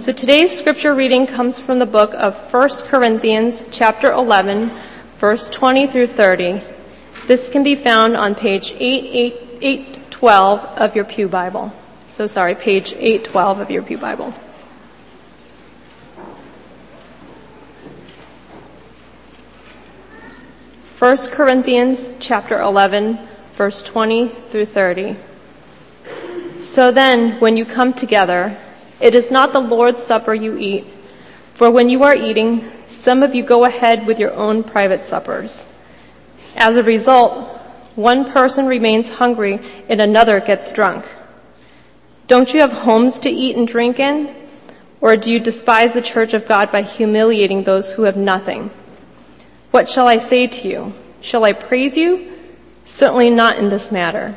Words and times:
So 0.00 0.12
today's 0.12 0.56
scripture 0.56 0.94
reading 0.94 1.26
comes 1.26 1.58
from 1.58 1.78
the 1.78 1.84
book 1.84 2.14
of 2.14 2.34
1 2.50 2.68
Corinthians 2.86 3.66
chapter 3.70 4.10
11, 4.10 4.70
verse 5.18 5.50
20 5.50 5.88
through 5.88 6.06
30. 6.06 6.62
This 7.26 7.50
can 7.50 7.62
be 7.62 7.74
found 7.74 8.16
on 8.16 8.34
page 8.34 8.72
812 8.78 10.64
of 10.64 10.96
your 10.96 11.04
Pew 11.04 11.28
Bible. 11.28 11.70
So 12.08 12.26
sorry, 12.26 12.54
page 12.54 12.94
812 12.94 13.60
of 13.60 13.70
your 13.70 13.82
Pew 13.82 13.98
Bible. 13.98 14.32
First 20.94 21.30
Corinthians 21.30 22.08
chapter 22.20 22.58
11, 22.58 23.18
verse 23.52 23.82
20 23.82 24.28
through 24.48 24.64
30. 24.64 25.16
So 26.58 26.90
then, 26.90 27.38
when 27.38 27.58
you 27.58 27.66
come 27.66 27.92
together, 27.92 28.56
it 29.00 29.14
is 29.14 29.30
not 29.30 29.52
the 29.52 29.60
Lord's 29.60 30.02
supper 30.02 30.34
you 30.34 30.56
eat, 30.58 30.86
for 31.54 31.70
when 31.70 31.88
you 31.88 32.02
are 32.04 32.14
eating, 32.14 32.70
some 32.88 33.22
of 33.22 33.34
you 33.34 33.42
go 33.42 33.64
ahead 33.64 34.06
with 34.06 34.18
your 34.18 34.34
own 34.34 34.62
private 34.62 35.04
suppers. 35.04 35.68
As 36.56 36.76
a 36.76 36.82
result, 36.82 37.56
one 37.96 38.30
person 38.32 38.66
remains 38.66 39.08
hungry 39.08 39.60
and 39.88 40.00
another 40.00 40.40
gets 40.40 40.72
drunk. 40.72 41.06
Don't 42.26 42.52
you 42.54 42.60
have 42.60 42.72
homes 42.72 43.18
to 43.20 43.30
eat 43.30 43.56
and 43.56 43.66
drink 43.66 43.98
in? 43.98 44.34
Or 45.00 45.16
do 45.16 45.32
you 45.32 45.40
despise 45.40 45.92
the 45.92 46.02
church 46.02 46.34
of 46.34 46.46
God 46.46 46.70
by 46.70 46.82
humiliating 46.82 47.64
those 47.64 47.92
who 47.92 48.02
have 48.02 48.16
nothing? 48.16 48.70
What 49.70 49.88
shall 49.88 50.06
I 50.06 50.18
say 50.18 50.46
to 50.46 50.68
you? 50.68 50.92
Shall 51.20 51.44
I 51.44 51.52
praise 51.52 51.96
you? 51.96 52.32
Certainly 52.84 53.30
not 53.30 53.58
in 53.58 53.68
this 53.68 53.90
matter. 53.90 54.36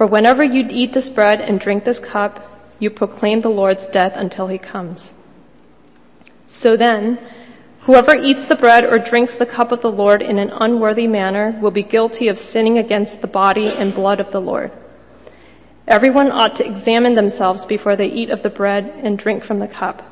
For 0.00 0.06
whenever 0.06 0.42
you 0.42 0.66
eat 0.70 0.94
this 0.94 1.10
bread 1.10 1.42
and 1.42 1.60
drink 1.60 1.84
this 1.84 1.98
cup, 1.98 2.40
you 2.78 2.88
proclaim 2.88 3.40
the 3.40 3.50
Lord's 3.50 3.86
death 3.86 4.14
until 4.16 4.46
he 4.46 4.56
comes. 4.56 5.12
So 6.46 6.74
then, 6.74 7.18
whoever 7.80 8.14
eats 8.14 8.46
the 8.46 8.56
bread 8.56 8.86
or 8.86 8.98
drinks 8.98 9.34
the 9.34 9.44
cup 9.44 9.72
of 9.72 9.82
the 9.82 9.92
Lord 9.92 10.22
in 10.22 10.38
an 10.38 10.48
unworthy 10.52 11.06
manner 11.06 11.54
will 11.60 11.70
be 11.70 11.82
guilty 11.82 12.28
of 12.28 12.38
sinning 12.38 12.78
against 12.78 13.20
the 13.20 13.26
body 13.26 13.66
and 13.66 13.94
blood 13.94 14.20
of 14.20 14.30
the 14.30 14.40
Lord. 14.40 14.72
Everyone 15.86 16.32
ought 16.32 16.56
to 16.56 16.66
examine 16.66 17.14
themselves 17.14 17.66
before 17.66 17.94
they 17.94 18.08
eat 18.08 18.30
of 18.30 18.42
the 18.42 18.48
bread 18.48 18.90
and 19.02 19.18
drink 19.18 19.44
from 19.44 19.58
the 19.58 19.68
cup. 19.68 20.02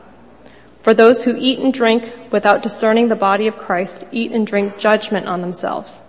For 0.82 0.92
those 0.92 1.24
who 1.24 1.34
eat 1.34 1.60
and 1.60 1.72
drink 1.72 2.12
without 2.30 2.62
discerning 2.62 3.08
the 3.08 3.16
body 3.16 3.46
of 3.46 3.56
Christ 3.56 4.04
eat 4.12 4.32
and 4.32 4.46
drink 4.46 4.76
judgment 4.76 5.26
on 5.26 5.40
themselves. 5.40 6.02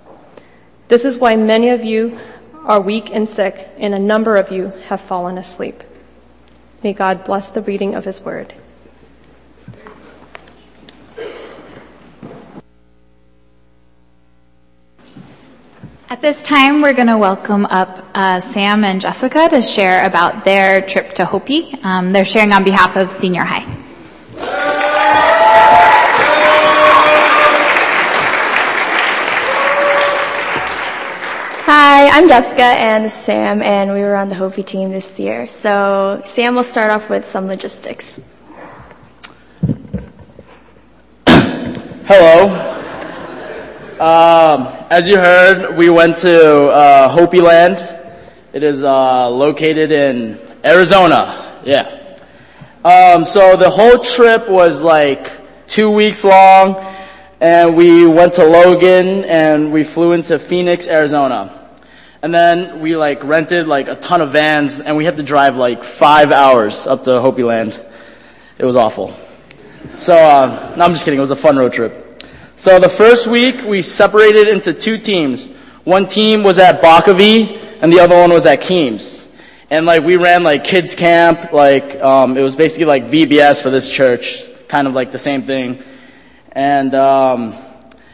This 0.90 1.06
is 1.06 1.18
why 1.18 1.38
many 1.38 1.70
of 1.70 1.86
you 1.86 2.20
are 2.66 2.82
weak 2.82 3.10
and 3.12 3.28
sick, 3.28 3.70
and 3.78 3.94
a 3.94 4.00
number 4.00 4.36
of 4.36 4.52
you 4.52 4.68
have 4.88 5.02
fallen 5.02 5.38
asleep. 5.38 5.84
May 6.84 6.94
God 6.94 7.24
bless 7.24 7.52
the 7.52 7.62
reading 7.62 7.96
of 7.96 8.06
his 8.06 8.22
word. 8.22 8.54
At 16.12 16.22
this 16.22 16.42
time, 16.42 16.82
we're 16.82 16.94
going 16.94 17.08
to 17.08 17.18
welcome 17.18 17.66
up 17.66 18.04
uh, 18.16 18.42
Sam 18.42 18.83
and 18.83 19.00
Jessica 19.00 19.48
to 19.50 19.62
share 19.62 20.08
about 20.08 20.44
their 20.44 20.82
trip 20.82 21.14
to 21.14 21.26
Hopi. 21.26 21.76
Um, 21.83 22.12
they're 22.14 22.26
sharing 22.26 22.52
on 22.52 22.64
behalf 22.64 22.95
of 22.95 23.12
Senior 23.12 23.44
High. 23.44 23.80
Hi, 31.99 32.08
I'm 32.17 32.30
Jessica 32.30 32.64
and 32.64 33.11
Sam, 33.11 33.61
and 33.61 33.92
we 33.92 33.99
were 33.99 34.15
on 34.15 34.30
the 34.30 34.36
Hopi 34.36 34.64
team 34.64 34.92
this 34.92 35.20
year. 35.20 35.48
So 35.48 36.21
Sam 36.23 36.55
will 36.55 36.64
start 36.64 36.92
off 36.92 37.10
with 37.10 37.27
some 37.27 37.48
logistics. 37.48 38.17
Hello. 41.27 42.48
Um, 43.99 44.67
as 44.89 45.09
you 45.09 45.17
heard, 45.17 45.76
we 45.76 45.89
went 45.89 46.15
to 46.20 46.70
uh, 46.70 47.09
Hopi 47.09 47.42
Land. 47.42 47.80
It 48.54 48.64
is 48.64 48.86
uh, 48.86 49.30
located 49.30 49.92
in 49.92 50.39
Arizona. 50.64 51.59
Yeah. 51.65 52.17
Um, 52.86 53.26
so 53.26 53.58
the 53.58 53.70
whole 53.70 53.99
trip 53.99 54.48
was 54.48 54.82
like 54.82 55.30
two 55.67 55.92
weeks 55.92 56.23
long, 56.23 56.77
and 57.42 57.76
we 57.76 58.05
went 58.05 58.36
to 58.36 58.45
Logan 58.45 59.26
and 59.26 59.73
we 59.73 59.83
flew 59.83 60.14
into 60.14 60.39
Phoenix, 60.39 60.88
Arizona. 60.88 61.58
And 62.22 62.34
then 62.34 62.82
we 62.82 62.98
like 62.98 63.24
rented 63.24 63.68
like 63.68 63.88
a 63.88 63.96
ton 63.96 64.20
of 64.20 64.32
vans 64.32 64.82
and 64.82 64.98
we 64.98 65.06
had 65.06 65.16
to 65.18 65.24
drive 65.24 65.56
like 65.56 65.86
five 65.86 66.32
hours 66.32 66.86
up 66.86 67.04
to 67.04 67.22
Hopi 67.22 67.44
Land. 67.44 67.82
It 68.58 68.66
was 68.66 68.76
awful. 68.76 69.18
So, 69.96 70.16
uh, 70.16 70.76
no, 70.78 70.84
I'm 70.84 70.92
just 70.92 71.06
kidding. 71.06 71.18
It 71.18 71.22
was 71.22 71.32
a 71.32 71.38
fun 71.38 71.58
road 71.58 71.72
trip. 71.72 72.24
So 72.56 72.78
the 72.78 72.90
first 72.90 73.28
week 73.28 73.64
we 73.64 73.82
separated 73.82 74.50
into 74.50 74.74
two 74.74 74.98
teams. 74.98 75.48
One 75.86 76.06
team 76.06 76.44
was 76.44 76.60
at 76.60 76.82
Bacavi 76.82 77.80
and 77.82 77.92
the 77.92 78.02
other 78.02 78.16
one 78.16 78.34
was 78.34 78.46
at 78.46 78.60
Keams. 78.60 79.26
And 79.70 79.86
like 79.86 80.04
we 80.04 80.18
ran 80.18 80.44
like 80.44 80.66
kids 80.66 80.96
camp, 80.96 81.54
like, 81.54 81.96
um, 82.02 82.36
it 82.36 82.42
was 82.42 82.58
basically 82.58 82.86
like 82.86 83.06
VBS 83.06 83.62
for 83.62 83.70
this 83.70 83.90
church. 83.90 84.44
Kind 84.68 84.88
of 84.88 84.94
like 84.94 85.14
the 85.14 85.20
same 85.20 85.44
thing. 85.44 85.82
And, 86.52 86.94
um, 86.96 87.56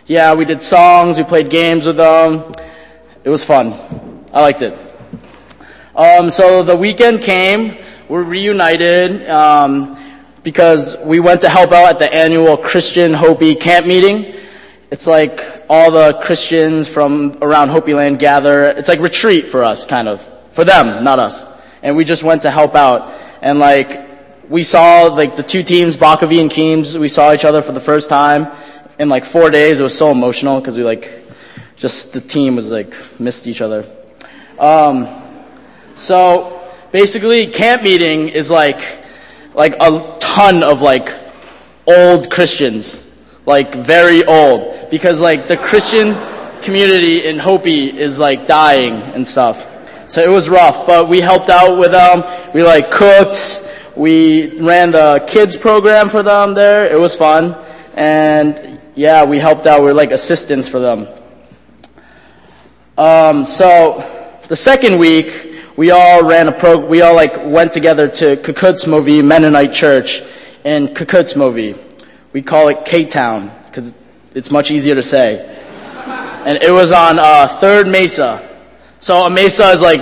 yeah, 0.06 0.36
we 0.36 0.46
did 0.46 0.62
songs, 0.62 1.18
we 1.18 1.24
played 1.24 1.50
games 1.50 1.88
with 1.88 1.98
them. 1.98 2.52
It 3.25 3.30
was 3.30 3.44
fun. 3.44 4.24
I 4.31 4.41
liked 4.41 4.62
it. 4.62 4.78
Um, 5.96 6.30
so 6.30 6.62
the 6.62 6.78
weekend 6.78 7.24
came. 7.24 7.75
We're 8.08 8.22
reunited 8.22 9.28
um, 9.28 9.97
because 10.44 10.96
we 11.03 11.19
went 11.19 11.41
to 11.41 11.50
help 11.50 11.72
out 11.72 11.90
at 11.90 11.97
the 11.97 12.13
annual 12.13 12.56
Christian 12.56 13.16
Hopi 13.16 13.56
camp 13.56 13.88
meeting. 13.88 14.36
It's 14.91 15.08
like 15.08 15.66
all 15.68 15.90
the 15.90 16.19
Christians 16.22 16.88
from 16.88 17.40
around 17.41 17.69
Hopi 17.69 17.96
land 17.96 18.19
gather. 18.19 18.62
It's 18.62 18.90
like 18.90 19.00
retreat 19.00 19.47
for 19.47 19.63
us, 19.63 19.88
kind 19.88 20.07
of. 20.07 20.24
For 20.52 20.63
them, 20.63 21.03
not 21.03 21.18
us. 21.18 21.44
And 21.81 21.97
we 21.97 22.06
just 22.06 22.22
went 22.22 22.44
to 22.44 22.52
help 22.52 22.75
out. 22.75 23.12
And 23.42 23.57
like, 23.57 24.07
we 24.50 24.62
saw 24.62 25.06
like 25.06 25.36
the 25.36 25.42
two 25.42 25.63
teams, 25.63 25.97
Bacavi 25.97 26.42
and 26.42 26.52
Keams, 26.52 26.96
we 26.96 27.07
saw 27.07 27.34
each 27.34 27.44
other 27.44 27.63
for 27.63 27.72
the 27.72 27.81
first 27.81 28.07
time 28.07 28.56
in 29.00 29.09
like 29.09 29.25
four 29.25 29.50
days. 29.50 29.80
It 29.80 29.84
was 29.84 29.97
so 29.97 30.12
emotional 30.12 30.59
because 30.59 30.78
we 30.78 30.84
like 30.84 31.25
just 31.75 32.13
the 32.13 32.22
team 32.22 32.56
was 32.56 32.72
like 32.72 32.94
missed 33.19 33.47
each 33.47 33.62
other. 33.62 33.90
Um, 34.59 35.08
so 35.96 36.72
basically, 36.91 37.47
camp 37.47 37.84
meeting 37.84 38.30
is 38.30 38.50
like 38.50 38.81
like 39.53 39.74
a 39.80 40.18
ton 40.19 40.63
of 40.63 40.81
like 40.81 41.13
old 41.88 42.30
Christians, 42.30 43.06
like 43.46 43.75
very 43.75 44.25
old, 44.25 44.90
because 44.90 45.22
like 45.22 45.47
the 45.47 45.58
Christian 45.58 46.16
community 46.62 47.25
in 47.25 47.38
Hopi 47.38 47.96
is 47.97 48.19
like 48.19 48.47
dying 48.47 48.94
and 48.94 49.28
stuff. 49.28 49.63
So 50.07 50.22
it 50.22 50.30
was 50.30 50.50
rough, 50.50 50.86
but 50.86 51.09
we 51.09 51.19
helped 51.19 51.50
out 51.50 51.78
with 51.78 51.92
them. 51.92 52.24
We 52.53 52.63
like 52.63 52.92
cooked. 52.92 53.63
We 53.96 54.59
ran 54.59 54.92
the 54.92 55.24
kids 55.28 55.56
program 55.56 56.09
for 56.09 56.22
them 56.22 56.53
there. 56.53 56.86
It 56.92 57.00
was 57.00 57.16
fun. 57.16 57.56
And 57.95 58.80
yeah, 58.95 59.25
we 59.25 59.39
helped 59.39 59.66
out. 59.66 59.81
We 59.83 59.89
are 59.89 59.94
like 59.94 60.12
assistants 60.12 60.68
for 60.68 60.80
them. 60.80 61.07
Um, 62.97 63.45
so 63.45 64.39
the 64.47 64.56
second 64.56 64.97
week, 64.97 65.63
we 65.75 65.92
all 65.92 66.24
ran 66.24 66.47
a 66.47 66.51
pro, 66.53 66.77
we 66.77 67.01
all 67.01 67.13
like 67.13 67.45
went 67.45 67.74
together 67.74 68.07
to 68.07 68.38
Kykotsmovi 68.38 69.21
Mennonite 69.21 69.74
Church 69.74 70.21
in 70.63 70.88
Kykotsmovi. 70.88 71.77
We 72.31 72.42
call 72.42 72.69
it 72.69 72.86
K-Town 72.86 73.51
because 73.65 73.94
it's 74.33 74.50
much 74.50 74.71
easier 74.71 74.95
to 74.95 75.03
say. 75.03 75.51
And 76.45 76.62
it 76.63 76.71
was 76.71 76.94
on 76.94 77.19
uh, 77.19 77.47
Third 77.47 77.88
Mesa. 77.88 78.47
So 79.00 79.25
a 79.25 79.30
mesa 79.30 79.69
is 79.71 79.81
like 79.81 80.01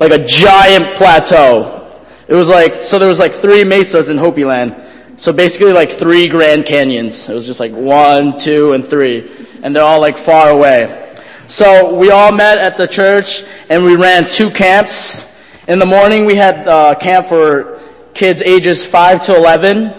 like 0.00 0.12
a 0.12 0.24
giant 0.24 0.96
plateau. 0.96 2.00
It 2.26 2.34
was 2.34 2.48
like 2.48 2.80
so 2.80 2.98
there 2.98 3.08
was 3.08 3.18
like 3.18 3.32
three 3.32 3.64
mesas 3.64 4.08
in 4.08 4.16
Hopi 4.16 4.44
Land. 4.44 4.74
So 5.16 5.32
basically 5.32 5.74
like 5.74 5.90
three 5.90 6.26
Grand 6.26 6.64
Canyons. 6.64 7.28
It 7.28 7.34
was 7.34 7.44
just 7.44 7.60
like 7.60 7.72
one, 7.72 8.38
two, 8.38 8.72
and 8.72 8.82
three, 8.84 9.30
and 9.62 9.76
they're 9.76 9.84
all 9.84 10.00
like 10.00 10.16
far 10.16 10.48
away. 10.48 11.09
So 11.50 11.92
we 11.96 12.12
all 12.12 12.30
met 12.30 12.58
at 12.58 12.76
the 12.76 12.86
church 12.86 13.42
and 13.68 13.84
we 13.84 13.96
ran 13.96 14.28
two 14.28 14.50
camps. 14.50 15.36
In 15.66 15.80
the 15.80 15.84
morning 15.84 16.24
we 16.24 16.36
had 16.36 16.68
a 16.68 16.94
camp 16.94 17.26
for 17.26 17.80
kids 18.14 18.40
ages 18.40 18.84
5 18.84 19.22
to 19.22 19.34
11. 19.34 19.92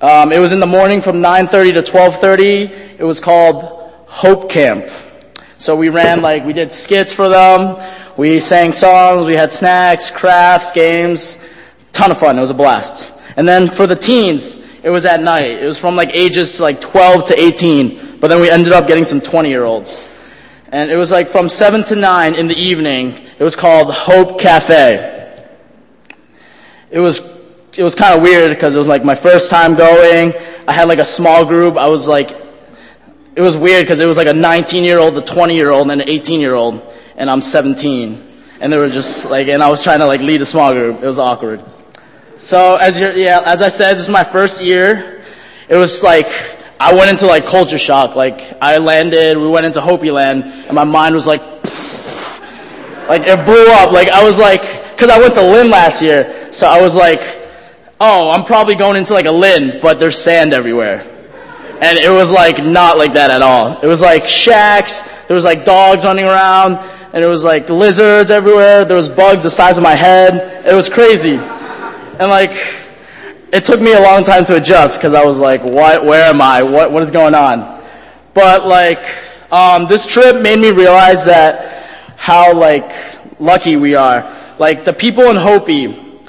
Um, 0.00 0.32
it 0.32 0.40
was 0.40 0.50
in 0.50 0.58
the 0.58 0.66
morning 0.66 1.00
from 1.00 1.22
9:30 1.22 1.74
to 1.74 1.82
12:30. 1.82 2.98
It 2.98 3.04
was 3.04 3.20
called 3.20 3.92
Hope 4.08 4.50
Camp. 4.50 4.90
So 5.58 5.76
we 5.76 5.90
ran 5.90 6.22
like 6.22 6.44
we 6.44 6.52
did 6.52 6.72
skits 6.72 7.12
for 7.12 7.28
them. 7.28 7.76
We 8.16 8.40
sang 8.40 8.72
songs. 8.72 9.26
We 9.26 9.34
had 9.34 9.52
snacks, 9.52 10.10
crafts, 10.10 10.72
games. 10.72 11.36
Ton 11.92 12.10
of 12.10 12.18
fun. 12.18 12.36
It 12.36 12.40
was 12.40 12.50
a 12.50 12.60
blast. 12.64 13.12
And 13.36 13.46
then 13.46 13.68
for 13.70 13.86
the 13.86 13.94
teens, 13.94 14.56
it 14.82 14.90
was 14.90 15.04
at 15.04 15.22
night. 15.22 15.62
It 15.62 15.66
was 15.66 15.78
from 15.78 15.94
like 15.94 16.10
ages 16.16 16.54
to 16.54 16.62
like 16.64 16.80
12 16.80 17.26
to 17.26 17.40
18. 17.40 18.18
But 18.18 18.26
then 18.26 18.40
we 18.40 18.50
ended 18.50 18.72
up 18.72 18.88
getting 18.88 19.04
some 19.04 19.20
20 19.20 19.50
year 19.50 19.62
olds. 19.64 20.08
And 20.72 20.90
it 20.90 20.96
was 20.96 21.10
like 21.10 21.28
from 21.28 21.48
7 21.48 21.84
to 21.84 21.96
9 21.96 22.34
in 22.34 22.48
the 22.48 22.56
evening. 22.56 23.12
It 23.38 23.44
was 23.44 23.54
called 23.54 23.92
Hope 23.92 24.40
Cafe. 24.40 25.14
It 26.90 27.00
was, 27.00 27.20
it 27.76 27.82
was 27.82 27.94
kind 27.94 28.16
of 28.16 28.22
weird 28.22 28.50
because 28.50 28.74
it 28.74 28.78
was 28.78 28.86
like 28.86 29.04
my 29.04 29.14
first 29.14 29.50
time 29.50 29.76
going. 29.76 30.34
I 30.66 30.72
had 30.72 30.88
like 30.88 30.98
a 30.98 31.04
small 31.04 31.44
group. 31.44 31.76
I 31.76 31.88
was 31.88 32.08
like, 32.08 32.30
it 33.36 33.42
was 33.42 33.56
weird 33.56 33.84
because 33.84 34.00
it 34.00 34.06
was 34.06 34.16
like 34.16 34.26
a 34.26 34.32
19 34.32 34.82
year 34.82 34.98
old, 34.98 35.16
a 35.16 35.22
20 35.22 35.54
year 35.54 35.70
old, 35.70 35.90
and 35.90 36.00
an 36.00 36.08
18 36.08 36.40
year 36.40 36.54
old. 36.54 36.82
And 37.16 37.30
I'm 37.30 37.42
17. 37.42 38.22
And 38.60 38.72
they 38.72 38.78
were 38.78 38.88
just 38.88 39.26
like, 39.26 39.48
and 39.48 39.62
I 39.62 39.68
was 39.68 39.82
trying 39.82 40.00
to 40.00 40.06
like 40.06 40.20
lead 40.20 40.42
a 40.42 40.46
small 40.46 40.72
group. 40.72 41.02
It 41.02 41.06
was 41.06 41.18
awkward. 41.18 41.62
So 42.38 42.76
as 42.76 42.98
you 42.98 43.10
yeah, 43.12 43.42
as 43.44 43.62
I 43.62 43.68
said, 43.68 43.94
this 43.94 44.04
is 44.04 44.10
my 44.10 44.24
first 44.24 44.62
year. 44.62 45.22
It 45.68 45.76
was 45.76 46.02
like, 46.02 46.28
I 46.78 46.94
went 46.94 47.10
into 47.10 47.26
like 47.26 47.46
culture 47.46 47.78
shock. 47.78 48.16
Like 48.16 48.56
I 48.60 48.78
landed, 48.78 49.38
we 49.38 49.48
went 49.48 49.66
into 49.66 49.80
Hopi 49.80 50.10
land, 50.10 50.44
and 50.44 50.72
my 50.72 50.84
mind 50.84 51.14
was 51.14 51.26
like, 51.26 51.40
like 53.08 53.22
it 53.24 53.44
blew 53.44 53.66
up. 53.68 53.92
Like 53.92 54.08
I 54.10 54.24
was 54.24 54.38
like, 54.38 54.96
cause 54.98 55.08
I 55.08 55.18
went 55.18 55.34
to 55.34 55.42
Lynn 55.42 55.70
last 55.70 56.02
year, 56.02 56.52
so 56.52 56.66
I 56.66 56.80
was 56.80 56.94
like, 56.94 57.20
oh, 58.00 58.30
I'm 58.30 58.44
probably 58.44 58.74
going 58.74 58.96
into 58.96 59.14
like 59.14 59.26
a 59.26 59.30
Lynn, 59.30 59.80
but 59.80 59.98
there's 59.98 60.18
sand 60.18 60.52
everywhere. 60.52 61.00
And 61.80 61.98
it 61.98 62.10
was 62.10 62.30
like 62.30 62.62
not 62.62 62.98
like 62.98 63.14
that 63.14 63.30
at 63.30 63.42
all. 63.42 63.80
It 63.80 63.86
was 63.86 64.00
like 64.00 64.26
shacks, 64.26 65.02
there 65.28 65.34
was 65.34 65.44
like 65.44 65.64
dogs 65.64 66.04
running 66.04 66.24
around, 66.24 66.76
and 67.12 67.24
it 67.24 67.28
was 67.28 67.44
like 67.44 67.70
lizards 67.70 68.30
everywhere, 68.30 68.84
there 68.84 68.96
was 68.96 69.08
bugs 69.08 69.42
the 69.42 69.50
size 69.50 69.78
of 69.78 69.82
my 69.82 69.94
head. 69.94 70.66
It 70.66 70.74
was 70.74 70.88
crazy. 70.88 71.36
And 71.36 72.30
like, 72.30 72.52
it 73.56 73.64
took 73.64 73.80
me 73.80 73.94
a 73.94 74.00
long 74.00 74.22
time 74.22 74.44
to 74.44 74.56
adjust 74.56 74.98
because 74.98 75.14
I 75.14 75.24
was 75.24 75.38
like, 75.38 75.64
what, 75.64 76.04
where 76.04 76.28
am 76.28 76.42
I? 76.42 76.62
What, 76.62 76.92
what 76.92 77.02
is 77.02 77.10
going 77.10 77.34
on? 77.34 77.82
But 78.34 78.66
like, 78.66 79.16
um, 79.50 79.86
this 79.86 80.06
trip 80.06 80.42
made 80.42 80.58
me 80.58 80.72
realize 80.72 81.24
that 81.24 82.12
how 82.18 82.52
like 82.52 82.92
lucky 83.40 83.76
we 83.76 83.94
are. 83.94 84.36
Like 84.58 84.84
the 84.84 84.92
people 84.92 85.30
in 85.30 85.36
Hopi, 85.36 86.20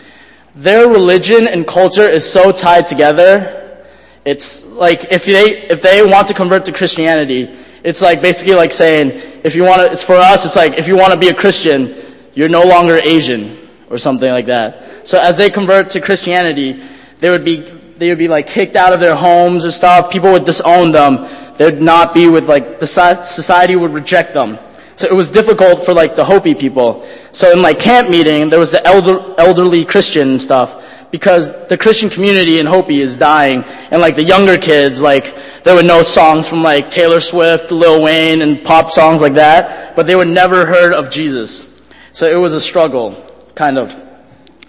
their 0.56 0.88
religion 0.88 1.50
and 1.50 1.68
culture 1.68 2.08
is 2.08 2.24
so 2.30 2.54
tied 2.54 2.88
together. 2.88 3.84
It's 4.24 4.66
like 4.66 5.12
if 5.12 5.26
they 5.26 5.68
if 5.68 5.82
they 5.82 6.06
want 6.06 6.30
to 6.30 6.34
convert 6.34 6.64
to 6.66 6.72
Christianity, 6.72 7.54
it's 7.84 8.02
like 8.02 8.22
basically 8.22 8.56
like 8.56 8.72
saying 8.72 9.12
if 9.44 9.54
you 9.54 9.64
want 9.64 9.82
to. 9.82 9.92
It's 9.92 10.04
for 10.04 10.16
us. 10.16 10.46
It's 10.46 10.56
like 10.56 10.78
if 10.78 10.88
you 10.88 10.96
want 10.96 11.12
to 11.12 11.20
be 11.20 11.28
a 11.28 11.34
Christian, 11.34 11.94
you're 12.36 12.50
no 12.50 12.64
longer 12.64 12.96
Asian 12.96 13.68
or 13.90 13.98
something 13.98 14.30
like 14.30 14.46
that. 14.46 15.06
So 15.06 15.20
as 15.20 15.38
they 15.38 15.50
convert 15.50 15.90
to 15.92 16.02
Christianity, 16.02 16.82
they 17.20 17.30
would 17.30 17.44
be 17.44 17.58
they 17.98 18.10
would 18.10 18.18
be 18.18 18.28
like 18.28 18.48
kicked 18.48 18.76
out 18.76 18.94
of 18.94 19.00
their 19.00 19.16
homes 19.16 19.64
and 19.64 19.74
stuff. 19.74 20.12
People 20.12 20.32
would 20.32 20.46
disown 20.46 20.92
them. 20.92 21.28
They'd 21.58 21.82
not 21.82 22.14
be 22.14 22.28
with 22.28 22.48
like 22.48 22.80
the 22.80 22.88
society 22.88 23.76
would 23.76 23.94
reject 23.94 24.34
them. 24.34 24.60
So 24.96 25.08
it 25.08 25.14
was 25.14 25.32
difficult 25.32 25.86
for 25.86 25.94
like 25.94 26.16
the 26.16 26.26
Hopi 26.26 26.56
people. 26.56 27.08
So 27.32 27.52
in 27.52 27.62
like 27.62 27.80
camp 27.80 28.10
meeting, 28.10 28.50
there 28.50 28.60
was 28.60 28.72
the 28.72 28.86
elder, 28.86 29.36
elderly 29.38 29.86
Christian 29.86 30.40
stuff 30.40 30.84
because 31.12 31.68
the 31.68 31.78
Christian 31.78 32.10
community 32.10 32.60
in 32.60 32.66
Hopi 32.66 33.00
is 33.00 33.16
dying 33.16 33.64
and 33.64 34.02
like 34.02 34.16
the 34.16 34.24
younger 34.24 34.58
kids, 34.58 35.00
like 35.00 35.36
they 35.64 35.74
would 35.74 35.86
know 35.86 36.02
songs 36.02 36.48
from 36.48 36.64
like 36.64 36.90
Taylor 36.90 37.20
Swift, 37.20 37.72
Lil 37.72 38.02
Wayne 38.02 38.42
and 38.42 38.64
pop 38.64 38.92
songs 38.92 39.22
like 39.22 39.34
that, 39.34 39.96
but 39.96 40.08
they 40.08 40.16
would 40.16 40.28
never 40.28 40.66
heard 40.66 40.94
of 40.94 41.10
Jesus. 41.10 41.68
So 42.12 42.26
it 42.26 42.36
was 42.36 42.54
a 42.54 42.60
struggle, 42.60 43.24
kind 43.54 43.78
of. 43.78 43.94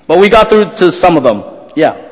But 0.06 0.19
we 0.19 0.29
got 0.29 0.49
through 0.49 0.73
to 0.75 0.91
some 0.91 1.17
of 1.17 1.23
them. 1.23 1.43
Yeah. 1.75 2.08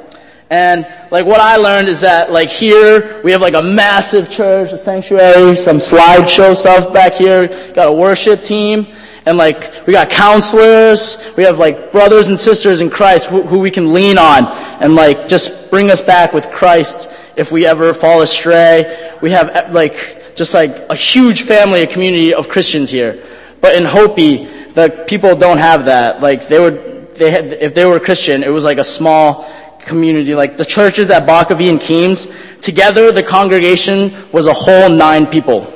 And 0.49 0.87
like 1.11 1.27
what 1.27 1.41
I 1.41 1.57
learned 1.57 1.89
is 1.89 2.03
that 2.03 2.31
like 2.31 2.49
here 2.49 3.21
we 3.23 3.33
have 3.33 3.41
like 3.41 3.55
a 3.55 3.63
massive 3.63 4.31
church, 4.31 4.71
a 4.73 4.79
sanctuary, 4.79 5.57
some 5.57 5.79
slideshow 5.79 6.55
stuff 6.55 6.93
back 6.93 7.15
here, 7.15 7.49
got 7.73 7.89
a 7.89 7.93
worship 7.93 8.43
team, 8.43 8.95
and 9.27 9.37
like 9.37 9.87
we 9.89 9.93
got 9.93 10.09
counselors, 10.09 11.19
we 11.37 11.43
have 11.43 11.59
like 11.59 11.91
brothers 11.91 12.29
and 12.29 12.39
sisters 12.39 12.81
in 12.81 12.91
Christ 12.91 13.29
who, 13.29 13.43
who 13.43 13.59
we 13.59 13.73
can 13.73 13.93
lean 13.93 14.19
on 14.19 14.47
and 14.81 14.95
like 14.95 15.27
just 15.27 15.69
bring 15.69 15.91
us 15.91 16.01
back 16.01 16.33
with 16.33 16.49
Christ 16.53 17.11
if 17.35 17.51
we 17.51 17.67
ever 17.67 17.93
fall 17.93 18.23
astray. 18.23 19.19
We 19.21 19.33
have 19.33 19.49
eh, 19.49 19.69
like 19.73 20.37
just 20.37 20.55
like 20.55 20.71
a 20.91 20.95
huge 20.95 21.43
family, 21.43 21.83
a 21.83 21.89
community 21.89 22.35
of 22.35 22.49
Christians 22.49 22.89
here. 22.89 23.21
But 23.61 23.75
in 23.75 23.85
Hopi, 23.85 24.47
the 24.75 25.05
people 25.09 25.35
don't 25.35 25.59
have 25.59 25.87
that. 25.87 26.23
Like 26.23 26.47
they 26.47 26.61
would, 26.61 27.15
they 27.17 27.33
had, 27.33 27.53
if 27.55 27.75
they 27.75 27.85
were 27.85 27.99
Christian, 27.99 28.45
it 28.45 28.51
was 28.51 28.63
like 28.63 28.79
a 28.79 28.85
small 28.85 29.51
community, 29.87 30.35
like 30.35 30.57
the 30.57 30.65
churches 30.65 31.11
at 31.11 31.27
Bacavi 31.27 31.71
and 31.71 31.81
Keams, 31.81 32.29
together 32.61 33.13
the 33.13 33.23
congregation 33.23 34.13
was 34.33 34.47
a 34.47 34.53
whole 34.53 34.91
nine 34.91 35.27
people. 35.27 35.73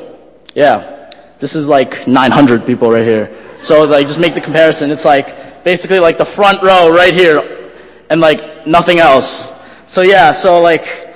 Yeah. 0.55 1.11
This 1.39 1.55
is 1.55 1.69
like 1.69 2.07
900 2.07 2.67
people 2.67 2.91
right 2.91 3.03
here. 3.03 3.35
So 3.61 3.85
like 3.85 4.07
just 4.07 4.21
make 4.21 4.35
the 4.35 4.41
comparison. 4.43 4.91
It's 4.91 5.07
like 5.07 5.65
basically 5.65 5.99
like 5.99 6.19
the 6.19 6.25
front 6.25 6.63
row 6.63 6.93
right 6.95 7.15
here 7.15 7.73
and 8.11 8.21
like 8.21 8.67
nothing 8.67 8.99
else. 8.99 9.53
So 9.87 10.03
yeah, 10.03 10.33
so 10.33 10.61
like 10.61 11.15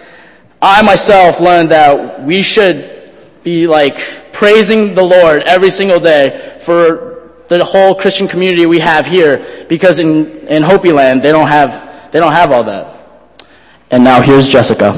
I 0.63 0.81
myself 0.83 1.41
learned 1.41 1.71
that 1.73 2.23
we 2.25 2.41
should 2.41 3.13
be 3.43 3.67
like 3.67 4.33
praising 4.33 4.95
the 4.95 5.03
Lord 5.03 5.43
every 5.43 5.71
single 5.71 6.01
day 6.01 6.59
for 6.61 7.31
the 7.49 7.63
whole 7.63 7.95
Christian 7.95 8.27
community 8.27 8.65
we 8.65 8.79
have 8.79 9.05
here 9.05 9.67
because 9.69 9.99
in, 9.99 10.27
in 10.49 10.63
Hopi 10.63 10.93
land 10.93 11.23
they 11.23 11.31
don't 11.31 11.49
have 11.49 11.94
they 12.15 12.21
don't 12.21 12.31
have 12.31 12.53
all 12.53 12.63
that. 12.63 12.95
And 13.91 14.05
now 14.05 14.23
here's 14.23 14.49
Jessica. 14.49 14.93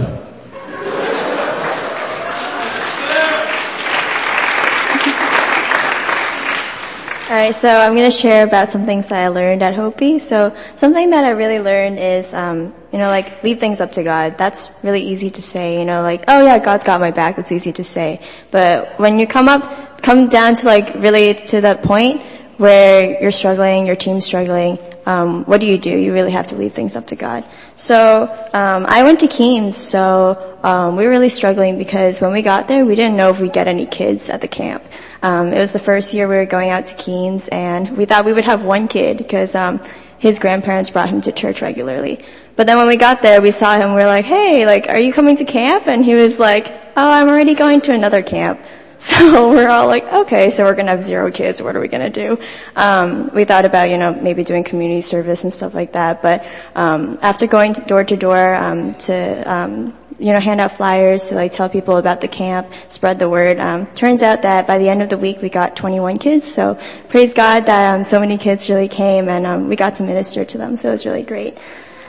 All 7.29 7.33
right, 7.33 7.55
so 7.55 7.69
I'm 7.69 7.95
going 7.95 8.05
to 8.05 8.15
share 8.15 8.45
about 8.45 8.69
some 8.69 8.85
things 8.85 9.07
that 9.07 9.25
I 9.25 9.29
learned 9.29 9.63
at 9.63 9.75
Hopi. 9.75 10.19
So 10.19 10.55
something 10.75 11.09
that 11.09 11.25
I 11.25 11.31
really 11.31 11.59
learned 11.59 11.99
is, 11.99 12.35
um, 12.35 12.75
you 12.93 12.99
know, 12.99 13.09
like 13.09 13.43
leave 13.43 13.61
things 13.61 13.81
up 13.81 13.93
to 13.93 14.03
God. 14.03 14.37
That's 14.37 14.69
really 14.85 15.01
easy 15.01 15.31
to 15.31 15.41
say. 15.41 15.79
You 15.79 15.87
know, 15.87 16.03
like, 16.03 16.25
oh 16.29 16.45
yeah, 16.45 16.59
God's 16.59 16.85
got 16.85 17.01
my 17.01 17.13
back. 17.13 17.37
That's 17.37 17.51
easy 17.51 17.73
to 17.73 17.83
say. 17.83 18.21
But 18.51 19.01
when 19.01 19.19
you 19.19 19.27
come 19.27 19.49
up, 19.49 20.03
come 20.03 20.29
down 20.29 20.57
to 20.57 20.67
like 20.67 20.95
really 20.97 21.33
to 21.33 21.63
that 21.63 21.83
point 21.83 22.21
where 22.59 23.23
you're 23.23 23.33
struggling, 23.33 23.87
your 23.87 23.97
team's 23.97 24.27
struggling, 24.27 24.79
um, 25.07 25.45
what 25.45 25.61
do 25.61 25.67
you 25.67 25.79
do? 25.79 25.91
You 25.91 26.13
really 26.13 26.33
have 26.33 26.49
to 26.49 26.57
leave 26.57 26.73
things 26.73 26.97
up 26.97 27.07
to 27.09 27.17
God. 27.17 27.45
So 27.77 28.25
um, 28.53 28.87
I 28.87 29.05
went 29.05 29.21
to 29.21 29.29
Keams, 29.29 29.77
so 29.77 30.59
um, 30.65 30.97
we 30.97 31.05
were 31.05 31.11
really 31.11 31.29
struggling 31.29 31.79
because 31.79 32.21
when 32.21 32.33
we 32.33 32.43
got 32.43 32.67
there, 32.67 32.85
we 32.85 32.97
didn't 32.97 33.17
know 33.17 33.31
if 33.31 33.39
we'd 33.39 33.53
get 33.53 33.69
any 33.69 33.87
kids 33.87 34.29
at 34.31 34.41
the 34.41 34.49
camp. 34.49 34.85
Um, 35.23 35.53
it 35.53 35.59
was 35.59 35.73
the 35.73 35.79
first 35.79 36.13
year 36.13 36.29
we 36.29 36.35
were 36.35 36.45
going 36.45 36.71
out 36.71 36.87
to 36.87 36.97
Keams, 36.97 37.47
and 37.49 37.97
we 37.97 38.05
thought 38.05 38.25
we 38.25 38.33
would 38.33 38.45
have 38.45 38.65
one 38.65 38.89
kid 38.89 39.17
because 39.19 39.55
um, 39.55 39.81
his 40.19 40.41
grandparents 40.41 40.91
brought 40.91 41.09
him 41.09 41.21
to 41.23 41.33
church 41.33 41.63
regularly. 41.63 42.25
But 42.57 42.67
then 42.67 42.79
when 42.79 42.89
we 42.89 42.97
got 42.97 43.23
there, 43.23 43.41
we 43.41 43.53
saw 43.53 43.77
him. 43.77 43.95
We're 43.95 44.07
like, 44.07 44.25
"Hey, 44.25 44.67
like, 44.67 44.89
are 44.89 44.99
you 44.99 45.13
coming 45.13 45.37
to 45.37 45.45
camp?" 45.45 45.87
And 45.87 46.05
he 46.05 46.15
was 46.15 46.39
like, 46.39 46.69
"Oh, 46.97 47.11
I'm 47.11 47.29
already 47.29 47.55
going 47.55 47.81
to 47.83 47.93
another 47.93 48.23
camp." 48.23 48.61
So 49.07 49.51
we're 49.51 49.69
all 49.69 49.87
like, 49.87 50.05
okay, 50.05 50.49
so 50.49 50.65
we're 50.65 50.75
gonna 50.75 50.91
have 50.91 51.03
zero 51.03 51.31
kids. 51.31 51.61
What 51.61 51.77
are 51.77 51.81
we 51.81 51.89
gonna 51.89 52.09
do? 52.09 52.39
Um, 52.75 53.31
we 53.35 53.45
thought 53.45 53.67
about, 53.67 53.91
you 53.91 53.99
know, 53.99 54.15
maybe 54.15 54.43
doing 54.43 54.65
community 54.65 55.03
service 55.03 55.45
and 55.45 55.53
stuff 55.53 55.75
like 55.75 55.93
that. 55.93 56.23
But 56.23 56.47
um, 56.75 57.19
after 57.21 57.47
going 57.47 57.75
to 57.75 57.83
door 57.83 58.05
to 58.05 58.17
door 58.17 58.55
um, 58.55 58.95
to 58.95 59.53
um, 59.53 59.95
you 60.19 60.33
know, 60.33 60.41
hand 60.41 60.61
out 60.61 60.73
flyers 60.73 61.29
to 61.29 61.35
like 61.35 61.53
tell 61.53 61.69
people 61.69 61.99
about 61.99 62.21
the 62.21 62.29
camp, 62.29 62.73
spread 62.89 63.19
the 63.19 63.29
word. 63.29 63.59
Um, 63.59 63.87
turns 63.89 64.23
out 64.23 64.43
that 64.43 64.67
by 64.67 64.79
the 64.79 64.89
end 64.89 65.03
of 65.03 65.09
the 65.09 65.19
week 65.19 65.43
we 65.43 65.51
got 65.51 65.77
21 65.77 66.17
kids. 66.19 66.51
So 66.51 66.81
praise 67.09 67.35
God 67.35 67.67
that 67.67 67.95
um, 67.95 68.05
so 68.05 68.19
many 68.19 68.39
kids 68.39 68.71
really 68.71 68.89
came 68.89 69.29
and 69.29 69.47
um, 69.47 69.69
we 69.69 69.77
got 69.77 69.97
to 69.97 70.03
minister 70.05 70.45
to 70.45 70.59
them. 70.59 70.77
So 70.77 70.89
it 70.89 70.93
was 70.93 71.07
really 71.07 71.23
great. 71.23 71.59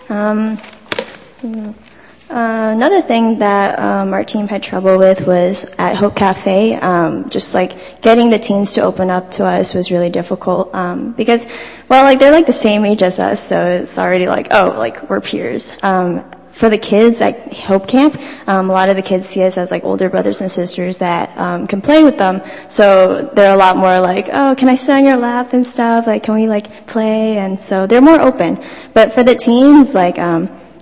Um, 0.09 0.57
uh, 2.29 2.71
another 2.75 3.01
thing 3.01 3.39
that 3.39 3.79
um, 3.79 4.11
our 4.11 4.23
team 4.23 4.47
had 4.49 4.61
trouble 4.61 4.97
with 4.97 5.25
was 5.25 5.63
at 5.77 5.95
Hope 5.95 6.15
Cafe, 6.15 6.75
um, 6.75 7.29
just 7.29 7.53
like 7.53 8.01
getting 8.01 8.29
the 8.29 8.37
teens 8.37 8.73
to 8.73 8.81
open 8.81 9.09
up 9.09 9.31
to 9.31 9.45
us 9.45 9.73
was 9.73 9.91
really 9.91 10.09
difficult 10.09 10.75
um, 10.75 11.13
because, 11.13 11.47
well, 11.87 12.03
like 12.03 12.19
they're 12.19 12.31
like 12.31 12.45
the 12.45 12.51
same 12.51 12.83
age 12.83 13.01
as 13.01 13.17
us, 13.17 13.41
so 13.41 13.65
it's 13.65 13.97
already 13.97 14.27
like, 14.27 14.47
oh, 14.51 14.73
like 14.77 15.09
we're 15.09 15.21
peers. 15.21 15.71
Um, 15.83 16.29
for 16.51 16.69
the 16.69 16.77
kids 16.77 17.21
at 17.21 17.53
Hope 17.53 17.87
Camp, 17.87 18.19
um, 18.47 18.69
a 18.69 18.73
lot 18.73 18.89
of 18.89 18.95
the 18.95 19.01
kids 19.03 19.29
see 19.29 19.43
us 19.43 19.57
as 19.57 19.71
like 19.71 19.83
older 19.85 20.09
brothers 20.09 20.41
and 20.41 20.51
sisters 20.51 20.97
that 20.97 21.37
um, 21.37 21.67
can 21.67 21.81
play 21.81 22.03
with 22.03 22.17
them. 22.17 22.41
So 22.67 23.29
they're 23.33 23.53
a 23.53 23.57
lot 23.57 23.77
more 23.77 23.99
like, 23.99 24.27
oh, 24.33 24.55
can 24.57 24.67
I 24.67 24.75
sit 24.75 24.89
on 24.89 25.05
your 25.05 25.17
lap 25.17 25.53
and 25.53 25.65
stuff? 25.65 26.07
Like, 26.07 26.23
can 26.23 26.33
we 26.33 26.47
like 26.47 26.87
play? 26.87 27.37
And 27.37 27.61
so 27.61 27.85
they're 27.85 28.01
more 28.01 28.19
open. 28.19 28.61
But 28.93 29.13
for 29.13 29.23
the 29.23 29.35
teens, 29.35 29.93
like 29.93 30.17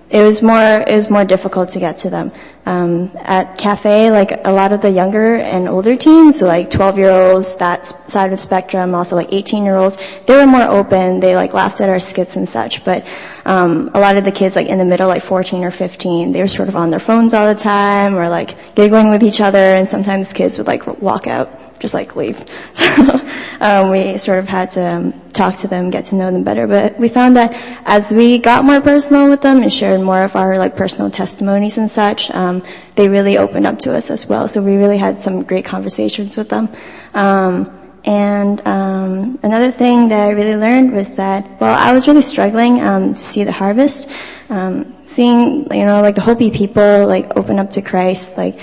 it 0.09 0.21
was 0.21 0.43
more 0.43 0.83
it 0.87 0.93
was 0.93 1.09
more 1.09 1.25
difficult 1.25 1.69
to 1.69 1.79
get 1.79 1.97
to 1.97 2.09
them. 2.09 2.31
Um, 2.67 3.11
at 3.15 3.57
cafe, 3.59 4.09
like 4.09 4.31
a 4.43 4.51
lot 4.51 4.71
of 4.71 4.81
the 4.81 4.89
younger 4.89 5.35
and 5.35 5.69
older 5.69 5.95
teens, 5.95 6.39
so 6.39 6.47
like 6.47 6.71
12 6.71 6.97
year 6.97 7.11
olds, 7.11 7.57
that 7.57 7.85
side 7.85 8.25
of 8.25 8.31
the 8.31 8.41
spectrum, 8.41 8.95
also 8.95 9.15
like 9.15 9.31
18 9.31 9.63
year 9.63 9.75
olds, 9.75 9.97
they 10.25 10.35
were 10.35 10.47
more 10.47 10.63
open. 10.63 11.19
They 11.19 11.35
like 11.35 11.53
laughed 11.53 11.81
at 11.81 11.89
our 11.89 11.99
skits 11.99 12.35
and 12.35 12.49
such. 12.49 12.83
But 12.83 13.05
um, 13.45 13.91
a 13.93 13.99
lot 13.99 14.17
of 14.17 14.25
the 14.25 14.31
kids, 14.31 14.55
like 14.55 14.67
in 14.67 14.79
the 14.79 14.85
middle, 14.85 15.07
like 15.07 15.23
14 15.23 15.63
or 15.63 15.71
15, 15.71 16.31
they 16.31 16.41
were 16.41 16.47
sort 16.47 16.69
of 16.69 16.75
on 16.75 16.89
their 16.89 16.99
phones 16.99 17.33
all 17.33 17.51
the 17.53 17.59
time, 17.59 18.15
or 18.15 18.27
like 18.29 18.75
giggling 18.75 19.09
with 19.09 19.23
each 19.23 19.41
other. 19.41 19.57
And 19.57 19.87
sometimes 19.87 20.33
kids 20.33 20.57
would 20.57 20.67
like 20.67 20.87
walk 21.01 21.27
out 21.27 21.79
just 21.79 21.93
like 21.93 22.15
leave. 22.15 22.43
So 22.73 23.21
um, 23.61 23.89
we 23.89 24.17
sort 24.17 24.39
of 24.39 24.47
had 24.47 24.71
to 24.71 24.81
um, 24.81 25.21
talk 25.35 25.57
to 25.57 25.67
them, 25.67 25.91
get 25.91 26.05
to 26.05 26.15
know 26.15 26.31
them 26.31 26.43
better. 26.43 26.65
But 26.65 26.97
we 26.99 27.09
found 27.09 27.35
that 27.35 27.53
as 27.85 28.11
we 28.11 28.39
got 28.39 28.65
more 28.65 28.81
personal 28.81 29.29
with 29.29 29.41
them 29.41 29.61
and 29.61 29.71
shared 29.71 30.01
more 30.01 30.23
of 30.23 30.35
our 30.35 30.57
like 30.57 30.75
personal 30.75 31.11
testimonies 31.11 31.77
and 31.77 31.91
such, 31.91 32.31
um, 32.31 32.63
they 32.95 33.07
really 33.07 33.37
opened 33.37 33.67
up 33.67 33.79
to 33.79 33.93
us 33.93 34.09
as 34.09 34.25
well. 34.27 34.47
So 34.47 34.63
we 34.63 34.77
really 34.77 34.97
had 34.97 35.21
some 35.21 35.43
great 35.43 35.65
conversations 35.65 36.37
with 36.37 36.49
them. 36.49 36.69
Um, 37.13 37.85
and 38.05 38.61
um, 38.67 39.39
another 39.41 39.71
thing 39.71 40.09
that 40.09 40.29
I 40.29 40.31
really 40.31 40.55
learned 40.55 40.93
was 40.93 41.09
that, 41.15 41.59
well, 41.59 41.75
I 41.75 41.93
was 41.93 42.07
really 42.07 42.21
struggling 42.21 42.79
um, 42.79 43.15
to 43.15 43.19
see 43.19 43.43
the 43.43 43.51
harvest, 43.51 44.09
um, 44.49 44.95
seeing 45.03 45.73
you 45.73 45.85
know 45.85 46.01
like 46.03 46.13
the 46.13 46.21
Hopi 46.21 46.51
people 46.51 47.07
like 47.07 47.35
open 47.35 47.57
up 47.57 47.71
to 47.71 47.81
Christ, 47.81 48.37
like 48.37 48.59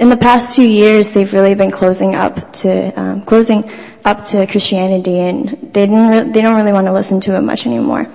in 0.00 0.08
the 0.08 0.16
past 0.16 0.56
few 0.56 0.66
years, 0.66 1.10
they've 1.10 1.32
really 1.32 1.54
been 1.54 1.70
closing 1.70 2.14
up 2.14 2.54
to 2.54 2.98
um, 2.98 3.22
closing 3.22 3.70
up 4.02 4.22
to 4.24 4.46
Christianity, 4.46 5.18
and 5.18 5.48
they 5.74 5.86
didn't 5.86 6.08
re- 6.08 6.32
they 6.32 6.40
don't 6.40 6.56
really 6.56 6.72
want 6.72 6.86
to 6.86 6.92
listen 6.92 7.20
to 7.20 7.36
it 7.36 7.42
much 7.42 7.66
anymore. 7.66 8.10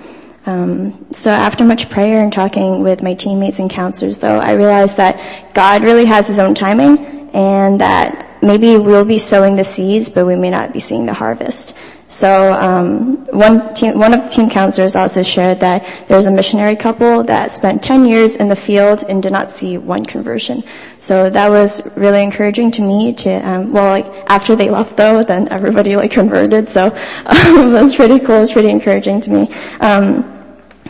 Um, 0.46 1.06
so 1.12 1.30
after 1.30 1.64
much 1.64 1.88
prayer 1.88 2.22
and 2.22 2.32
talking 2.32 2.82
with 2.82 3.02
my 3.02 3.14
teammates 3.14 3.60
and 3.60 3.70
counselors, 3.70 4.18
though, 4.18 4.38
I 4.38 4.52
realized 4.54 4.96
that 4.96 5.54
God 5.54 5.82
really 5.82 6.04
has 6.06 6.26
His 6.26 6.40
own 6.40 6.56
timing, 6.56 7.30
and 7.32 7.80
that 7.80 8.42
maybe 8.42 8.76
we'll 8.76 9.04
be 9.04 9.20
sowing 9.20 9.54
the 9.54 9.64
seeds, 9.64 10.10
but 10.10 10.26
we 10.26 10.34
may 10.34 10.50
not 10.50 10.72
be 10.72 10.80
seeing 10.80 11.06
the 11.06 11.14
harvest. 11.14 11.78
So 12.08 12.52
um, 12.52 13.24
one 13.26 13.74
team, 13.74 13.98
one 13.98 14.14
of 14.14 14.22
the 14.22 14.28
team 14.28 14.48
counselors 14.48 14.94
also 14.94 15.22
shared 15.22 15.60
that 15.60 15.84
there 16.06 16.16
was 16.16 16.26
a 16.26 16.30
missionary 16.30 16.76
couple 16.76 17.24
that 17.24 17.50
spent 17.50 17.82
10 17.82 18.06
years 18.06 18.36
in 18.36 18.48
the 18.48 18.56
field 18.56 19.02
and 19.08 19.22
did 19.22 19.32
not 19.32 19.50
see 19.50 19.76
one 19.76 20.06
conversion. 20.06 20.62
So 20.98 21.28
that 21.30 21.50
was 21.50 21.96
really 21.96 22.22
encouraging 22.22 22.70
to 22.72 22.82
me. 22.82 23.12
To 23.14 23.30
um, 23.48 23.72
well, 23.72 23.90
like 23.90 24.06
after 24.30 24.54
they 24.54 24.70
left 24.70 24.96
though, 24.96 25.22
then 25.22 25.48
everybody 25.50 25.96
like 25.96 26.12
converted. 26.12 26.68
So 26.68 26.86
um, 27.26 27.72
that's 27.72 27.96
pretty 27.96 28.20
cool. 28.20 28.42
It's 28.42 28.52
pretty 28.52 28.70
encouraging 28.70 29.20
to 29.22 29.30
me. 29.30 29.54
Um, 29.80 30.32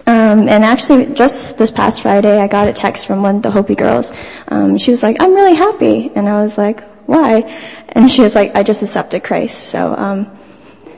um, 0.08 0.49
and 0.49 0.64
actually, 0.64 1.14
just 1.14 1.58
this 1.58 1.73
past 1.73 2.02
Friday, 2.02 2.38
I 2.38 2.46
got 2.46 2.68
a 2.68 2.73
text 2.73 3.06
from 3.06 3.23
one 3.23 3.37
of 3.37 3.42
the 3.42 3.50
Hopi 3.50 3.75
girls. 3.75 4.12
Um, 4.46 4.78
she 4.78 4.92
was 4.92 5.02
like, 5.02 5.16
"I'm 5.20 5.35
really 5.35 5.54
happy," 5.54 6.12
and 6.14 6.28
I 6.28 6.40
was 6.42 6.56
like, 6.56 6.85
"Why?" 7.06 7.40
And 7.88 8.11
she 8.11 8.23
was 8.23 8.35
like, 8.35 8.54
"I 8.54 8.62
just 8.62 8.82
accepted 8.82 9.25
Christ." 9.25 9.58
So 9.68 9.94
um, 9.94 10.36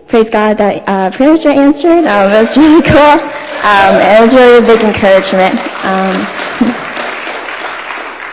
praise 0.09 0.31
God 0.31 0.59
that 0.59 0.89
uh, 0.89 1.11
prayers 1.11 1.45
were 1.45 1.51
answered. 1.51 2.07
Um, 2.07 2.33
it 2.33 2.41
was 2.41 2.57
really 2.63 2.83
cool. 2.83 2.99
Um, 2.99 3.97
it 4.01 4.21
was 4.21 4.35
really 4.35 4.59
a 4.59 4.67
big 4.67 4.81
encouragement. 4.83 5.55
Um, 5.85 6.15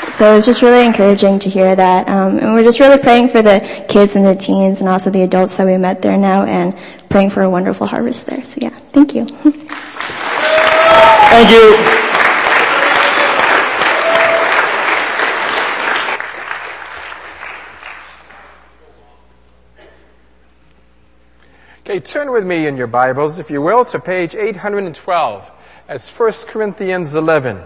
so 0.11 0.31
it 0.31 0.35
was 0.35 0.45
just 0.45 0.61
really 0.61 0.85
encouraging 0.85 1.39
to 1.39 1.49
hear 1.49 1.75
that. 1.75 2.07
Um, 2.07 2.39
and 2.39 2.53
we're 2.53 2.63
just 2.63 2.79
really 2.79 2.97
praying 2.97 3.27
for 3.27 3.41
the 3.41 3.59
kids 3.89 4.15
and 4.15 4.25
the 4.25 4.35
teens 4.35 4.79
and 4.81 4.89
also 4.89 5.09
the 5.09 5.23
adults 5.23 5.57
that 5.57 5.65
we 5.65 5.77
met 5.77 6.01
there 6.01 6.17
now 6.17 6.45
and 6.45 6.75
praying 7.09 7.29
for 7.31 7.43
a 7.43 7.49
wonderful 7.49 7.87
harvest 7.87 8.25
there. 8.25 8.43
So 8.45 8.59
yeah, 8.61 8.77
thank 8.91 9.13
you. 9.13 9.25
Thank 11.35 11.49
you. 11.51 12.04
Turn 21.99 22.31
with 22.31 22.45
me 22.45 22.67
in 22.67 22.75
your 22.75 22.87
Bibles, 22.87 23.39
if 23.39 23.49
you 23.49 23.61
will, 23.61 23.85
to 23.85 23.99
page 23.99 24.35
812. 24.35 25.51
as 25.87 26.09
1 26.09 26.31
Corinthians 26.47 27.15
11. 27.15 27.61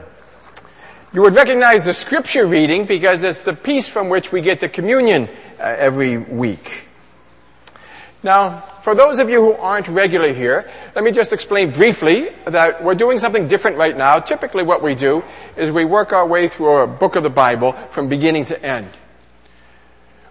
You 1.14 1.22
would 1.22 1.34
recognize 1.34 1.86
the 1.86 1.94
scripture 1.94 2.46
reading 2.46 2.86
because 2.86 3.24
it's 3.24 3.42
the 3.42 3.54
piece 3.54 3.88
from 3.88 4.10
which 4.10 4.32
we 4.32 4.42
get 4.42 4.60
the 4.60 4.70
communion 4.70 5.30
uh, 5.60 5.64
every 5.64 6.18
week. 6.18 6.86
Now, 8.22 8.60
for 8.82 8.94
those 8.94 9.18
of 9.18 9.30
you 9.30 9.42
who 9.42 9.54
aren't 9.54 9.88
regular 9.88 10.32
here, 10.32 10.70
let 10.94 11.04
me 11.04 11.12
just 11.12 11.34
explain 11.34 11.72
briefly 11.72 12.30
that 12.46 12.84
we're 12.84 12.96
doing 12.96 13.18
something 13.18 13.48
different 13.48 13.78
right 13.78 13.98
now. 13.98 14.20
Typically 14.20 14.62
what 14.62 14.84
we 14.84 14.94
do 14.94 15.24
is 15.58 15.72
we 15.72 15.86
work 15.86 16.14
our 16.14 16.28
way 16.28 16.50
through 16.50 16.84
a 16.84 16.88
book 16.88 17.16
of 17.16 17.24
the 17.24 17.30
Bible 17.30 17.72
from 17.72 18.10
beginning 18.10 18.46
to 18.46 18.64
end. 18.64 18.90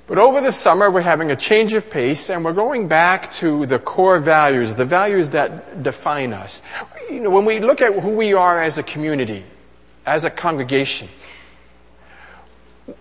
But 0.08 0.16
over 0.16 0.40
the 0.40 0.52
summer, 0.52 0.90
we're 0.90 1.02
having 1.02 1.30
a 1.30 1.36
change 1.36 1.74
of 1.74 1.90
pace 1.90 2.30
and 2.30 2.42
we're 2.42 2.54
going 2.54 2.88
back 2.88 3.30
to 3.32 3.66
the 3.66 3.78
core 3.78 4.18
values, 4.18 4.74
the 4.74 4.86
values 4.86 5.30
that 5.30 5.82
define 5.82 6.32
us. 6.32 6.62
You 7.10 7.20
know, 7.20 7.30
when 7.30 7.44
we 7.44 7.60
look 7.60 7.82
at 7.82 7.92
who 7.92 8.12
we 8.12 8.32
are 8.32 8.58
as 8.60 8.78
a 8.78 8.82
community, 8.82 9.44
as 10.06 10.24
a 10.24 10.30
congregation, 10.30 11.08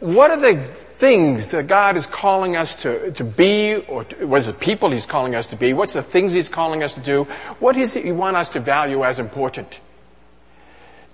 what 0.02 0.32
are 0.32 0.54
the 0.54 0.62
things 0.62 1.52
that 1.52 1.68
God 1.68 1.96
is 1.96 2.08
calling 2.08 2.58
us 2.58 2.76
to, 2.78 3.12
to 3.14 3.24
be, 3.24 3.76
or 3.88 4.04
to, 4.04 4.26
what 4.26 4.40
is 4.40 4.48
the 4.48 4.54
people 4.54 4.92
He's 4.92 5.06
calling 5.06 5.34
us 5.34 5.48
to 5.48 5.56
be? 5.56 5.72
What's 5.72 5.94
the 5.94 6.04
things 6.04 6.34
He's 6.34 6.50
calling 6.50 6.84
us 6.84 6.96
to 6.96 7.00
do? 7.00 7.24
What 7.60 7.78
is 7.78 7.96
it 7.96 8.04
He 8.04 8.12
want 8.12 8.36
us 8.36 8.50
to 8.50 8.60
value 8.60 9.06
as 9.06 9.18
important? 9.18 9.80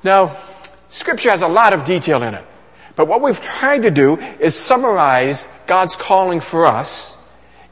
Now, 0.03 0.37
Scripture 0.89 1.29
has 1.29 1.43
a 1.43 1.47
lot 1.47 1.73
of 1.73 1.85
detail 1.85 2.23
in 2.23 2.33
it. 2.33 2.45
But 2.95 3.07
what 3.07 3.21
we've 3.21 3.39
tried 3.39 3.83
to 3.83 3.91
do 3.91 4.17
is 4.39 4.55
summarize 4.55 5.47
God's 5.67 5.95
calling 5.95 6.39
for 6.39 6.65
us 6.65 7.19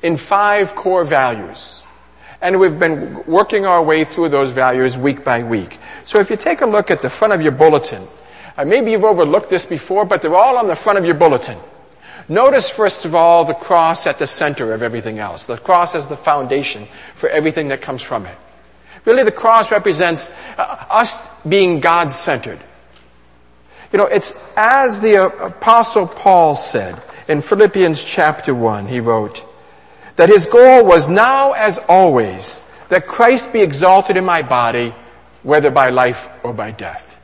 in 0.02 0.18
five 0.18 0.74
core 0.74 1.04
values. 1.04 1.84
And 2.42 2.60
we've 2.60 2.80
been 2.80 3.24
working 3.26 3.68
our 3.68 3.84
way 3.84 4.04
through 4.04 4.30
those 4.30 4.50
values 4.50 4.98
week 4.98 5.24
by 5.24 5.44
week. 5.44 5.78
So 6.06 6.20
if 6.20 6.32
you 6.32 6.38
take 6.38 6.62
a 6.62 6.66
look 6.66 6.90
at 6.90 7.04
the 7.04 7.10
front 7.10 7.34
of 7.34 7.42
your 7.44 7.52
bulletin, 7.52 8.08
uh, 8.58 8.66
maybe 8.66 8.92
you've 8.92 9.04
overlooked 9.04 9.50
this 9.50 9.66
before, 9.66 10.06
but 10.06 10.24
they're 10.24 10.36
all 10.36 10.58
on 10.58 10.66
the 10.66 10.76
front 10.76 10.98
of 10.98 11.06
your 11.06 11.14
bulletin. 11.16 11.58
Notice 12.28 12.70
first 12.70 13.06
of 13.06 13.14
all 13.14 13.46
the 13.46 13.54
cross 13.54 14.08
at 14.08 14.18
the 14.18 14.26
center 14.26 14.74
of 14.74 14.82
everything 14.82 15.20
else. 15.20 15.46
The 15.46 15.58
cross 15.58 15.94
is 15.94 16.08
the 16.08 16.18
foundation 16.18 16.86
for 17.14 17.30
everything 17.30 17.68
that 17.68 17.82
comes 17.82 18.02
from 18.02 18.26
it. 18.26 18.38
Really 19.06 19.24
the 19.24 19.32
cross 19.32 19.72
represents 19.72 20.32
uh, 20.58 20.86
us 20.90 21.22
being 21.44 21.80
God-centered. 21.80 22.60
You 23.92 23.98
know, 23.98 24.06
it's 24.06 24.34
as 24.56 25.00
the 25.00 25.18
uh, 25.18 25.48
apostle 25.48 26.08
Paul 26.08 26.56
said 26.56 27.02
in 27.28 27.42
Philippians 27.42 28.04
chapter 28.04 28.56
1, 28.56 28.88
he 28.88 29.00
wrote, 29.00 29.46
that 30.16 30.30
his 30.30 30.46
goal 30.46 30.86
was 30.86 31.08
now 31.08 31.52
as 31.52 31.80
always 31.90 32.68
that 32.90 33.08
Christ 33.08 33.54
be 33.54 33.62
exalted 33.62 34.18
in 34.18 34.26
my 34.26 34.42
body, 34.42 34.94
whether 35.44 35.72
by 35.72 35.90
life 35.90 36.30
or 36.44 36.54
by 36.54 36.72
death. 36.72 37.20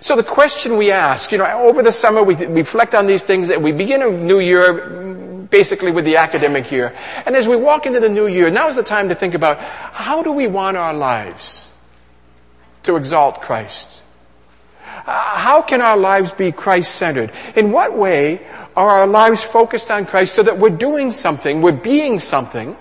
So 0.00 0.16
the 0.16 0.24
question 0.24 0.76
we 0.76 0.90
ask, 0.90 1.30
you 1.30 1.38
know, 1.38 1.46
over 1.62 1.82
the 1.82 1.92
summer 1.92 2.22
we 2.22 2.34
reflect 2.34 2.94
on 2.94 3.06
these 3.06 3.22
things 3.22 3.48
that 3.48 3.62
we 3.62 3.72
begin 3.72 4.02
a 4.02 4.10
new 4.10 4.40
year 4.40 5.46
basically 5.48 5.92
with 5.92 6.04
the 6.04 6.16
academic 6.16 6.72
year. 6.72 6.92
And 7.24 7.36
as 7.36 7.46
we 7.46 7.56
walk 7.56 7.86
into 7.86 8.00
the 8.00 8.08
new 8.08 8.26
year, 8.26 8.50
now 8.50 8.68
is 8.68 8.76
the 8.76 8.82
time 8.82 9.10
to 9.10 9.14
think 9.14 9.34
about 9.34 9.60
how 9.60 10.22
do 10.22 10.32
we 10.32 10.48
want 10.48 10.76
our 10.76 10.94
lives 10.94 11.70
to 12.82 12.96
exalt 12.96 13.42
Christ? 13.42 14.02
Uh, 15.06 15.36
how 15.36 15.62
can 15.62 15.80
our 15.80 15.96
lives 15.96 16.32
be 16.32 16.52
Christ 16.52 16.94
centered? 16.94 17.32
In 17.56 17.72
what 17.72 17.96
way 17.96 18.46
are 18.76 18.88
our 18.88 19.06
lives 19.06 19.42
focused 19.42 19.90
on 19.90 20.06
Christ 20.06 20.34
so 20.34 20.42
that 20.42 20.58
we're 20.58 20.70
doing 20.70 21.10
something, 21.10 21.60
we're 21.60 21.72
being 21.72 22.18
something, 22.18 22.76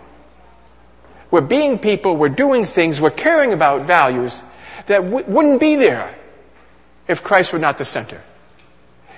we're 1.32 1.42
being 1.42 1.80
people, 1.80 2.16
we're 2.18 2.30
doing 2.30 2.66
things, 2.66 3.02
we're 3.02 3.10
caring 3.10 3.54
about 3.54 3.84
values 3.84 4.44
that 4.88 5.02
w- 5.02 5.26
wouldn't 5.28 5.60
be 5.60 5.76
there 5.76 6.14
if 7.08 7.24
Christ 7.24 7.54
were 7.54 7.60
not 7.60 7.78
the 7.78 7.86
center? 7.86 8.22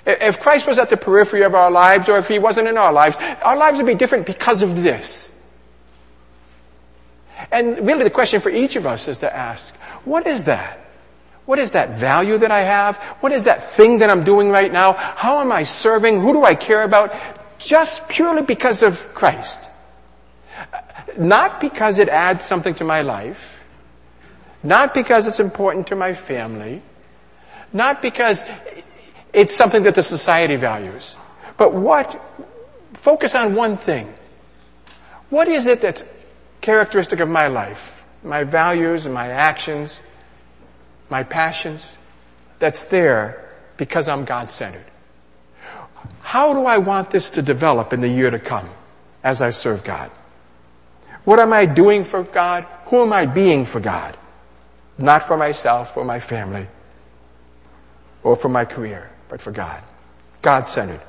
If 0.06 0.40
Christ 0.40 0.66
was 0.66 0.78
at 0.78 0.90
the 0.90 0.96
periphery 0.96 1.42
of 1.42 1.54
our 1.54 1.70
lives 1.70 2.08
or 2.08 2.18
if 2.18 2.28
he 2.28 2.38
wasn't 2.38 2.68
in 2.68 2.76
our 2.76 2.92
lives, 2.92 3.16
our 3.42 3.56
lives 3.56 3.78
would 3.78 3.86
be 3.86 3.94
different 3.94 4.26
because 4.26 4.62
of 4.62 4.82
this. 4.82 5.30
And 7.50 7.86
really 7.86 8.04
the 8.04 8.10
question 8.10 8.40
for 8.40 8.50
each 8.50 8.76
of 8.76 8.86
us 8.86 9.08
is 9.08 9.18
to 9.18 9.34
ask, 9.34 9.74
what 10.04 10.26
is 10.26 10.44
that? 10.44 10.83
What 11.46 11.58
is 11.58 11.72
that 11.72 11.90
value 11.90 12.38
that 12.38 12.50
I 12.50 12.60
have? 12.60 12.96
What 13.20 13.32
is 13.32 13.44
that 13.44 13.62
thing 13.62 13.98
that 13.98 14.08
I'm 14.08 14.24
doing 14.24 14.50
right 14.50 14.72
now? 14.72 14.94
How 14.94 15.40
am 15.40 15.52
I 15.52 15.64
serving? 15.64 16.20
Who 16.20 16.32
do 16.32 16.44
I 16.44 16.54
care 16.54 16.82
about? 16.82 17.14
Just 17.58 18.08
purely 18.08 18.42
because 18.42 18.82
of 18.82 19.14
Christ. 19.14 19.68
Not 21.18 21.60
because 21.60 21.98
it 21.98 22.08
adds 22.08 22.44
something 22.44 22.74
to 22.76 22.84
my 22.84 23.02
life. 23.02 23.62
Not 24.62 24.94
because 24.94 25.26
it's 25.26 25.40
important 25.40 25.88
to 25.88 25.96
my 25.96 26.14
family. 26.14 26.80
Not 27.72 28.00
because 28.00 28.42
it's 29.32 29.54
something 29.54 29.82
that 29.82 29.94
the 29.94 30.02
society 30.02 30.56
values. 30.56 31.16
But 31.56 31.74
what, 31.74 32.20
focus 32.94 33.34
on 33.34 33.54
one 33.54 33.76
thing. 33.76 34.12
What 35.28 35.48
is 35.48 35.66
it 35.66 35.82
that's 35.82 36.04
characteristic 36.62 37.20
of 37.20 37.28
my 37.28 37.48
life? 37.48 38.02
My 38.22 38.44
values 38.44 39.04
and 39.04 39.14
my 39.14 39.28
actions? 39.28 40.00
My 41.08 41.22
passions, 41.22 41.96
that's 42.58 42.84
there 42.84 43.50
because 43.76 44.08
I'm 44.08 44.24
God 44.24 44.50
centered. 44.50 44.84
How 46.20 46.52
do 46.54 46.66
I 46.66 46.78
want 46.78 47.10
this 47.10 47.30
to 47.30 47.42
develop 47.42 47.92
in 47.92 48.00
the 48.00 48.08
year 48.08 48.30
to 48.30 48.38
come 48.38 48.68
as 49.22 49.42
I 49.42 49.50
serve 49.50 49.84
God? 49.84 50.10
What 51.24 51.38
am 51.38 51.52
I 51.52 51.66
doing 51.66 52.04
for 52.04 52.22
God? 52.22 52.64
Who 52.86 53.02
am 53.02 53.12
I 53.12 53.26
being 53.26 53.64
for 53.64 53.80
God? 53.80 54.16
Not 54.98 55.26
for 55.26 55.36
myself 55.36 55.96
or 55.96 56.04
my 56.04 56.20
family 56.20 56.66
or 58.22 58.36
for 58.36 58.48
my 58.48 58.64
career, 58.64 59.10
but 59.28 59.40
for 59.40 59.50
God. 59.50 59.82
God 60.42 60.66
centered. 60.66 61.00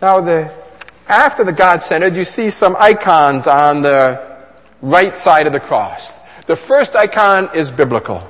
Now 0.00 0.20
the, 0.20 0.52
after 1.08 1.44
the 1.44 1.52
God 1.52 1.82
centered, 1.82 2.16
you 2.16 2.24
see 2.24 2.50
some 2.50 2.76
icons 2.78 3.46
on 3.46 3.82
the 3.82 4.38
right 4.80 5.14
side 5.14 5.46
of 5.46 5.52
the 5.52 5.60
cross. 5.60 6.20
The 6.46 6.56
first 6.56 6.96
icon 6.96 7.50
is 7.54 7.70
biblical. 7.70 8.28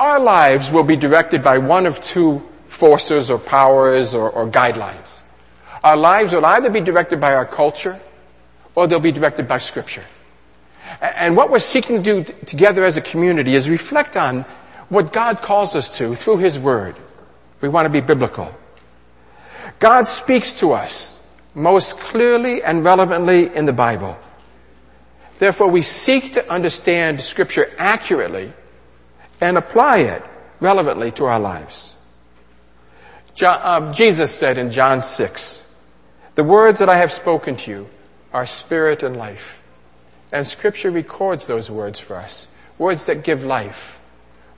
Our 0.00 0.18
lives 0.18 0.70
will 0.70 0.84
be 0.84 0.96
directed 0.96 1.44
by 1.44 1.58
one 1.58 1.84
of 1.84 2.00
two 2.00 2.38
forces 2.68 3.30
or 3.30 3.38
powers 3.38 4.14
or, 4.14 4.30
or 4.30 4.48
guidelines. 4.48 5.20
Our 5.84 5.98
lives 5.98 6.32
will 6.32 6.46
either 6.46 6.70
be 6.70 6.80
directed 6.80 7.20
by 7.20 7.34
our 7.34 7.44
culture 7.44 8.00
or 8.74 8.86
they'll 8.86 8.98
be 8.98 9.12
directed 9.12 9.46
by 9.46 9.58
Scripture. 9.58 10.04
And 11.02 11.36
what 11.36 11.50
we're 11.50 11.58
seeking 11.58 11.98
to 11.98 12.02
do 12.02 12.24
t- 12.24 12.32
together 12.46 12.86
as 12.86 12.96
a 12.96 13.02
community 13.02 13.54
is 13.54 13.68
reflect 13.68 14.16
on 14.16 14.46
what 14.88 15.12
God 15.12 15.42
calls 15.42 15.76
us 15.76 15.98
to 15.98 16.14
through 16.14 16.38
His 16.38 16.58
Word. 16.58 16.96
We 17.60 17.68
want 17.68 17.84
to 17.84 17.90
be 17.90 18.00
biblical. 18.00 18.54
God 19.80 20.08
speaks 20.08 20.60
to 20.60 20.72
us 20.72 21.18
most 21.54 22.00
clearly 22.00 22.62
and 22.62 22.82
relevantly 22.82 23.54
in 23.54 23.66
the 23.66 23.74
Bible. 23.74 24.18
Therefore, 25.38 25.68
we 25.68 25.82
seek 25.82 26.32
to 26.32 26.50
understand 26.50 27.20
Scripture 27.20 27.70
accurately 27.76 28.54
and 29.40 29.56
apply 29.56 29.98
it 29.98 30.22
relevantly 30.60 31.10
to 31.12 31.24
our 31.24 31.40
lives. 31.40 31.94
John, 33.34 33.60
uh, 33.62 33.92
Jesus 33.92 34.34
said 34.34 34.58
in 34.58 34.70
John 34.70 35.02
6, 35.02 35.74
The 36.34 36.44
words 36.44 36.78
that 36.78 36.88
I 36.88 36.96
have 36.96 37.12
spoken 37.12 37.56
to 37.56 37.70
you 37.70 37.88
are 38.32 38.46
spirit 38.46 39.02
and 39.02 39.16
life. 39.16 39.62
And 40.32 40.46
Scripture 40.46 40.90
records 40.90 41.46
those 41.46 41.70
words 41.70 41.98
for 41.98 42.16
us 42.16 42.48
words 42.78 43.06
that 43.06 43.22
give 43.22 43.44
life, 43.44 44.00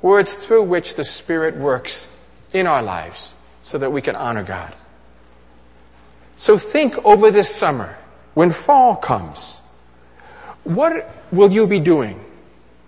words 0.00 0.34
through 0.34 0.62
which 0.62 0.94
the 0.94 1.02
Spirit 1.02 1.56
works 1.56 2.16
in 2.52 2.68
our 2.68 2.82
lives 2.82 3.34
so 3.62 3.78
that 3.78 3.90
we 3.90 4.00
can 4.00 4.14
honor 4.14 4.44
God. 4.44 4.72
So 6.36 6.56
think 6.56 6.96
over 7.04 7.32
this 7.32 7.52
summer, 7.52 7.98
when 8.34 8.52
fall 8.52 8.94
comes, 8.94 9.58
what 10.62 11.10
will 11.32 11.50
you 11.50 11.66
be 11.66 11.80
doing 11.80 12.20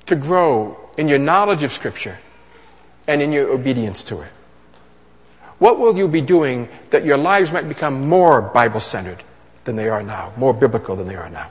to 0.07 0.15
grow 0.15 0.79
in 0.97 1.09
your 1.09 1.19
knowledge 1.19 1.63
of 1.63 1.73
Scripture 1.73 2.19
and 3.07 3.21
in 3.21 3.33
your 3.33 3.51
obedience 3.51 4.05
to 4.05 4.21
it? 4.21 4.29
What 5.59 5.79
will 5.79 5.97
you 5.97 6.09
be 6.09 6.21
doing 6.21 6.69
that 6.91 7.05
your 7.05 7.17
lives 7.17 7.53
might 7.53 7.69
become 7.69 8.09
more 8.09 8.43
Bible 8.43 8.81
centered 8.81 9.23
than 9.65 9.77
they 9.77 9.89
are 9.89 10.03
now, 10.03 10.33
more 10.37 10.53
biblical 10.53 10.97
than 10.97 11.09
they 11.09 11.15
are 11.15 11.31
now? 11.31 11.49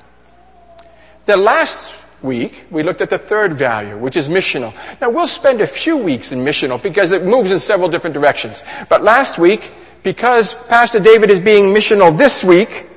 The 1.26 1.38
last 1.38 1.96
week, 2.22 2.66
we 2.70 2.84
looked 2.84 3.02
at 3.02 3.10
the 3.10 3.18
third 3.18 3.54
value, 3.54 3.98
which 3.98 4.18
is 4.18 4.30
missional. 4.30 4.74
Now, 5.00 5.10
we'll 5.10 5.28
spend 5.28 5.62
a 5.62 5.68
few 5.68 5.98
weeks 5.98 6.32
in 6.32 6.40
missional 6.40 6.82
because 6.82 7.12
it 7.12 7.24
moves 7.24 7.52
in 7.52 7.60
several 7.60 7.90
different 7.90 8.14
directions. 8.14 8.64
But 8.90 9.04
last 9.04 9.38
week, 9.38 9.72
because 10.04 10.54
Pastor 10.54 11.00
David 11.00 11.30
is 11.30 11.40
being 11.40 11.74
missional 11.74 12.18
this 12.18 12.44
week, 12.44 12.88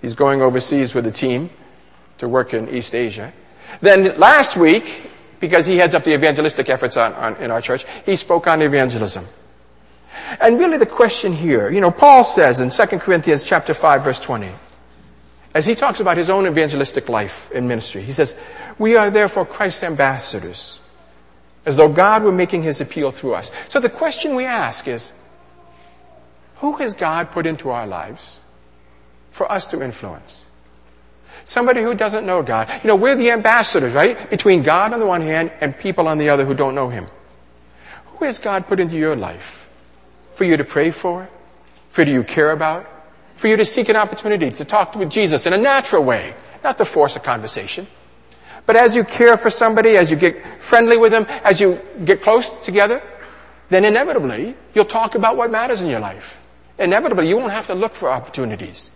he's 0.00 0.14
going 0.14 0.42
overseas 0.42 0.94
with 0.94 1.06
a 1.06 1.12
team 1.12 1.50
to 2.18 2.28
work 2.28 2.52
in 2.52 2.68
East 2.68 2.94
Asia. 2.94 3.32
Then 3.80 4.18
last 4.18 4.56
week, 4.56 5.11
because 5.42 5.66
he 5.66 5.76
heads 5.76 5.92
up 5.96 6.04
the 6.04 6.14
evangelistic 6.14 6.70
efforts 6.70 6.96
on, 6.96 7.12
on, 7.14 7.36
in 7.38 7.50
our 7.50 7.60
church, 7.60 7.84
he 8.06 8.14
spoke 8.14 8.46
on 8.46 8.62
evangelism. 8.62 9.26
And 10.40 10.56
really 10.56 10.78
the 10.78 10.86
question 10.86 11.32
here, 11.32 11.68
you 11.68 11.80
know, 11.80 11.90
Paul 11.90 12.22
says 12.22 12.60
in 12.60 12.70
2 12.70 12.98
Corinthians 13.00 13.42
chapter 13.42 13.74
5 13.74 14.04
verse 14.04 14.20
20, 14.20 14.48
as 15.52 15.66
he 15.66 15.74
talks 15.74 15.98
about 15.98 16.16
his 16.16 16.30
own 16.30 16.46
evangelistic 16.46 17.08
life 17.08 17.50
and 17.52 17.66
ministry, 17.66 18.02
he 18.02 18.12
says, 18.12 18.38
we 18.78 18.94
are 18.94 19.10
therefore 19.10 19.44
Christ's 19.44 19.82
ambassadors, 19.82 20.78
as 21.66 21.76
though 21.76 21.92
God 21.92 22.22
were 22.22 22.32
making 22.32 22.62
his 22.62 22.80
appeal 22.80 23.10
through 23.10 23.34
us. 23.34 23.50
So 23.66 23.80
the 23.80 23.90
question 23.90 24.36
we 24.36 24.44
ask 24.44 24.86
is, 24.86 25.12
who 26.58 26.76
has 26.76 26.94
God 26.94 27.32
put 27.32 27.46
into 27.46 27.70
our 27.70 27.88
lives 27.88 28.38
for 29.32 29.50
us 29.50 29.66
to 29.66 29.82
influence? 29.82 30.46
Somebody 31.44 31.82
who 31.82 31.94
doesn't 31.94 32.24
know 32.24 32.42
God. 32.42 32.68
You 32.82 32.88
know, 32.88 32.96
we're 32.96 33.16
the 33.16 33.30
ambassadors, 33.30 33.92
right? 33.92 34.30
Between 34.30 34.62
God 34.62 34.92
on 34.92 35.00
the 35.00 35.06
one 35.06 35.20
hand 35.20 35.52
and 35.60 35.76
people 35.76 36.08
on 36.08 36.18
the 36.18 36.28
other 36.28 36.44
who 36.44 36.54
don't 36.54 36.74
know 36.74 36.88
Him. 36.88 37.06
Who 38.06 38.24
has 38.24 38.38
God 38.38 38.66
put 38.68 38.78
into 38.78 38.96
your 38.96 39.16
life 39.16 39.68
for 40.32 40.44
you 40.44 40.56
to 40.56 40.64
pray 40.64 40.90
for? 40.90 41.28
For 41.90 42.02
you 42.02 42.22
to 42.22 42.24
care 42.24 42.52
about? 42.52 42.88
For 43.34 43.48
you 43.48 43.56
to 43.56 43.64
seek 43.64 43.88
an 43.88 43.96
opportunity 43.96 44.50
to 44.50 44.64
talk 44.64 44.94
with 44.94 45.10
Jesus 45.10 45.46
in 45.46 45.52
a 45.52 45.58
natural 45.58 46.04
way, 46.04 46.34
not 46.62 46.78
to 46.78 46.84
force 46.84 47.16
a 47.16 47.20
conversation. 47.20 47.86
But 48.64 48.76
as 48.76 48.94
you 48.94 49.02
care 49.02 49.36
for 49.36 49.50
somebody, 49.50 49.96
as 49.96 50.10
you 50.10 50.16
get 50.16 50.62
friendly 50.62 50.96
with 50.96 51.10
them, 51.10 51.26
as 51.42 51.60
you 51.60 51.80
get 52.04 52.22
close 52.22 52.50
together, 52.64 53.02
then 53.68 53.84
inevitably 53.84 54.54
you'll 54.74 54.84
talk 54.84 55.16
about 55.16 55.36
what 55.36 55.50
matters 55.50 55.82
in 55.82 55.90
your 55.90 55.98
life. 55.98 56.40
Inevitably, 56.78 57.28
you 57.28 57.36
won't 57.36 57.52
have 57.52 57.66
to 57.66 57.74
look 57.74 57.94
for 57.94 58.08
opportunities 58.08 58.91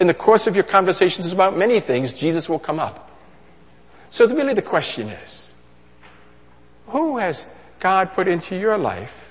in 0.00 0.06
the 0.06 0.14
course 0.14 0.46
of 0.46 0.54
your 0.54 0.64
conversations 0.64 1.32
about 1.32 1.56
many 1.56 1.80
things, 1.80 2.14
Jesus 2.14 2.48
will 2.48 2.58
come 2.58 2.78
up. 2.78 3.10
So 4.10 4.26
really 4.26 4.54
the 4.54 4.62
question 4.62 5.08
is, 5.08 5.52
who 6.88 7.18
has 7.18 7.46
God 7.80 8.12
put 8.12 8.28
into 8.28 8.56
your 8.56 8.78
life 8.78 9.24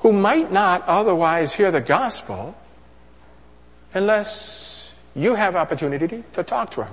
who 0.00 0.12
might 0.12 0.50
not 0.50 0.82
otherwise 0.88 1.54
hear 1.54 1.70
the 1.70 1.80
gospel 1.80 2.56
unless 3.94 4.92
you 5.14 5.34
have 5.34 5.54
opportunity 5.54 6.24
to 6.32 6.42
talk 6.42 6.70
to 6.72 6.84
him? 6.84 6.92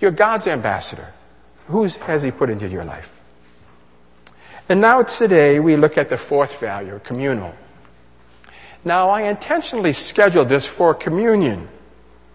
You're 0.00 0.10
God's 0.10 0.46
ambassador. 0.46 1.12
Who 1.68 1.84
has 1.84 2.22
he 2.22 2.30
put 2.30 2.50
into 2.50 2.68
your 2.68 2.84
life? 2.84 3.10
And 4.68 4.80
now 4.80 5.02
today 5.02 5.60
we 5.60 5.76
look 5.76 5.96
at 5.96 6.08
the 6.08 6.18
fourth 6.18 6.58
value, 6.58 7.00
communal. 7.04 7.54
Now, 8.84 9.08
I 9.08 9.22
intentionally 9.22 9.92
scheduled 9.92 10.48
this 10.48 10.66
for 10.66 10.94
communion. 10.94 11.68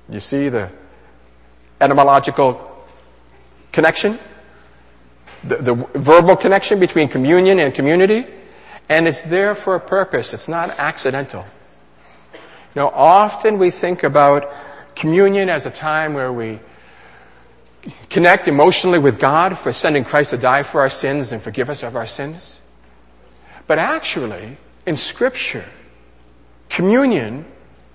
You 0.10 0.20
see 0.20 0.50
the 0.50 0.70
etymological 1.80 2.86
connection? 3.72 4.18
The, 5.44 5.58
the, 5.58 5.76
verbal 5.96 6.36
connection 6.36 6.80
between 6.80 7.08
communion 7.08 7.60
and 7.60 7.74
community? 7.74 8.26
And 8.90 9.08
it's 9.08 9.22
there 9.22 9.54
for 9.54 9.76
a 9.76 9.80
purpose. 9.80 10.34
It's 10.34 10.48
not 10.48 10.72
accidental. 10.80 11.46
You 12.34 12.40
know, 12.82 12.90
often 12.90 13.60
we 13.60 13.70
think 13.70 14.04
about 14.04 14.52
communion 14.96 15.50
as 15.50 15.68
a 15.68 15.72
time 15.72 16.14
where 16.14 16.34
we 16.34 16.60
connect 18.10 18.48
emotionally 18.48 19.00
with 19.00 19.20
God 19.20 19.58
for 19.58 19.72
sending 19.72 20.04
Christ 20.04 20.32
to 20.32 20.38
die 20.38 20.64
for 20.64 20.82
our 20.82 20.90
sins 20.90 21.32
and 21.32 21.42
forgive 21.42 21.70
us 21.70 21.84
of 21.84 21.96
our 21.96 22.08
sins. 22.08 22.60
But 23.68 23.78
actually, 23.78 24.58
in 24.86 24.96
Scripture, 24.96 25.66
Communion 26.70 27.46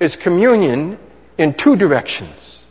is 0.00 0.16
communion 0.16 0.98
in 1.38 1.54
two 1.54 1.76
directions. 1.76 2.64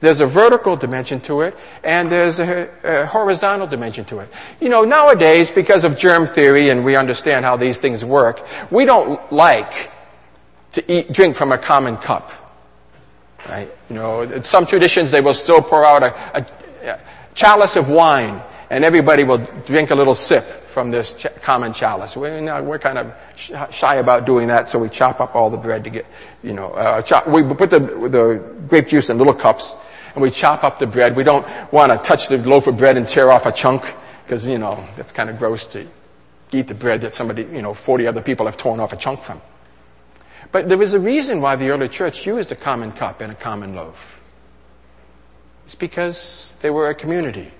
There's 0.00 0.20
a 0.20 0.26
vertical 0.26 0.76
dimension 0.76 1.20
to 1.22 1.40
it, 1.40 1.56
and 1.82 2.10
there's 2.10 2.38
a, 2.38 2.68
a, 2.84 3.06
horizontal 3.06 3.66
dimension 3.66 4.04
to 4.06 4.20
it. 4.20 4.28
You 4.60 4.68
know, 4.68 4.84
nowadays, 4.84 5.50
because 5.50 5.84
of 5.84 5.96
germ 5.96 6.26
theory 6.26 6.68
and 6.68 6.84
we 6.84 6.96
understand 6.96 7.46
how 7.46 7.56
these 7.56 7.78
things 7.78 8.04
work, 8.04 8.46
we 8.70 8.84
don't 8.84 9.20
like 9.32 9.90
to 10.72 10.92
eat, 10.92 11.12
drink 11.12 11.34
from 11.34 11.50
a 11.50 11.58
common 11.58 11.96
cup. 11.96 12.30
Right? 13.48 13.70
You 13.88 13.96
know, 13.96 14.42
some 14.42 14.66
traditions 14.66 15.10
they 15.10 15.22
will 15.22 15.34
still 15.34 15.62
pour 15.62 15.84
out 15.84 16.02
a, 16.02 16.14
a, 16.38 16.90
a 16.90 17.00
chalice 17.34 17.76
of 17.76 17.88
wine, 17.88 18.42
and 18.68 18.84
everybody 18.84 19.24
will 19.24 19.38
drink 19.38 19.90
a 19.90 19.94
little 19.94 20.14
sip 20.14 20.65
from 20.76 20.90
this 20.90 21.14
ch- 21.14 21.34
common 21.40 21.72
chalice. 21.72 22.18
We're, 22.18 22.62
we're 22.62 22.78
kind 22.78 22.98
of 22.98 23.14
shy 23.72 23.94
about 23.94 24.26
doing 24.26 24.48
that, 24.48 24.68
so 24.68 24.78
we 24.78 24.90
chop 24.90 25.22
up 25.22 25.34
all 25.34 25.48
the 25.48 25.56
bread 25.56 25.84
to 25.84 25.88
get, 25.88 26.04
you 26.42 26.52
know, 26.52 26.70
uh, 26.72 27.00
chop, 27.00 27.26
we 27.26 27.42
put 27.42 27.70
the, 27.70 27.78
the 27.78 28.44
grape 28.68 28.88
juice 28.88 29.08
in 29.08 29.16
little 29.16 29.32
cups, 29.32 29.74
and 30.12 30.20
we 30.20 30.30
chop 30.30 30.64
up 30.64 30.78
the 30.78 30.86
bread. 30.86 31.16
We 31.16 31.24
don't 31.24 31.46
want 31.72 31.92
to 31.92 31.98
touch 32.06 32.28
the 32.28 32.36
loaf 32.46 32.66
of 32.66 32.76
bread 32.76 32.98
and 32.98 33.08
tear 33.08 33.32
off 33.32 33.46
a 33.46 33.52
chunk, 33.52 33.84
because, 34.22 34.46
you 34.46 34.58
know, 34.58 34.86
that's 34.96 35.12
kind 35.12 35.30
of 35.30 35.38
gross 35.38 35.66
to 35.68 35.86
eat 36.52 36.66
the 36.66 36.74
bread 36.74 37.00
that 37.00 37.14
somebody, 37.14 37.44
you 37.44 37.62
know, 37.62 37.72
40 37.72 38.06
other 38.06 38.20
people 38.20 38.44
have 38.44 38.58
torn 38.58 38.78
off 38.78 38.92
a 38.92 38.98
chunk 38.98 39.20
from. 39.20 39.40
But 40.52 40.68
there 40.68 40.76
was 40.76 40.92
a 40.92 41.00
reason 41.00 41.40
why 41.40 41.56
the 41.56 41.70
early 41.70 41.88
church 41.88 42.26
used 42.26 42.52
a 42.52 42.54
common 42.54 42.92
cup 42.92 43.22
and 43.22 43.32
a 43.32 43.36
common 43.36 43.74
loaf. 43.74 44.20
It's 45.64 45.74
because 45.74 46.58
they 46.60 46.68
were 46.68 46.90
a 46.90 46.94
community. 46.94 47.50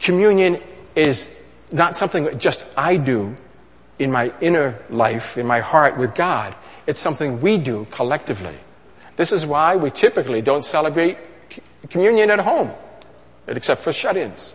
Communion 0.00 0.60
is 0.94 1.34
not 1.70 1.96
something 1.96 2.24
that 2.24 2.38
just 2.38 2.66
I 2.76 2.96
do 2.96 3.34
in 3.98 4.10
my 4.10 4.32
inner 4.40 4.78
life, 4.90 5.38
in 5.38 5.46
my 5.46 5.60
heart 5.60 5.96
with 5.96 6.14
God. 6.14 6.54
It's 6.86 7.00
something 7.00 7.40
we 7.40 7.58
do 7.58 7.86
collectively. 7.90 8.56
This 9.16 9.32
is 9.32 9.46
why 9.46 9.76
we 9.76 9.90
typically 9.90 10.42
don't 10.42 10.64
celebrate 10.64 11.18
communion 11.90 12.30
at 12.30 12.40
home, 12.40 12.70
except 13.46 13.82
for 13.82 13.92
shut-ins. 13.92 14.54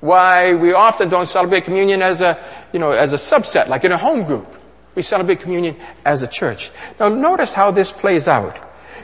Why 0.00 0.54
we 0.54 0.72
often 0.72 1.08
don't 1.08 1.26
celebrate 1.26 1.64
communion 1.64 2.02
as 2.02 2.20
a, 2.20 2.38
you 2.72 2.80
know, 2.80 2.90
as 2.90 3.12
a 3.12 3.16
subset, 3.16 3.68
like 3.68 3.84
in 3.84 3.92
a 3.92 3.98
home 3.98 4.24
group. 4.24 4.56
We 4.94 5.02
celebrate 5.02 5.40
communion 5.40 5.76
as 6.04 6.22
a 6.22 6.26
church. 6.26 6.70
Now 7.00 7.08
notice 7.08 7.52
how 7.52 7.70
this 7.70 7.92
plays 7.92 8.28
out. 8.28 8.56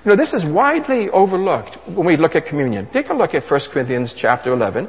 You 0.04 0.10
know, 0.10 0.16
this 0.16 0.34
is 0.34 0.44
widely 0.44 1.08
overlooked 1.10 1.74
when 1.88 2.06
we 2.06 2.16
look 2.16 2.36
at 2.36 2.46
communion. 2.46 2.86
Take 2.86 3.10
a 3.10 3.14
look 3.14 3.34
at 3.34 3.48
1 3.48 3.60
Corinthians 3.70 4.12
chapter 4.12 4.52
11, 4.52 4.88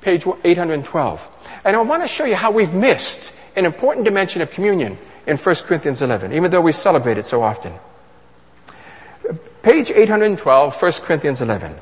page 0.00 0.26
812. 0.44 1.60
And 1.64 1.76
I 1.76 1.80
want 1.80 2.02
to 2.02 2.08
show 2.08 2.24
you 2.24 2.34
how 2.34 2.50
we've 2.50 2.72
missed 2.72 3.34
an 3.56 3.64
important 3.64 4.04
dimension 4.04 4.42
of 4.42 4.50
communion 4.50 4.98
in 5.26 5.36
1 5.36 5.54
Corinthians 5.56 6.02
11, 6.02 6.32
even 6.32 6.50
though 6.50 6.60
we 6.60 6.72
celebrate 6.72 7.18
it 7.18 7.26
so 7.26 7.42
often. 7.42 7.72
Page 9.62 9.90
812, 9.90 10.82
1 10.82 10.92
Corinthians 11.02 11.42
11. 11.42 11.76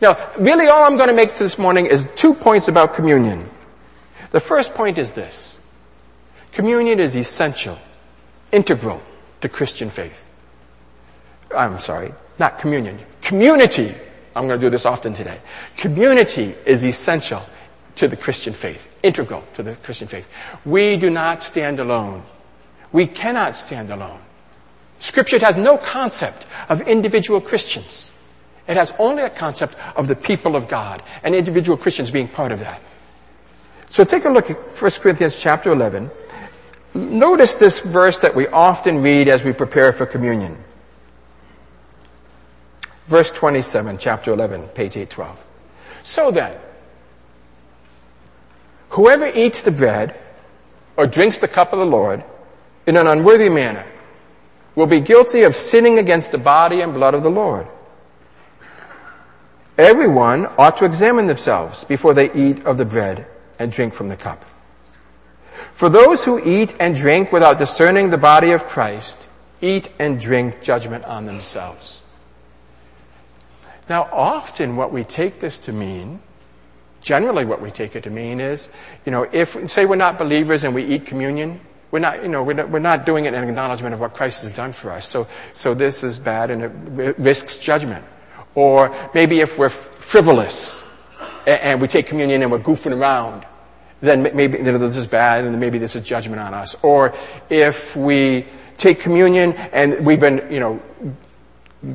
Now, 0.00 0.30
really 0.38 0.68
all 0.68 0.84
I'm 0.84 0.96
going 0.96 1.08
to 1.08 1.14
make 1.14 1.34
to 1.34 1.42
this 1.42 1.58
morning 1.58 1.86
is 1.86 2.08
two 2.14 2.34
points 2.34 2.68
about 2.68 2.94
communion. 2.94 3.48
The 4.30 4.40
first 4.40 4.74
point 4.74 4.98
is 4.98 5.12
this. 5.12 5.60
Communion 6.52 7.00
is 7.00 7.16
essential, 7.16 7.78
integral 8.50 9.02
to 9.40 9.48
Christian 9.48 9.90
faith. 9.90 10.28
I'm 11.54 11.78
sorry, 11.78 12.12
not 12.38 12.58
communion. 12.58 12.98
Community. 13.20 13.94
I'm 14.34 14.46
going 14.46 14.58
to 14.58 14.66
do 14.66 14.70
this 14.70 14.86
often 14.86 15.14
today. 15.14 15.40
Community 15.76 16.54
is 16.64 16.84
essential 16.84 17.42
to 17.96 18.08
the 18.08 18.16
Christian 18.16 18.52
faith, 18.52 18.88
integral 19.02 19.44
to 19.54 19.62
the 19.62 19.74
Christian 19.76 20.08
faith. 20.08 20.28
We 20.64 20.96
do 20.96 21.10
not 21.10 21.42
stand 21.42 21.78
alone. 21.78 22.22
We 22.92 23.06
cannot 23.06 23.56
stand 23.56 23.90
alone. 23.90 24.20
Scripture 24.98 25.38
has 25.40 25.56
no 25.56 25.76
concept 25.76 26.46
of 26.68 26.82
individual 26.82 27.40
Christians. 27.40 28.12
It 28.68 28.76
has 28.76 28.94
only 28.98 29.24
a 29.24 29.30
concept 29.30 29.76
of 29.96 30.08
the 30.08 30.14
people 30.14 30.54
of 30.54 30.68
God 30.68 31.02
and 31.24 31.34
individual 31.34 31.76
Christians 31.76 32.10
being 32.10 32.28
part 32.28 32.52
of 32.52 32.60
that. 32.60 32.80
So 33.88 34.04
take 34.04 34.24
a 34.24 34.30
look 34.30 34.50
at 34.50 34.56
1 34.56 34.90
Corinthians 35.02 35.38
chapter 35.38 35.70
11. 35.70 36.10
Notice 36.94 37.56
this 37.56 37.80
verse 37.80 38.20
that 38.20 38.34
we 38.34 38.46
often 38.48 39.02
read 39.02 39.28
as 39.28 39.44
we 39.44 39.52
prepare 39.52 39.92
for 39.92 40.06
communion. 40.06 40.56
Verse 43.12 43.30
27, 43.30 43.98
chapter 43.98 44.32
11, 44.32 44.68
page 44.68 44.96
812. 44.96 45.38
So 46.02 46.30
then, 46.30 46.58
whoever 48.88 49.26
eats 49.26 49.60
the 49.60 49.70
bread 49.70 50.18
or 50.96 51.06
drinks 51.06 51.36
the 51.36 51.46
cup 51.46 51.74
of 51.74 51.78
the 51.78 51.84
Lord 51.84 52.24
in 52.86 52.96
an 52.96 53.06
unworthy 53.06 53.50
manner 53.50 53.84
will 54.74 54.86
be 54.86 55.00
guilty 55.00 55.42
of 55.42 55.54
sinning 55.54 55.98
against 55.98 56.32
the 56.32 56.38
body 56.38 56.80
and 56.80 56.94
blood 56.94 57.12
of 57.12 57.22
the 57.22 57.30
Lord. 57.30 57.66
Everyone 59.76 60.46
ought 60.56 60.78
to 60.78 60.86
examine 60.86 61.26
themselves 61.26 61.84
before 61.84 62.14
they 62.14 62.32
eat 62.32 62.64
of 62.64 62.78
the 62.78 62.86
bread 62.86 63.26
and 63.58 63.70
drink 63.70 63.92
from 63.92 64.08
the 64.08 64.16
cup. 64.16 64.42
For 65.74 65.90
those 65.90 66.24
who 66.24 66.42
eat 66.42 66.74
and 66.80 66.96
drink 66.96 67.30
without 67.30 67.58
discerning 67.58 68.08
the 68.08 68.16
body 68.16 68.52
of 68.52 68.66
Christ 68.66 69.28
eat 69.60 69.90
and 69.98 70.18
drink 70.18 70.62
judgment 70.62 71.04
on 71.04 71.26
themselves. 71.26 72.01
Now, 73.88 74.08
often 74.12 74.76
what 74.76 74.92
we 74.92 75.04
take 75.04 75.40
this 75.40 75.58
to 75.60 75.72
mean, 75.72 76.20
generally 77.00 77.44
what 77.44 77.60
we 77.60 77.70
take 77.70 77.96
it 77.96 78.04
to 78.04 78.10
mean 78.10 78.40
is, 78.40 78.70
you 79.04 79.12
know, 79.12 79.26
if, 79.32 79.68
say 79.68 79.84
we're 79.84 79.96
not 79.96 80.18
believers 80.18 80.64
and 80.64 80.74
we 80.74 80.84
eat 80.84 81.04
communion, 81.04 81.60
we're 81.90 81.98
not, 81.98 82.22
you 82.22 82.28
know, 82.28 82.42
we're 82.42 82.54
not, 82.54 82.70
we're 82.70 82.78
not 82.78 83.04
doing 83.04 83.26
it 83.26 83.34
in 83.34 83.44
acknowledgement 83.44 83.92
of 83.92 84.00
what 84.00 84.14
Christ 84.14 84.42
has 84.42 84.52
done 84.52 84.72
for 84.72 84.90
us. 84.90 85.06
So, 85.06 85.28
so 85.52 85.74
this 85.74 86.02
is 86.02 86.18
bad 86.18 86.50
and 86.50 86.62
it 87.00 87.18
risks 87.18 87.58
judgment. 87.58 88.04
Or 88.54 88.94
maybe 89.14 89.40
if 89.40 89.58
we're 89.58 89.68
frivolous 89.68 90.88
and 91.46 91.80
we 91.80 91.88
take 91.88 92.06
communion 92.06 92.42
and 92.42 92.50
we're 92.50 92.60
goofing 92.60 92.96
around, 92.96 93.46
then 94.00 94.22
maybe 94.22 94.58
you 94.58 94.64
know, 94.64 94.78
this 94.78 94.96
is 94.96 95.06
bad 95.06 95.44
and 95.44 95.58
maybe 95.60 95.78
this 95.78 95.94
is 95.94 96.02
judgment 96.02 96.40
on 96.40 96.54
us. 96.54 96.76
Or 96.82 97.14
if 97.50 97.94
we 97.94 98.46
take 98.78 99.00
communion 99.00 99.52
and 99.52 100.04
we've 100.04 100.20
been, 100.20 100.46
you 100.50 100.60
know, 100.60 100.82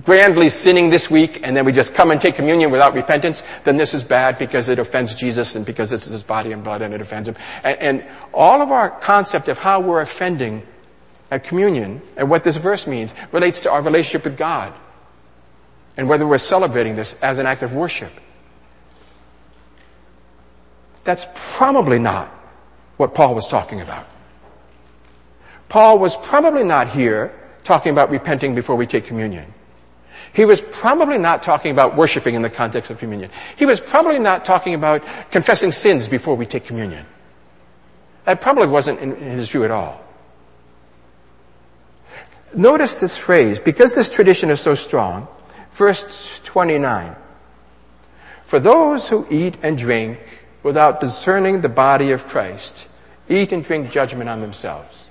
grandly 0.03 0.49
sinning 0.49 0.89
this 0.89 1.09
week 1.09 1.41
and 1.43 1.55
then 1.55 1.65
we 1.65 1.71
just 1.71 1.93
come 1.93 2.11
and 2.11 2.19
take 2.19 2.35
communion 2.35 2.71
without 2.71 2.93
repentance, 2.93 3.43
then 3.63 3.77
this 3.77 3.93
is 3.93 4.03
bad 4.03 4.37
because 4.37 4.69
it 4.69 4.79
offends 4.79 5.15
Jesus 5.15 5.55
and 5.55 5.65
because 5.65 5.89
this 5.89 6.05
is 6.05 6.11
his 6.11 6.23
body 6.23 6.51
and 6.51 6.63
blood 6.63 6.81
and 6.81 6.93
it 6.93 7.01
offends 7.01 7.29
him. 7.29 7.35
And, 7.63 7.79
and 7.79 8.07
all 8.33 8.61
of 8.61 8.71
our 8.71 8.89
concept 8.89 9.47
of 9.47 9.57
how 9.57 9.79
we're 9.79 10.01
offending 10.01 10.63
at 11.31 11.43
communion 11.43 12.01
and 12.17 12.29
what 12.29 12.43
this 12.43 12.57
verse 12.57 12.85
means 12.85 13.15
relates 13.31 13.61
to 13.61 13.71
our 13.71 13.81
relationship 13.81 14.25
with 14.25 14.37
God 14.37 14.73
and 15.95 16.09
whether 16.09 16.27
we're 16.27 16.37
celebrating 16.37 16.95
this 16.95 17.21
as 17.23 17.37
an 17.37 17.45
act 17.45 17.63
of 17.63 17.73
worship. 17.73 18.11
That's 21.05 21.27
probably 21.33 21.99
not 21.99 22.27
what 22.97 23.13
Paul 23.13 23.35
was 23.35 23.47
talking 23.47 23.79
about. 23.79 24.05
Paul 25.69 25.99
was 25.99 26.17
probably 26.17 26.63
not 26.63 26.89
here 26.89 27.33
talking 27.63 27.91
about 27.91 28.09
repenting 28.09 28.55
before 28.55 28.75
we 28.75 28.85
take 28.85 29.05
communion. 29.05 29.53
He 30.33 30.45
was 30.45 30.61
probably 30.61 31.17
not 31.17 31.43
talking 31.43 31.71
about 31.71 31.95
worshiping 31.95 32.35
in 32.35 32.41
the 32.41 32.49
context 32.49 32.91
of 32.91 32.99
communion. 32.99 33.29
He 33.57 33.65
was 33.65 33.79
probably 33.79 34.19
not 34.19 34.45
talking 34.45 34.73
about 34.73 35.03
confessing 35.31 35.71
sins 35.71 36.07
before 36.07 36.35
we 36.35 36.45
take 36.45 36.65
communion. 36.65 37.05
That 38.25 38.41
probably 38.41 38.67
wasn't 38.67 38.99
in 38.99 39.15
his 39.15 39.49
view 39.49 39.63
at 39.63 39.71
all. 39.71 40.03
Notice 42.53 42.99
this 42.99 43.17
phrase, 43.17 43.59
because 43.59 43.93
this 43.93 44.13
tradition 44.13 44.49
is 44.49 44.59
so 44.59 44.75
strong, 44.75 45.27
verse 45.73 46.39
29. 46.43 47.15
For 48.45 48.59
those 48.59 49.09
who 49.09 49.27
eat 49.29 49.57
and 49.61 49.77
drink 49.77 50.45
without 50.63 50.99
discerning 50.99 51.61
the 51.61 51.69
body 51.69 52.11
of 52.11 52.25
Christ, 52.27 52.87
eat 53.29 53.51
and 53.51 53.63
drink 53.63 53.91
judgment 53.91 54.29
on 54.29 54.41
themselves. 54.41 55.05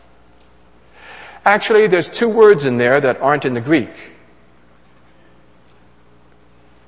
Actually, 1.45 1.87
there's 1.87 2.11
two 2.11 2.29
words 2.29 2.65
in 2.65 2.79
there 2.79 3.01
that 3.01 3.21
aren't 3.21 3.45
in 3.45 3.55
the 3.55 3.61
Greek. 3.61 3.93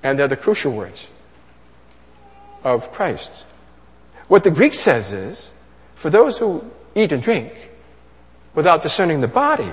And 0.03 0.19
they're 0.19 0.29
the 0.29 0.37
crucial 0.37 0.73
words 0.73 1.09
of 2.65 2.93
Christ. 2.93 3.45
What 4.29 4.45
the 4.45 4.51
Greek 4.51 4.75
says 4.75 5.13
is, 5.13 5.51
for 5.95 6.11
those 6.11 6.39
who 6.39 6.65
eat 6.95 7.13
and 7.13 7.23
drink 7.23 7.71
without 8.55 8.83
discerning 8.83 9.21
the 9.21 9.29
body, 9.29 9.73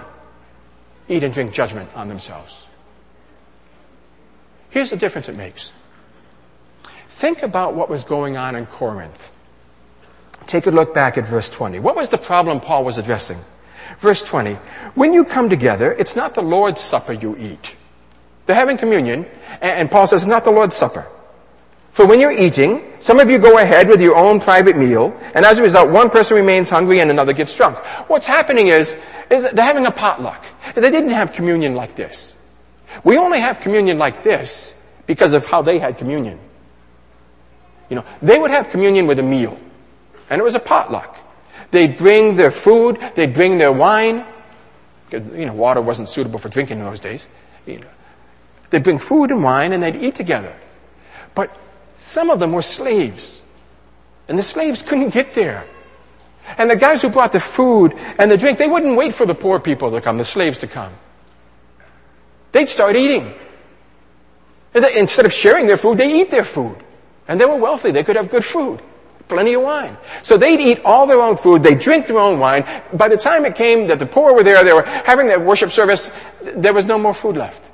eat 1.07 1.23
and 1.23 1.33
drink 1.33 1.53
judgment 1.53 1.89
on 1.95 2.07
themselves. 2.07 2.63
Here's 4.69 4.89
the 4.89 4.97
difference 4.97 5.29
it 5.29 5.35
makes. 5.35 5.71
Think 7.09 7.43
about 7.43 7.75
what 7.75 7.89
was 7.89 8.03
going 8.03 8.35
on 8.35 8.55
in 8.55 8.65
Corinth. 8.65 9.33
Take 10.47 10.67
a 10.67 10.71
look 10.71 10.93
back 10.93 11.17
at 11.17 11.25
verse 11.25 11.49
20. 11.49 11.79
What 11.79 11.95
was 11.95 12.09
the 12.09 12.17
problem 12.17 12.59
Paul 12.59 12.83
was 12.83 12.97
addressing? 12.97 13.37
Verse 13.99 14.23
20. 14.23 14.55
When 14.95 15.13
you 15.13 15.23
come 15.23 15.49
together, 15.49 15.93
it's 15.93 16.15
not 16.15 16.35
the 16.35 16.41
Lord's 16.41 16.81
Supper 16.81 17.13
you 17.13 17.37
eat. 17.37 17.75
They're 18.45 18.55
having 18.55 18.77
communion, 18.77 19.25
and 19.61 19.89
Paul 19.89 20.07
says 20.07 20.23
it's 20.23 20.29
not 20.29 20.43
the 20.43 20.51
Lord's 20.51 20.75
Supper. 20.75 21.05
For 21.91 22.05
when 22.05 22.19
you're 22.19 22.37
eating, 22.37 22.91
some 22.99 23.19
of 23.19 23.29
you 23.29 23.39
go 23.39 23.57
ahead 23.57 23.87
with 23.87 24.01
your 24.01 24.17
own 24.17 24.41
private 24.41 24.75
meal, 24.75 25.17
and 25.33 25.45
as 25.45 25.59
a 25.59 25.63
result, 25.63 25.89
one 25.89 26.09
person 26.09 26.35
remains 26.35 26.69
hungry 26.69 26.99
and 26.99 27.09
another 27.09 27.31
gets 27.31 27.55
drunk. 27.55 27.77
What's 28.09 28.27
happening 28.27 28.67
is, 28.67 28.97
is 29.29 29.49
they're 29.51 29.63
having 29.65 29.85
a 29.85 29.91
potluck. 29.91 30.45
They 30.75 30.91
didn't 30.91 31.11
have 31.11 31.31
communion 31.31 31.73
like 31.73 31.95
this. 31.95 32.35
We 33.05 33.17
only 33.17 33.39
have 33.39 33.61
communion 33.61 33.97
like 33.97 34.23
this 34.23 34.73
because 35.07 35.33
of 35.33 35.45
how 35.45 35.61
they 35.61 35.79
had 35.79 35.97
communion. 35.97 36.37
You 37.89 37.97
know, 37.97 38.05
they 38.21 38.39
would 38.39 38.51
have 38.51 38.69
communion 38.69 39.07
with 39.07 39.19
a 39.19 39.23
meal, 39.23 39.57
and 40.29 40.41
it 40.41 40.43
was 40.43 40.55
a 40.55 40.59
potluck. 40.59 41.17
They'd 41.71 41.97
bring 41.97 42.35
their 42.35 42.51
food, 42.51 42.99
they'd 43.15 43.33
bring 43.33 43.57
their 43.57 43.71
wine. 43.71 44.25
You 45.11 45.45
know, 45.45 45.53
water 45.53 45.81
wasn't 45.81 46.09
suitable 46.09 46.39
for 46.39 46.49
drinking 46.49 46.79
in 46.79 46.83
those 46.83 46.99
days. 46.99 47.29
You 47.65 47.79
know, 47.79 47.87
They'd 48.75 48.83
bring 48.83 48.97
food 48.97 49.31
and 49.31 49.41
wine 49.41 49.71
and 49.71 49.81
they'd 49.81 49.95
eat 49.95 50.15
together. 50.15 50.53
But 51.33 51.57
some 51.93 52.29
of 52.29 52.41
them 52.41 52.51
were 52.51 52.61
slaves. 52.61 53.41
And 54.27 54.37
the 54.37 54.43
slaves 54.43 54.81
couldn't 54.81 55.13
get 55.13 55.33
there. 55.33 55.63
And 56.57 56.69
the 56.69 56.75
guys 56.75 57.01
who 57.01 57.07
brought 57.07 57.31
the 57.31 57.39
food 57.39 57.93
and 58.19 58.29
the 58.29 58.35
drink, 58.35 58.57
they 58.57 58.67
wouldn't 58.67 58.97
wait 58.97 59.13
for 59.13 59.25
the 59.25 59.33
poor 59.33 59.61
people 59.61 59.91
to 59.91 60.01
come, 60.01 60.17
the 60.17 60.25
slaves 60.25 60.57
to 60.57 60.67
come. 60.67 60.91
They'd 62.51 62.67
start 62.67 62.97
eating. 62.97 63.33
Instead 64.73 65.25
of 65.25 65.31
sharing 65.31 65.67
their 65.67 65.77
food, 65.77 65.97
they 65.97 66.19
eat 66.19 66.29
their 66.29 66.43
food. 66.43 66.75
And 67.29 67.39
they 67.39 67.45
were 67.45 67.55
wealthy. 67.55 67.91
They 67.91 68.03
could 68.03 68.17
have 68.17 68.29
good 68.29 68.43
food. 68.43 68.81
Plenty 69.29 69.53
of 69.53 69.61
wine. 69.61 69.95
So 70.21 70.35
they'd 70.35 70.59
eat 70.59 70.81
all 70.83 71.07
their 71.07 71.21
own 71.21 71.37
food. 71.37 71.63
They'd 71.63 71.79
drink 71.79 72.07
their 72.07 72.19
own 72.19 72.39
wine. 72.39 72.65
By 72.91 73.07
the 73.07 73.15
time 73.15 73.45
it 73.45 73.55
came 73.55 73.87
that 73.87 73.99
the 73.99 74.05
poor 74.05 74.35
were 74.35 74.43
there, 74.43 74.65
they 74.65 74.73
were 74.73 74.83
having 74.83 75.27
their 75.27 75.39
worship 75.39 75.71
service, 75.71 76.11
there 76.41 76.73
was 76.73 76.83
no 76.83 76.97
more 76.97 77.13
food 77.13 77.37
left. 77.37 77.69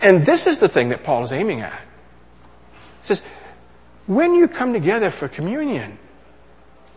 And 0.00 0.22
this 0.24 0.46
is 0.46 0.60
the 0.60 0.68
thing 0.68 0.90
that 0.90 1.02
Paul 1.02 1.24
is 1.24 1.32
aiming 1.32 1.60
at. 1.60 1.72
He 1.72 3.06
says, 3.06 3.22
when 4.06 4.34
you 4.34 4.48
come 4.48 4.72
together 4.72 5.10
for 5.10 5.28
communion, 5.28 5.98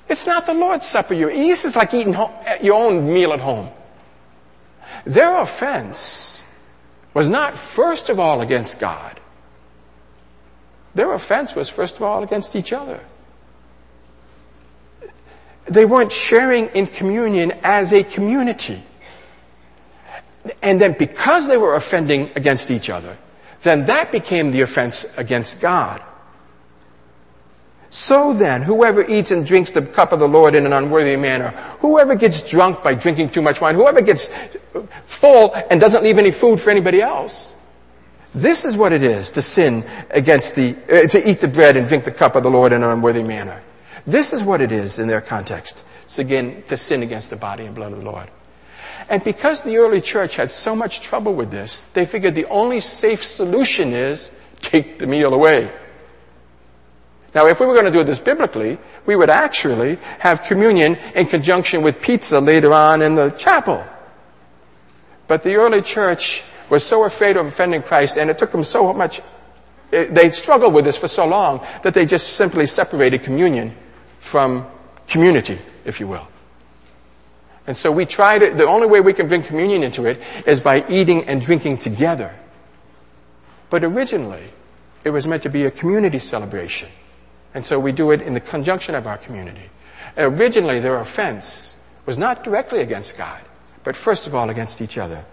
it's 0.07 0.27
not 0.27 0.45
the 0.45 0.53
Lord's 0.53 0.87
Supper 0.87 1.13
you 1.13 1.29
eat. 1.29 1.47
This 1.47 1.65
is 1.65 1.75
like 1.75 1.93
eating 1.93 2.13
your 2.61 2.83
own 2.83 3.11
meal 3.11 3.33
at 3.33 3.39
home. 3.39 3.69
Their 5.05 5.37
offense 5.39 6.43
was 7.13 7.29
not 7.29 7.55
first 7.55 8.09
of 8.09 8.19
all 8.19 8.41
against 8.41 8.79
God. 8.79 9.19
Their 10.93 11.13
offense 11.13 11.55
was 11.55 11.69
first 11.69 11.95
of 11.95 12.03
all 12.03 12.23
against 12.23 12.55
each 12.55 12.73
other. 12.73 12.99
They 15.65 15.85
weren't 15.85 16.11
sharing 16.11 16.67
in 16.67 16.87
communion 16.87 17.53
as 17.63 17.93
a 17.93 18.03
community. 18.03 18.81
And 20.61 20.81
then 20.81 20.93
because 20.97 21.47
they 21.47 21.57
were 21.57 21.75
offending 21.75 22.31
against 22.35 22.71
each 22.71 22.89
other, 22.89 23.17
then 23.61 23.85
that 23.85 24.11
became 24.11 24.51
the 24.51 24.61
offense 24.61 25.05
against 25.17 25.61
God. 25.61 26.01
So 27.89 28.33
then, 28.33 28.61
whoever 28.61 29.05
eats 29.05 29.31
and 29.31 29.45
drinks 29.45 29.71
the 29.71 29.81
cup 29.81 30.13
of 30.13 30.19
the 30.19 30.27
Lord 30.27 30.55
in 30.55 30.65
an 30.65 30.71
unworthy 30.71 31.17
manner, 31.17 31.49
whoever 31.81 32.15
gets 32.15 32.49
drunk 32.49 32.81
by 32.81 32.93
drinking 32.93 33.29
too 33.29 33.41
much 33.41 33.59
wine, 33.59 33.75
whoever 33.75 34.01
gets 34.01 34.29
full 35.05 35.53
and 35.69 35.81
doesn't 35.81 36.01
leave 36.01 36.17
any 36.17 36.31
food 36.31 36.61
for 36.61 36.69
anybody 36.69 37.01
else, 37.01 37.53
this 38.33 38.63
is 38.63 38.77
what 38.77 38.93
it 38.93 39.03
is 39.03 39.31
to 39.33 39.41
sin 39.41 39.83
against 40.09 40.55
the, 40.55 40.73
uh, 40.89 41.07
to 41.07 41.29
eat 41.29 41.41
the 41.41 41.49
bread 41.49 41.75
and 41.75 41.87
drink 41.89 42.05
the 42.05 42.11
cup 42.11 42.37
of 42.37 42.43
the 42.43 42.49
Lord 42.49 42.71
in 42.71 42.81
an 42.81 42.89
unworthy 42.89 43.23
manner. 43.23 43.61
This 44.07 44.31
is 44.31 44.41
what 44.41 44.61
it 44.61 44.71
is 44.71 44.97
in 44.97 45.07
their 45.07 45.19
context. 45.19 45.83
It's 46.03 46.17
again 46.17 46.63
to 46.69 46.77
sin 46.77 47.03
against 47.03 47.29
the 47.29 47.35
body 47.35 47.65
and 47.65 47.75
blood 47.75 47.91
of 47.91 47.99
the 47.99 48.09
Lord. 48.09 48.29
And 49.09 49.23
because 49.23 49.63
the 49.63 49.77
early 49.77 50.01
church 50.01 50.35
had 50.35 50.51
so 50.51 50.75
much 50.75 51.01
trouble 51.01 51.33
with 51.33 51.51
this, 51.51 51.85
they 51.91 52.05
figured 52.05 52.35
the 52.35 52.45
only 52.45 52.79
safe 52.79 53.23
solution 53.23 53.93
is 53.93 54.31
take 54.61 54.99
the 54.99 55.07
meal 55.07 55.33
away. 55.33 55.71
Now, 57.33 57.47
if 57.47 57.59
we 57.59 57.65
were 57.65 57.73
going 57.73 57.85
to 57.85 57.91
do 57.91 58.03
this 58.03 58.19
biblically, 58.19 58.77
we 59.05 59.15
would 59.15 59.29
actually 59.29 59.95
have 60.19 60.43
communion 60.43 60.97
in 61.15 61.25
conjunction 61.25 61.81
with 61.81 62.01
pizza 62.01 62.39
later 62.39 62.73
on 62.73 63.01
in 63.01 63.15
the 63.15 63.29
chapel. 63.29 63.83
But 65.27 65.43
the 65.43 65.55
early 65.55 65.81
church 65.81 66.43
was 66.69 66.85
so 66.85 67.05
afraid 67.05 67.37
of 67.37 67.45
offending 67.45 67.83
Christ, 67.83 68.17
and 68.17 68.29
it 68.29 68.37
took 68.37 68.51
them 68.51 68.65
so 68.65 68.91
much, 68.93 69.21
eh, 69.93 70.07
they 70.09 70.31
struggled 70.31 70.73
with 70.73 70.83
this 70.83 70.97
for 70.97 71.07
so 71.07 71.25
long 71.25 71.65
that 71.83 71.93
they 71.93 72.05
just 72.05 72.33
simply 72.33 72.65
separated 72.65 73.23
communion 73.23 73.75
from 74.19 74.67
community, 75.07 75.59
if 75.85 76.01
you 76.01 76.07
will. 76.07 76.27
And 77.67 77.77
so 77.77 77.91
we 77.91 78.05
try 78.05 78.39
to, 78.39 78.53
the 78.53 78.65
only 78.65 78.87
way 78.87 78.99
we 78.99 79.13
can 79.13 79.27
bring 79.27 79.43
communion 79.43 79.83
into 79.83 80.05
it 80.05 80.21
is 80.45 80.59
by 80.59 80.85
eating 80.89 81.25
and 81.25 81.41
drinking 81.41 81.77
together. 81.77 82.33
But 83.69 83.83
originally, 83.83 84.49
it 85.03 85.11
was 85.11 85.27
meant 85.27 85.43
to 85.43 85.49
be 85.49 85.65
a 85.65 85.71
community 85.71 86.19
celebration. 86.19 86.89
And 87.53 87.65
so 87.65 87.79
we 87.79 87.91
do 87.91 88.11
it 88.11 88.21
in 88.21 88.33
the 88.33 88.39
conjunction 88.39 88.95
of 88.95 89.07
our 89.07 89.17
community. 89.17 89.69
Originally, 90.17 90.79
their 90.79 90.97
offense 90.97 91.81
was 92.05 92.17
not 92.17 92.43
directly 92.43 92.79
against 92.79 93.17
God, 93.17 93.41
but 93.83 93.95
first 93.95 94.27
of 94.27 94.35
all 94.35 94.49
against 94.49 94.81
each 94.81 94.97
other. 94.97 95.25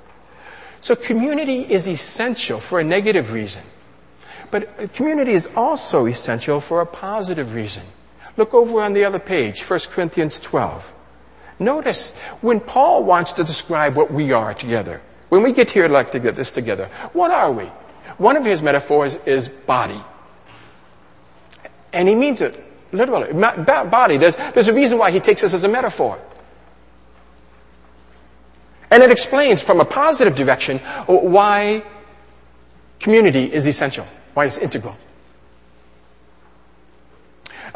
So 0.80 0.94
community 0.94 1.62
is 1.62 1.88
essential 1.88 2.60
for 2.60 2.78
a 2.78 2.84
negative 2.84 3.32
reason. 3.32 3.62
But 4.50 4.94
community 4.94 5.32
is 5.32 5.48
also 5.56 6.06
essential 6.06 6.60
for 6.60 6.80
a 6.80 6.86
positive 6.86 7.54
reason. 7.54 7.82
Look 8.36 8.54
over 8.54 8.80
on 8.80 8.92
the 8.92 9.04
other 9.04 9.18
page, 9.18 9.62
1 9.62 9.80
Corinthians 9.90 10.40
12. 10.40 10.92
Notice 11.58 12.16
when 12.40 12.60
Paul 12.60 13.04
wants 13.04 13.34
to 13.34 13.44
describe 13.44 13.96
what 13.96 14.12
we 14.12 14.32
are 14.32 14.54
together, 14.54 15.00
when 15.28 15.42
we 15.42 15.52
get 15.52 15.70
here 15.70 15.88
like 15.88 16.10
to 16.10 16.18
get 16.18 16.36
this 16.36 16.52
together, 16.52 16.86
what 17.12 17.30
are 17.30 17.52
we? 17.52 17.64
One 18.16 18.36
of 18.36 18.44
his 18.44 18.62
metaphors 18.62 19.16
is 19.26 19.48
body. 19.48 20.00
And 21.92 22.08
he 22.08 22.14
means 22.14 22.40
it 22.40 22.58
literally. 22.92 23.32
Body. 23.32 24.16
There's, 24.16 24.36
there's 24.52 24.68
a 24.68 24.74
reason 24.74 24.98
why 24.98 25.10
he 25.10 25.20
takes 25.20 25.42
this 25.42 25.54
as 25.54 25.64
a 25.64 25.68
metaphor. 25.68 26.18
And 28.90 29.02
it 29.02 29.10
explains 29.10 29.60
from 29.60 29.80
a 29.80 29.84
positive 29.84 30.34
direction 30.34 30.78
why 31.06 31.82
community 33.00 33.52
is 33.52 33.66
essential, 33.66 34.06
why 34.34 34.46
it's 34.46 34.58
integral. 34.58 34.96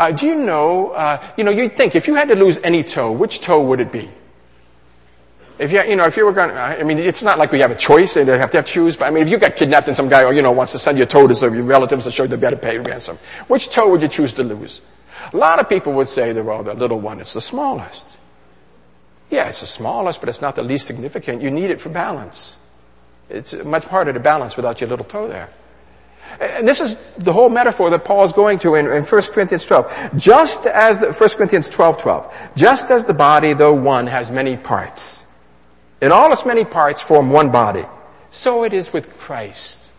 Uh, 0.02 0.10
do 0.10 0.26
you 0.26 0.34
know, 0.34 0.90
uh, 0.90 1.24
you 1.36 1.44
know, 1.44 1.52
you'd 1.52 1.76
think 1.76 1.94
if 1.94 2.08
you 2.08 2.16
had 2.16 2.26
to 2.26 2.34
lose 2.34 2.58
any 2.64 2.82
toe, 2.82 3.12
which 3.12 3.40
toe 3.40 3.62
would 3.64 3.78
it 3.78 3.92
be? 3.92 4.10
If 5.60 5.70
you, 5.70 5.80
you 5.84 5.94
know, 5.94 6.06
if 6.06 6.16
you 6.16 6.24
were 6.24 6.32
going, 6.32 6.50
I 6.50 6.82
mean, 6.82 6.98
it's 6.98 7.22
not 7.22 7.38
like 7.38 7.52
we 7.52 7.60
have 7.60 7.70
a 7.70 7.76
choice 7.76 8.16
and 8.16 8.26
they 8.26 8.36
have 8.36 8.50
to 8.50 8.56
have 8.56 8.64
to 8.64 8.72
choose. 8.72 8.96
But 8.96 9.06
I 9.06 9.10
mean, 9.12 9.22
if 9.22 9.30
you 9.30 9.38
got 9.38 9.54
kidnapped 9.54 9.86
and 9.86 9.96
some 9.96 10.08
guy, 10.08 10.28
you 10.32 10.42
know, 10.42 10.50
wants 10.50 10.72
to 10.72 10.80
send 10.80 10.98
your 10.98 11.06
toe 11.06 11.28
to 11.28 11.34
some 11.36 11.54
your 11.54 11.62
relatives 11.62 12.02
to 12.02 12.10
show 12.10 12.26
they 12.26 12.36
better 12.36 12.56
pay 12.56 12.78
ransom, 12.78 13.16
which 13.46 13.68
toe 13.68 13.88
would 13.90 14.02
you 14.02 14.08
choose 14.08 14.32
to 14.32 14.42
lose? 14.42 14.80
A 15.32 15.36
lot 15.36 15.60
of 15.60 15.68
people 15.68 15.92
would 15.92 16.08
say, 16.08 16.32
well, 16.32 16.64
the 16.64 16.74
little 16.74 16.98
one, 16.98 17.20
it's 17.20 17.34
the 17.34 17.40
smallest. 17.40 18.16
Yeah, 19.30 19.46
it's 19.46 19.60
the 19.60 19.68
smallest, 19.68 20.18
but 20.18 20.28
it's 20.28 20.42
not 20.42 20.56
the 20.56 20.64
least 20.64 20.88
significant. 20.88 21.42
You 21.42 21.52
need 21.52 21.70
it 21.70 21.80
for 21.80 21.90
balance. 21.90 22.56
It's 23.30 23.54
much 23.54 23.84
harder 23.84 24.12
to 24.12 24.18
balance 24.18 24.56
without 24.56 24.80
your 24.80 24.90
little 24.90 25.06
toe 25.06 25.28
there. 25.28 25.48
And 26.40 26.66
this 26.66 26.80
is 26.80 26.96
the 27.18 27.32
whole 27.32 27.48
metaphor 27.48 27.90
that 27.90 28.04
Paul 28.04 28.24
is 28.24 28.32
going 28.32 28.58
to 28.60 28.74
in, 28.74 28.86
in 28.86 29.04
1 29.04 29.22
Corinthians 29.32 29.64
12. 29.64 30.16
Just 30.16 30.66
as 30.66 30.98
the, 30.98 31.12
1 31.12 31.28
Corinthians 31.30 31.68
12, 31.68 31.98
12. 31.98 32.34
Just 32.56 32.90
as 32.90 33.04
the 33.04 33.14
body, 33.14 33.52
though 33.52 33.74
one, 33.74 34.06
has 34.06 34.30
many 34.30 34.56
parts, 34.56 35.30
and 36.00 36.12
all 36.12 36.32
its 36.32 36.44
many 36.46 36.64
parts 36.64 37.02
form 37.02 37.30
one 37.30 37.50
body. 37.50 37.84
So 38.30 38.64
it 38.64 38.72
is 38.72 38.92
with 38.92 39.18
Christ. 39.18 39.92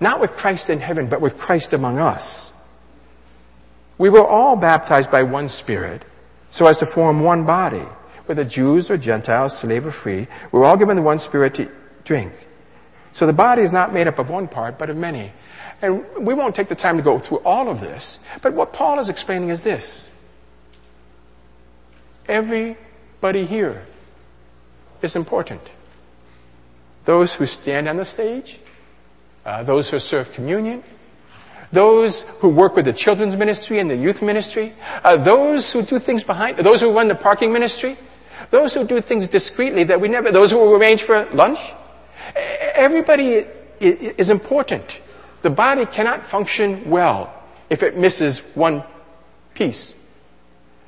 Not 0.00 0.20
with 0.20 0.32
Christ 0.32 0.70
in 0.70 0.80
heaven, 0.80 1.08
but 1.08 1.20
with 1.20 1.38
Christ 1.38 1.72
among 1.72 1.98
us. 1.98 2.52
We 3.98 4.08
were 4.08 4.26
all 4.26 4.56
baptized 4.56 5.10
by 5.10 5.22
one 5.22 5.48
Spirit 5.48 6.02
so 6.50 6.66
as 6.66 6.78
to 6.78 6.86
form 6.86 7.20
one 7.20 7.44
body. 7.44 7.84
Whether 8.26 8.44
Jews 8.44 8.90
or 8.90 8.96
Gentiles, 8.96 9.56
slave 9.56 9.86
or 9.86 9.90
free, 9.90 10.26
we're 10.50 10.64
all 10.64 10.76
given 10.76 10.96
the 10.96 11.02
one 11.02 11.18
Spirit 11.18 11.54
to 11.54 11.70
drink. 12.04 12.32
So 13.16 13.26
the 13.26 13.32
body 13.32 13.62
is 13.62 13.72
not 13.72 13.94
made 13.94 14.08
up 14.08 14.18
of 14.18 14.28
one 14.28 14.46
part, 14.46 14.76
but 14.76 14.90
of 14.90 14.96
many. 14.98 15.32
And 15.80 16.04
we 16.18 16.34
won't 16.34 16.54
take 16.54 16.68
the 16.68 16.74
time 16.74 16.98
to 16.98 17.02
go 17.02 17.18
through 17.18 17.38
all 17.46 17.70
of 17.70 17.80
this, 17.80 18.18
but 18.42 18.52
what 18.52 18.74
Paul 18.74 18.98
is 18.98 19.08
explaining 19.08 19.48
is 19.48 19.62
this. 19.62 20.14
Everybody 22.28 23.46
here 23.46 23.86
is 25.00 25.16
important. 25.16 25.62
Those 27.06 27.34
who 27.34 27.46
stand 27.46 27.88
on 27.88 27.96
the 27.96 28.04
stage, 28.04 28.58
uh, 29.46 29.62
those 29.62 29.88
who 29.88 29.98
serve 29.98 30.34
communion, 30.34 30.84
those 31.72 32.24
who 32.40 32.50
work 32.50 32.76
with 32.76 32.84
the 32.84 32.92
children's 32.92 33.34
ministry 33.34 33.78
and 33.78 33.88
the 33.88 33.96
youth 33.96 34.20
ministry, 34.20 34.74
uh, 35.02 35.16
those 35.16 35.72
who 35.72 35.80
do 35.80 35.98
things 35.98 36.22
behind, 36.22 36.58
those 36.58 36.82
who 36.82 36.94
run 36.94 37.08
the 37.08 37.14
parking 37.14 37.50
ministry, 37.50 37.96
those 38.50 38.74
who 38.74 38.86
do 38.86 39.00
things 39.00 39.26
discreetly 39.26 39.84
that 39.84 40.02
we 40.02 40.08
never, 40.08 40.30
those 40.30 40.50
who 40.50 40.74
arrange 40.74 41.00
for 41.00 41.24
lunch. 41.32 41.72
Everybody 42.76 43.46
is 43.80 44.30
important. 44.30 45.00
The 45.42 45.50
body 45.50 45.86
cannot 45.86 46.22
function 46.24 46.88
well 46.88 47.32
if 47.70 47.82
it 47.82 47.96
misses 47.96 48.40
one 48.54 48.82
piece. 49.54 49.94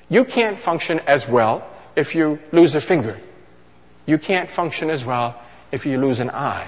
You 0.08 0.24
can't 0.24 0.58
function 0.58 1.00
as 1.06 1.28
well 1.28 1.68
if 1.96 2.14
you 2.14 2.38
lose 2.52 2.74
a 2.74 2.80
finger 2.80 3.18
you 4.08 4.16
can't 4.16 4.48
function 4.48 4.88
as 4.88 5.04
well 5.04 5.38
if 5.70 5.84
you 5.84 6.00
lose 6.00 6.18
an 6.18 6.30
eye 6.30 6.66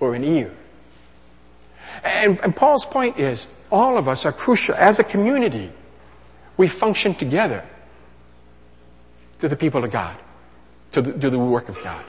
or 0.00 0.14
an 0.14 0.24
ear. 0.24 0.50
And, 2.02 2.40
and, 2.40 2.56
Paul's 2.56 2.86
point 2.86 3.18
is 3.18 3.46
all 3.70 3.98
of 3.98 4.08
us 4.08 4.24
are 4.24 4.32
crucial. 4.32 4.74
As 4.74 4.98
a 4.98 5.04
community, 5.04 5.70
we 6.56 6.68
function 6.68 7.14
together 7.14 7.62
to 9.40 9.48
the 9.48 9.56
people 9.56 9.84
of 9.84 9.90
God, 9.90 10.16
to 10.92 11.02
the, 11.02 11.12
to 11.12 11.28
the 11.28 11.38
work 11.38 11.68
of 11.68 11.80
God. 11.84 12.02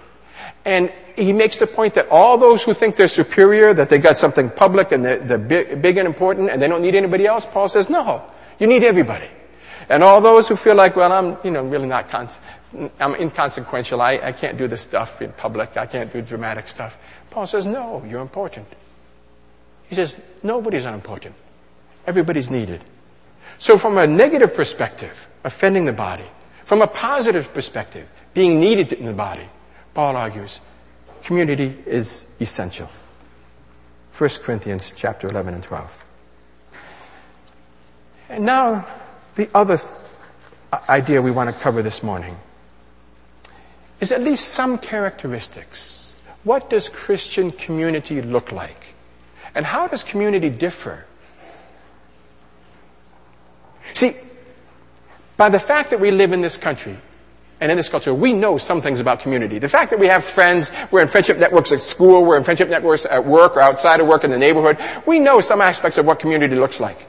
And 0.66 0.92
he 1.16 1.34
makes 1.34 1.58
the 1.58 1.68
point 1.68 1.94
that 1.96 2.08
all 2.10 2.38
those 2.38 2.64
who 2.64 2.74
think 2.74 2.96
they're 2.96 3.08
superior, 3.08 3.74
that 3.74 3.90
they 3.90 3.98
got 3.98 4.18
something 4.18 4.50
public 4.50 4.92
and 4.92 5.04
they're, 5.04 5.20
they're 5.20 5.38
big, 5.38 5.82
big 5.82 5.98
and 5.98 6.08
important 6.08 6.50
and 6.50 6.62
they 6.62 6.68
don't 6.68 6.82
need 6.82 6.96
anybody 6.96 7.26
else, 7.26 7.46
Paul 7.46 7.68
says, 7.68 7.90
no, 7.90 8.24
you 8.60 8.68
need 8.68 8.84
everybody. 8.84 9.30
And 9.90 10.02
all 10.02 10.22
those 10.22 10.48
who 10.48 10.56
feel 10.56 10.76
like, 10.76 10.96
well, 10.96 11.12
I'm, 11.12 11.38
you 11.44 11.52
know, 11.52 11.64
really 11.64 11.88
not, 11.88 12.10
cons- 12.10 12.40
I'm 13.00 13.16
inconsequential. 13.16 14.02
I, 14.02 14.14
I 14.14 14.32
can't 14.32 14.58
do 14.58 14.68
this 14.68 14.82
stuff 14.82 15.22
in 15.22 15.34
public. 15.34 15.76
I 15.76 15.86
can't 15.86 16.12
do 16.12 16.22
dramatic 16.22 16.68
stuff. 16.68 16.98
Paul 17.30 17.48
says, 17.48 17.66
no, 17.66 18.04
you're 18.08 18.22
important. 18.22 18.68
He 19.88 19.96
says, 19.96 20.22
nobody's 20.42 20.86
unimportant. 20.86 21.36
Everybody's 22.08 22.50
needed. 22.50 22.84
So 23.58 23.78
from 23.78 23.98
a 23.98 24.08
negative 24.08 24.56
perspective, 24.56 25.28
offending 25.44 25.86
the 25.86 25.94
body, 25.94 26.26
from 26.64 26.82
a 26.82 26.88
positive 26.88 27.54
perspective, 27.54 28.08
being 28.34 28.60
needed 28.60 28.94
in 28.94 29.06
the 29.06 29.14
body, 29.14 29.48
Paul 29.94 30.16
argues, 30.16 30.60
community 31.24 31.78
is 31.86 32.36
essential. 32.42 32.90
1 34.18 34.30
Corinthians 34.42 34.94
chapter 34.96 35.28
11 35.28 35.56
and 35.56 35.64
12. 35.64 36.06
And 38.30 38.46
now, 38.46 38.88
the 39.36 39.50
other 39.54 39.80
uh, 40.72 40.80
idea 40.90 41.22
we 41.22 41.32
want 41.32 41.54
to 41.54 41.62
cover 41.62 41.82
this 41.82 42.04
morning 42.04 42.36
is 44.00 44.12
at 44.12 44.22
least 44.22 44.50
some 44.50 44.78
characteristics. 44.78 46.16
What 46.44 46.70
does 46.70 46.90
Christian 46.90 47.52
community 47.52 48.22
look 48.22 48.52
like? 48.52 48.96
And 49.56 49.66
how 49.66 49.88
does 49.88 50.04
community 50.04 50.50
differ? 50.50 51.06
See, 53.94 54.14
by 55.38 55.50
the 55.50 55.60
fact 55.60 55.92
that 55.92 56.00
we 56.00 56.12
live 56.12 56.34
in 56.34 56.42
this 56.42 56.58
country, 56.58 56.98
And 57.62 57.72
in 57.72 57.78
this 57.78 57.88
culture, 57.88 58.14
we 58.14 58.34
know 58.34 58.58
some 58.58 58.82
things 58.82 59.00
about 59.00 59.20
community. 59.20 59.60
The 59.60 59.70
fact 59.70 59.92
that 59.92 60.00
we 60.00 60.08
have 60.08 60.26
friends, 60.26 60.72
we're 60.92 61.02
in 61.02 61.08
friendship 61.08 61.38
networks 61.38 61.72
at 61.72 61.80
school, 61.80 62.26
we're 62.26 62.38
in 62.38 62.44
friendship 62.44 62.70
networks 62.70 63.06
at 63.06 63.26
work 63.26 63.56
or 63.56 63.62
outside 63.62 64.00
of 64.00 64.08
work 64.08 64.24
in 64.24 64.32
the 64.32 64.38
neighborhood, 64.38 64.78
we 65.06 65.20
know 65.20 65.40
some 65.40 65.62
aspects 65.62 65.98
of 65.98 66.06
what 66.06 66.20
community 66.20 66.56
looks 66.56 66.80
like. 66.80 67.08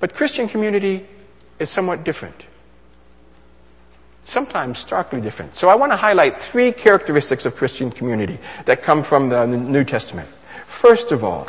But 0.00 0.14
Christian 0.14 0.48
community 0.48 1.06
is 1.58 1.70
somewhat 1.70 2.04
different. 2.04 2.46
Sometimes 4.24 4.78
starkly 4.78 5.20
different. 5.20 5.54
So 5.54 5.68
I 5.68 5.76
want 5.76 5.92
to 5.92 5.96
highlight 5.96 6.36
three 6.36 6.72
characteristics 6.72 7.46
of 7.46 7.54
Christian 7.54 7.90
community 7.90 8.38
that 8.64 8.82
come 8.82 9.02
from 9.02 9.28
the 9.28 9.46
New 9.46 9.84
Testament. 9.84 10.28
First 10.66 11.12
of 11.12 11.22
all, 11.22 11.48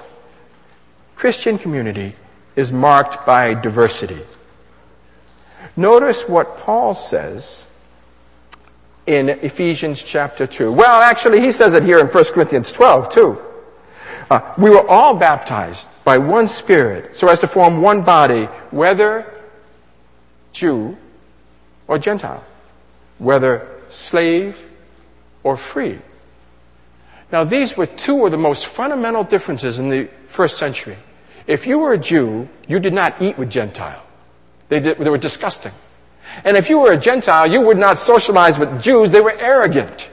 Christian 1.15 1.57
community 1.57 2.13
is 2.55 2.71
marked 2.71 3.25
by 3.25 3.55
diversity. 3.55 4.19
Notice 5.75 6.27
what 6.27 6.57
Paul 6.57 6.93
says 6.93 7.67
in 9.05 9.29
Ephesians 9.29 10.03
chapter 10.03 10.45
2. 10.45 10.71
Well, 10.71 11.01
actually, 11.01 11.39
he 11.39 11.51
says 11.51 11.73
it 11.73 11.83
here 11.83 11.99
in 11.99 12.07
1 12.07 12.23
Corinthians 12.25 12.71
12 12.71 13.09
too. 13.09 13.41
Uh, 14.29 14.53
we 14.57 14.69
were 14.69 14.87
all 14.89 15.15
baptized 15.15 15.87
by 16.03 16.17
one 16.17 16.47
Spirit 16.47 17.15
so 17.15 17.29
as 17.29 17.39
to 17.39 17.47
form 17.47 17.81
one 17.81 18.03
body, 18.03 18.45
whether 18.71 19.25
Jew 20.51 20.97
or 21.87 21.97
Gentile, 21.97 22.43
whether 23.17 23.81
slave 23.89 24.69
or 25.43 25.55
free. 25.55 25.99
Now, 27.31 27.43
these 27.43 27.75
were 27.75 27.85
two 27.85 28.25
of 28.25 28.31
the 28.31 28.37
most 28.37 28.67
fundamental 28.67 29.23
differences 29.23 29.79
in 29.79 29.89
the 29.89 30.05
first 30.25 30.57
century. 30.57 30.97
If 31.45 31.67
you 31.67 31.79
were 31.79 31.93
a 31.93 31.97
Jew, 31.97 32.49
you 32.67 32.79
did 32.79 32.93
not 32.93 33.21
eat 33.21 33.37
with 33.37 33.49
Gentile. 33.49 34.06
They, 34.69 34.79
did, 34.79 34.97
they 34.97 35.09
were 35.09 35.17
disgusting. 35.17 35.71
And 36.43 36.57
if 36.57 36.69
you 36.69 36.79
were 36.79 36.91
a 36.91 36.97
Gentile, 36.97 37.47
you 37.47 37.61
would 37.61 37.77
not 37.77 37.97
socialize 37.97 38.59
with 38.59 38.81
Jews. 38.81 39.11
They 39.11 39.21
were 39.21 39.35
arrogant. 39.37 40.09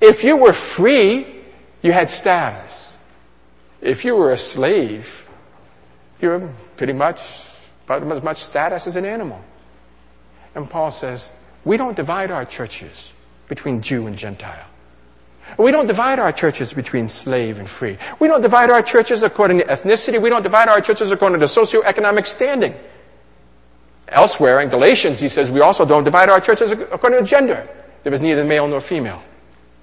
If 0.00 0.24
you 0.24 0.36
were 0.36 0.52
free, 0.52 1.26
you 1.82 1.92
had 1.92 2.10
status. 2.10 2.98
If 3.80 4.04
you 4.04 4.16
were 4.16 4.32
a 4.32 4.38
slave, 4.38 5.28
you 6.20 6.28
were 6.28 6.50
pretty 6.76 6.92
much 6.92 7.20
about 7.84 8.10
as 8.10 8.22
much 8.22 8.38
status 8.38 8.86
as 8.86 8.96
an 8.96 9.04
animal. 9.04 9.42
And 10.54 10.68
Paul 10.68 10.90
says, 10.90 11.30
we 11.64 11.76
don't 11.76 11.96
divide 11.96 12.30
our 12.30 12.44
churches 12.44 13.12
between 13.48 13.82
Jew 13.82 14.06
and 14.06 14.16
Gentile. 14.16 14.66
We 15.58 15.70
don't 15.70 15.86
divide 15.86 16.18
our 16.18 16.32
churches 16.32 16.72
between 16.72 17.08
slave 17.08 17.58
and 17.58 17.68
free. 17.68 17.98
We 18.18 18.28
don't 18.28 18.40
divide 18.40 18.70
our 18.70 18.82
churches 18.82 19.22
according 19.22 19.58
to 19.58 19.64
ethnicity. 19.64 20.20
We 20.20 20.30
don't 20.30 20.42
divide 20.42 20.68
our 20.68 20.80
churches 20.80 21.12
according 21.12 21.40
to 21.40 21.46
socioeconomic 21.46 22.26
standing. 22.26 22.74
Elsewhere 24.08 24.60
in 24.60 24.68
Galatians, 24.68 25.20
he 25.20 25.28
says 25.28 25.50
we 25.50 25.60
also 25.60 25.84
don't 25.84 26.04
divide 26.04 26.28
our 26.28 26.40
churches 26.40 26.70
according 26.70 27.20
to 27.20 27.24
gender. 27.24 27.68
There 28.02 28.12
is 28.12 28.20
neither 28.20 28.44
male 28.44 28.68
nor 28.68 28.80
female. 28.80 29.22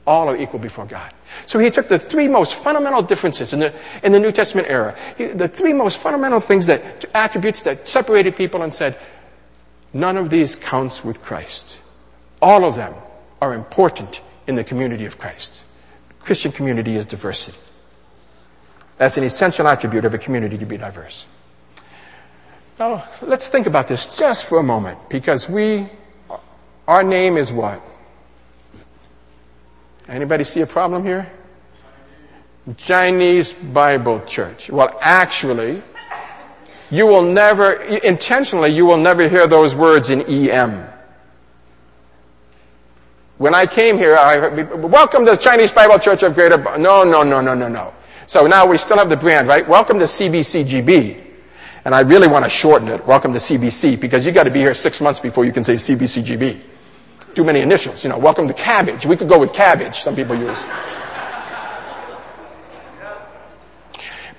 All 0.05 0.29
are 0.29 0.37
equal 0.37 0.59
before 0.59 0.85
God. 0.85 1.11
So 1.45 1.59
he 1.59 1.69
took 1.69 1.87
the 1.87 1.99
three 1.99 2.27
most 2.27 2.55
fundamental 2.55 3.01
differences 3.01 3.53
in 3.53 3.59
the, 3.59 3.73
in 4.03 4.11
the 4.11 4.19
New 4.19 4.31
Testament 4.31 4.67
era, 4.69 4.95
he, 5.17 5.27
the 5.27 5.47
three 5.47 5.73
most 5.73 5.97
fundamental 5.97 6.39
things 6.39 6.65
that, 6.67 7.05
attributes 7.13 7.61
that 7.63 7.87
separated 7.87 8.35
people 8.35 8.61
and 8.61 8.73
said, 8.73 8.97
none 9.93 10.17
of 10.17 10.29
these 10.29 10.55
counts 10.55 11.03
with 11.03 11.21
Christ. 11.21 11.79
All 12.41 12.65
of 12.65 12.75
them 12.75 12.93
are 13.41 13.53
important 13.53 14.21
in 14.47 14.55
the 14.55 14.63
community 14.63 15.05
of 15.05 15.17
Christ. 15.17 15.63
The 16.09 16.15
Christian 16.15 16.51
community 16.51 16.95
is 16.95 17.05
diversity. 17.05 17.57
That's 18.97 19.17
an 19.17 19.23
essential 19.23 19.67
attribute 19.67 20.05
of 20.05 20.13
a 20.13 20.17
community 20.17 20.57
to 20.57 20.65
be 20.65 20.77
diverse. 20.77 21.25
Now, 22.81 23.07
let's 23.21 23.47
think 23.47 23.67
about 23.67 23.87
this 23.87 24.17
just 24.17 24.45
for 24.45 24.57
a 24.57 24.63
moment 24.63 25.07
because 25.07 25.47
we, 25.47 25.85
our 26.87 27.03
name 27.03 27.37
is 27.37 27.51
what? 27.51 27.79
Anybody 30.07 30.43
see 30.43 30.61
a 30.61 30.65
problem 30.65 31.03
here? 31.03 31.31
Chinese 32.77 33.53
Bible 33.53 34.21
Church. 34.21 34.71
Well, 34.71 34.97
actually, 34.99 35.83
you 36.89 37.05
will 37.05 37.21
never, 37.21 37.73
intentionally, 37.73 38.73
you 38.73 38.87
will 38.87 38.97
never 38.97 39.29
hear 39.29 39.45
those 39.45 39.75
words 39.75 40.09
in 40.09 40.23
EM. 40.23 40.83
When 43.37 43.53
I 43.53 43.67
came 43.67 43.95
here, 43.95 44.15
I 44.15 44.47
welcome 44.73 45.23
to 45.27 45.37
Chinese 45.37 45.71
Bible 45.71 45.99
Church 45.99 46.23
of 46.23 46.33
Greater, 46.33 46.57
no, 46.79 47.03
no, 47.03 47.21
no, 47.21 47.41
no, 47.41 47.53
no, 47.53 47.67
no. 47.67 47.93
So 48.25 48.47
now 48.47 48.65
we 48.65 48.79
still 48.79 48.97
have 48.97 49.09
the 49.09 49.17
brand, 49.17 49.47
right? 49.47 49.69
Welcome 49.69 49.99
to 49.99 50.05
CBCGB. 50.05 51.27
And 51.83 51.95
I 51.95 52.01
really 52.01 52.27
want 52.27 52.45
to 52.45 52.49
shorten 52.49 52.89
it. 52.89 53.05
Welcome 53.07 53.33
to 53.33 53.39
CBC 53.39 53.99
because 53.99 54.25
you 54.25 54.31
got 54.31 54.43
to 54.43 54.51
be 54.51 54.59
here 54.59 54.73
six 54.73 55.01
months 55.01 55.19
before 55.19 55.45
you 55.45 55.51
can 55.51 55.63
say 55.63 55.73
CBCGB. 55.73 56.61
Too 57.33 57.43
many 57.43 57.61
initials. 57.61 58.03
You 58.03 58.11
know, 58.11 58.19
welcome 58.19 58.47
to 58.47 58.53
cabbage. 58.53 59.05
We 59.05 59.17
could 59.17 59.27
go 59.27 59.39
with 59.39 59.53
cabbage. 59.53 59.95
Some 59.95 60.15
people 60.15 60.35
use. 60.35 60.67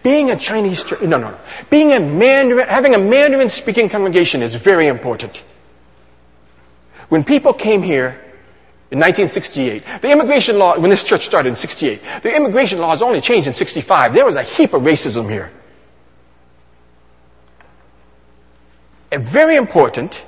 Being 0.02 0.30
a 0.30 0.36
Chinese, 0.36 0.90
no, 1.00 1.18
no, 1.18 1.30
no. 1.30 1.38
Being 1.70 1.92
a 1.92 2.00
Mandarin, 2.00 2.68
having 2.68 2.94
a 2.94 2.98
Mandarin 2.98 3.48
speaking 3.48 3.88
congregation 3.88 4.42
is 4.42 4.54
very 4.54 4.88
important. 4.88 5.44
When 7.08 7.24
people 7.24 7.52
came 7.52 7.82
here 7.82 8.20
in 8.90 8.98
1968, 8.98 9.84
the 10.00 10.10
immigration 10.10 10.58
law, 10.58 10.78
when 10.78 10.90
this 10.90 11.04
church 11.04 11.22
started 11.22 11.50
in 11.50 11.54
68, 11.54 12.00
the 12.22 12.34
immigration 12.34 12.80
laws 12.80 13.00
only 13.00 13.20
changed 13.20 13.46
in 13.46 13.52
65. 13.52 14.12
There 14.12 14.24
was 14.24 14.36
a 14.36 14.42
heap 14.42 14.74
of 14.74 14.82
racism 14.82 15.30
here. 15.30 15.52
Very 19.18 19.56
important 19.56 20.24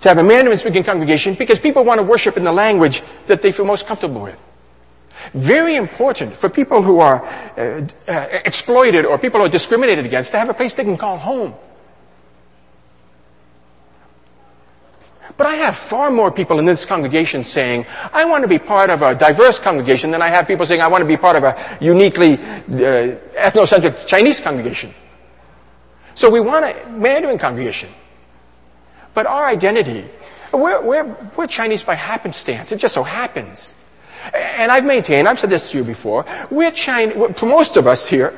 to 0.00 0.08
have 0.08 0.18
a 0.18 0.22
Mandarin 0.22 0.56
speaking 0.56 0.82
congregation 0.82 1.34
because 1.34 1.60
people 1.60 1.84
want 1.84 1.98
to 1.98 2.06
worship 2.06 2.36
in 2.36 2.44
the 2.44 2.52
language 2.52 3.02
that 3.26 3.42
they 3.42 3.52
feel 3.52 3.66
most 3.66 3.86
comfortable 3.86 4.22
with. 4.22 4.40
Very 5.34 5.76
important 5.76 6.32
for 6.34 6.48
people 6.48 6.82
who 6.82 7.00
are 7.00 7.22
uh, 7.24 7.86
uh, 8.08 8.12
exploited 8.44 9.04
or 9.04 9.18
people 9.18 9.40
who 9.40 9.46
are 9.46 9.50
discriminated 9.50 10.06
against 10.06 10.30
to 10.30 10.38
have 10.38 10.48
a 10.48 10.54
place 10.54 10.74
they 10.74 10.84
can 10.84 10.96
call 10.96 11.18
home. 11.18 11.54
But 15.36 15.46
I 15.46 15.54
have 15.56 15.76
far 15.76 16.10
more 16.10 16.30
people 16.30 16.58
in 16.58 16.66
this 16.66 16.84
congregation 16.84 17.44
saying, 17.44 17.86
I 18.12 18.24
want 18.26 18.42
to 18.42 18.48
be 18.48 18.58
part 18.58 18.90
of 18.90 19.00
a 19.00 19.14
diverse 19.14 19.58
congregation 19.58 20.10
than 20.10 20.20
I 20.20 20.28
have 20.28 20.46
people 20.46 20.66
saying, 20.66 20.82
I 20.82 20.88
want 20.88 21.02
to 21.02 21.08
be 21.08 21.16
part 21.16 21.36
of 21.36 21.44
a 21.44 21.78
uniquely 21.80 22.34
uh, 22.34 23.16
ethnocentric 23.36 24.06
Chinese 24.06 24.40
congregation. 24.40 24.92
So 26.14 26.30
we 26.30 26.40
want 26.40 26.64
a 26.64 26.88
Mandarin 26.90 27.38
congregation. 27.38 27.90
But 29.14 29.26
our 29.26 29.46
identity, 29.46 30.04
we're, 30.52 30.82
we're, 30.82 31.16
we're 31.36 31.46
Chinese 31.46 31.82
by 31.82 31.94
happenstance. 31.94 32.72
It 32.72 32.78
just 32.78 32.94
so 32.94 33.02
happens. 33.02 33.74
And 34.34 34.70
I've 34.70 34.84
maintained, 34.84 35.28
I've 35.28 35.38
said 35.38 35.50
this 35.50 35.70
to 35.70 35.78
you 35.78 35.84
before, 35.84 36.24
we're 36.50 36.70
Chinese, 36.70 37.16
for 37.36 37.46
most 37.46 37.76
of 37.76 37.86
us 37.86 38.06
here, 38.06 38.36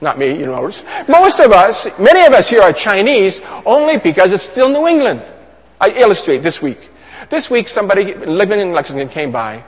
not 0.00 0.18
me, 0.18 0.38
you 0.38 0.46
know, 0.46 0.70
most 1.08 1.40
of 1.40 1.52
us, 1.52 1.86
many 1.98 2.26
of 2.26 2.32
us 2.32 2.48
here 2.48 2.62
are 2.62 2.72
Chinese 2.72 3.42
only 3.66 3.98
because 3.98 4.32
it's 4.32 4.42
still 4.42 4.70
New 4.70 4.88
England. 4.88 5.22
I 5.80 5.90
illustrate 5.90 6.38
this 6.38 6.62
week. 6.62 6.88
This 7.28 7.50
week 7.50 7.68
somebody 7.68 8.14
living 8.14 8.60
in 8.60 8.72
Lexington 8.72 9.08
came 9.08 9.30
by 9.30 9.62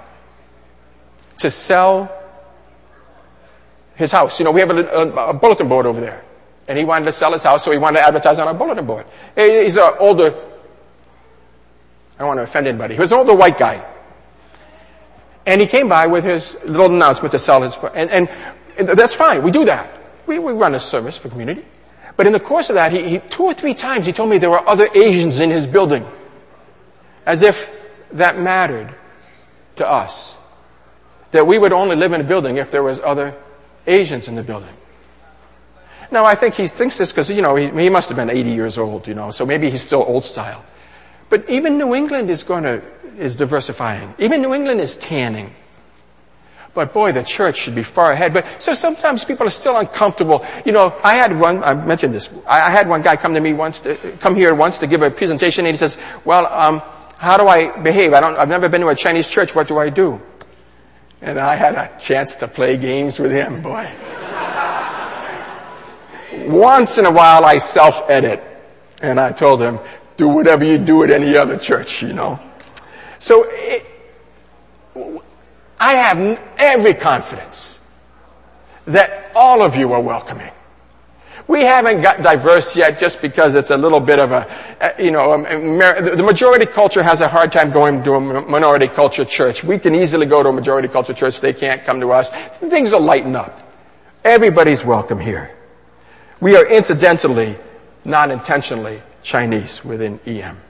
to 1.39 1.51
sell 1.51 2.11
his 3.95 4.11
house. 4.11 4.39
You 4.39 4.45
know, 4.45 4.53
we 4.53 4.61
have 4.61 4.71
a, 4.71 4.85
a, 4.85 5.29
a 5.31 5.35
bulletin 5.35 5.69
board 5.69 5.87
over 5.87 6.01
there. 6.01 6.25
And 6.69 6.79
he 6.79 6.85
wanted 6.85 7.07
to 7.07 7.13
sell 7.13 7.33
his 7.33 7.43
house, 7.43 7.65
so 7.65 7.73
he 7.73 7.79
wanted 7.79 7.99
to 7.99 8.07
advertise 8.07 8.39
on 8.39 8.49
a 8.49 8.55
bulletin 8.55 8.87
board. 8.87 9.07
He's 9.35 9.77
an 9.77 9.95
older, 9.99 10.29
I 10.29 12.19
don't 12.19 12.29
want 12.29 12.39
to 12.39 12.45
offend 12.45 12.69
anybody. 12.69 12.95
He 12.95 13.01
was 13.01 13.13
an 13.13 13.19
older 13.19 13.35
white 13.35 13.59
guy. 13.59 13.85
And 15.45 15.61
he 15.61 15.67
came 15.67 15.89
by 15.89 16.07
with 16.07 16.25
his 16.25 16.57
little 16.65 16.95
announcement 16.95 17.33
to 17.33 17.39
sell 17.39 17.63
his, 17.63 17.77
and, 17.95 18.11
and, 18.11 18.29
that's 18.79 19.15
fine. 19.15 19.43
We 19.43 19.51
do 19.51 19.65
that. 19.65 19.93
We, 20.27 20.39
we 20.39 20.53
run 20.53 20.75
a 20.75 20.81
service 20.81 21.17
for 21.17 21.29
community. 21.29 21.65
But 22.17 22.27
in 22.27 22.33
the 22.33 22.41
course 22.41 22.71
of 22.71 22.75
that, 22.75 22.93
he, 22.93 23.09
he, 23.09 23.19
two 23.19 23.45
or 23.45 23.55
three 23.55 23.75
times 23.75 24.07
he 24.07 24.13
told 24.13 24.31
me 24.31 24.39
there 24.39 24.51
were 24.51 24.67
other 24.69 24.89
Asians 24.95 25.41
in 25.41 25.51
his 25.51 25.67
building. 25.67 26.07
As 27.27 27.43
if 27.43 27.71
that 28.13 28.39
mattered 28.39 28.95
to 29.77 29.89
us. 29.89 30.37
That 31.33 31.47
we 31.47 31.59
would 31.59 31.73
only 31.73 31.97
live 31.97 32.13
in 32.13 32.21
a 32.21 32.25
building 32.25 32.59
if 32.59 32.71
there 32.71 32.83
was 32.83 33.01
other 33.01 33.35
Asians 33.87 34.29
in 34.29 34.35
the 34.35 34.43
building. 34.43 34.73
Now, 36.13 36.27
I 36.27 36.35
think 36.35 36.55
he 36.55 36.67
thinks 36.69 36.99
this 36.99 37.11
because, 37.11 37.31
you 37.31 37.41
know, 37.41 37.57
he, 37.57 37.71
he 37.71 37.89
must 37.89 38.11
have 38.11 38.17
been 38.17 38.29
80 38.29 38.51
years 38.51 38.77
old, 38.77 39.09
you 39.09 39.15
know, 39.15 39.31
so 39.31 39.47
maybe 39.47 39.71
he's 39.71 39.81
still 39.81 40.05
old 40.07 40.25
style. 40.25 40.63
But 41.31 41.49
even 41.49 41.79
New 41.79 41.95
England 41.95 42.29
is 42.29 42.43
going 42.43 42.65
to, 42.65 42.83
is 43.17 43.35
diversifying. 43.35 44.15
Even 44.19 44.43
New 44.43 44.53
England 44.53 44.83
is 44.83 44.95
tanning. 44.95 45.55
But 46.75 46.93
boy, 46.93 47.13
the 47.13 47.23
church 47.23 47.57
should 47.57 47.75
be 47.75 47.83
far 47.83 48.13
ahead. 48.13 48.35
But 48.35 48.63
so 48.63 48.75
sometimes 48.75 49.25
people 49.25 49.47
are 49.47 49.51
still 49.51 49.79
uncomfortable. 49.79 50.45
You 50.67 50.73
know, 50.73 50.95
I 51.03 51.15
had 51.15 51.41
one, 51.41 51.65
I 51.65 51.73
mentioned 51.73 52.13
this, 52.13 52.29
I 52.47 52.71
had 52.71 52.91
one 52.91 53.01
guy 53.01 53.17
come 53.17 53.33
to 53.33 53.41
me 53.41 53.55
once 53.55 53.81
to, 53.81 53.97
come 54.21 54.37
here 54.37 54.55
once 54.55 54.79
to 54.81 54.87
give 54.87 55.01
a 55.01 55.11
presentation 55.11 55.65
and 55.65 55.73
he 55.73 55.79
says, 55.79 55.99
well, 56.27 56.47
um, 56.47 56.83
how 57.17 57.39
do 57.39 57.49
I 57.49 57.75
behave? 57.81 58.13
I 58.13 58.21
don't, 58.21 58.37
I've 58.37 58.51
never 58.51 58.69
been 58.69 58.83
to 58.83 58.89
a 58.89 58.95
Chinese 58.95 59.29
church. 59.29 59.55
What 59.55 59.67
do 59.67 59.79
I 59.79 59.89
do? 59.89 60.21
And 61.23 61.39
I 61.39 61.55
had 61.55 61.75
a 61.75 61.91
chance 61.99 62.37
to 62.37 62.49
play 62.49 62.77
games 62.77 63.19
with 63.19 63.33
him, 63.33 63.63
boy. 63.63 63.91
Once 66.49 66.99
in 66.99 67.07
a 67.07 67.11
while 67.11 67.45
I 67.45 67.59
self-edit. 67.59 68.43
And 69.01 69.19
I 69.19 69.33
told 69.33 69.61
him, 69.61 69.79
do 70.17 70.29
whatever 70.29 70.65
you 70.65 70.79
do 70.79 71.03
at 71.03 71.11
any 71.11 71.37
other 71.37 71.59
church, 71.59 72.03
you 72.03 72.13
know. 72.13 72.39
So 73.19 73.45
it, 73.49 73.87
I 75.79 75.95
have 75.95 76.41
every 76.59 76.95
confidence 76.95 77.85
that 78.87 79.33
all 79.35 79.63
of 79.63 79.77
you 79.77 79.93
are 79.93 80.01
welcoming. 80.01 80.51
We 81.49 81.63
haven't 81.63 82.03
got 82.03 82.23
diverse 82.23 82.77
yet 82.77 82.99
just 82.99 83.21
because 83.21 83.57
it's 83.57 83.71
a 83.71 83.77
little 83.77 84.01
bit 84.01 84.19
of 84.21 84.31
a, 84.31 84.49
uh, 84.81 84.91
you 84.99 85.11
know, 85.11 85.33
um, 85.35 85.45
um, 85.45 85.79
the 85.79 86.23
majority 86.23 86.67
culture 86.67 87.03
has 87.03 87.21
a 87.21 87.29
hard 87.29 87.51
time 87.51 87.73
going 87.73 88.03
to 88.05 88.15
a 88.15 88.21
minority 88.21 88.87
culture 88.87 89.25
church. 89.25 89.65
We 89.65 89.79
can 89.79 89.95
easily 89.95 90.27
go 90.27 90.43
to 90.43 90.51
a 90.51 90.53
majority 90.53 90.89
culture 90.89 91.13
church. 91.13 91.41
They 91.41 91.53
can't 91.53 91.85
come 91.85 92.01
to 92.01 92.13
us. 92.13 92.31
Things 92.31 92.93
will 92.93 93.01
lighten 93.01 93.35
up. 93.35 93.59
Everybody's 94.25 94.85
welcome 94.85 95.19
here. 95.19 95.51
We 96.43 96.57
are 96.57 96.67
incidentally, 96.67 97.57
not 98.05 98.33
intentionally, 98.33 99.01
Chinese 99.23 99.85
within 99.85 100.19
EM. 100.27 100.61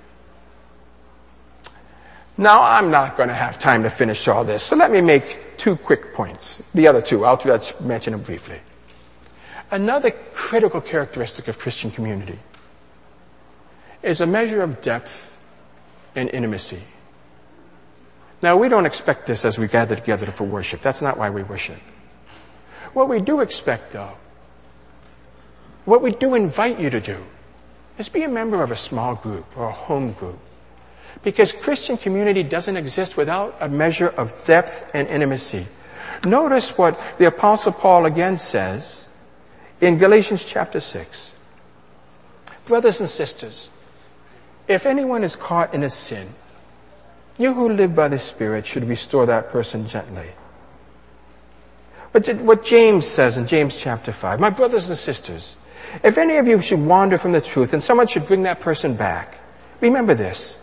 Now, 2.37 2.63
I'm 2.63 2.91
not 2.91 3.17
going 3.17 3.31
to 3.31 3.35
have 3.35 3.59
time 3.59 3.85
to 3.85 3.89
finish 3.89 4.29
all 4.29 4.45
this, 4.45 4.63
so 4.63 4.77
let 4.77 4.91
me 4.91 5.01
make 5.01 5.57
two 5.57 5.77
quick 5.77 6.13
points. 6.13 6.63
The 6.75 6.89
other 6.89 7.01
two, 7.01 7.25
I'll 7.25 7.39
just 7.39 7.81
mention 7.81 8.13
them 8.13 8.21
briefly. 8.21 8.61
Another 9.71 10.11
critical 10.11 10.83
characteristic 10.83 11.49
of 11.49 11.59
Christian 11.59 11.91
community 11.91 12.39
is 14.03 14.21
a 14.21 14.27
measure 14.27 14.61
of 14.61 14.83
depth 14.83 15.43
and 16.15 16.29
intimacy. 16.29 16.83
Now, 18.43 18.59
we 18.59 18.69
don't 18.69 18.85
expect 18.85 19.25
this 19.25 19.47
as 19.47 19.59
we 19.59 19.69
gather 19.69 19.97
together 19.97 20.27
for 20.27 20.45
worship. 20.45 20.83
That's 20.83 21.01
not 21.01 21.17
why 21.17 21.31
we 21.31 21.43
worship. 21.43 21.79
What 22.93 23.09
we 23.09 23.23
do 23.23 23.41
expect, 23.41 23.93
though, 23.93 24.19
what 25.85 26.03
we 26.03 26.13
do 26.13 26.35
invite 26.35 26.79
you 26.79 26.91
to 26.91 27.01
do, 27.01 27.19
is 27.99 28.09
be 28.09 28.23
a 28.23 28.29
member 28.29 28.63
of 28.63 28.71
a 28.71 28.77
small 28.77 29.15
group 29.15 29.47
or 29.57 29.69
a 29.69 29.73
home 29.73 30.13
group 30.13 30.39
because 31.23 31.53
Christian 31.53 31.97
community 31.97 32.43
doesn't 32.43 32.77
exist 32.77 33.17
without 33.17 33.57
a 33.61 33.69
measure 33.69 34.09
of 34.09 34.45
depth 34.45 34.91
and 34.95 35.09
intimacy. 35.09 35.67
Notice 36.25 36.77
what 36.77 36.99
the 37.19 37.27
apostle 37.27 37.73
Paul 37.73 38.07
again 38.07 38.39
says 38.39 39.09
in 39.81 39.99
Galatians 39.99 40.45
chapter 40.45 40.81
6. 40.81 41.35
Brothers 42.65 43.01
and 43.01 43.09
sisters, 43.09 43.71
if 44.69 44.87
anyone 44.87 45.25
is 45.25 45.37
caught 45.37 45.75
in 45.75 45.83
a 45.83 45.91
sin, 45.91 46.29
you 47.39 47.55
who 47.55 47.69
live 47.69 47.95
by 47.95 48.09
the 48.09 48.19
Spirit 48.19 48.67
should 48.67 48.85
restore 48.85 49.27
that 49.27 49.51
person 49.51 49.87
gently. 49.89 50.31
But 52.13 52.29
what 52.37 52.63
James 52.63 53.07
says 53.07 53.37
in 53.37 53.47
James 53.47 53.81
chapter 53.81 54.13
5, 54.13 54.39
my 54.39 54.51
brothers 54.51 54.89
and 54.89 54.99
sisters, 54.99 55.57
if 56.03 56.19
any 56.19 56.37
of 56.37 56.47
you 56.47 56.61
should 56.61 56.81
wander 56.81 57.19
from 57.19 57.33
the 57.33 57.41
truth 57.41 57.73
and 57.73 57.83
someone 57.83 58.07
should 58.07 58.27
bring 58.27 58.43
that 58.45 58.61
person 58.61 58.95
back, 58.95 59.39
remember 59.81 60.15
this. 60.15 60.59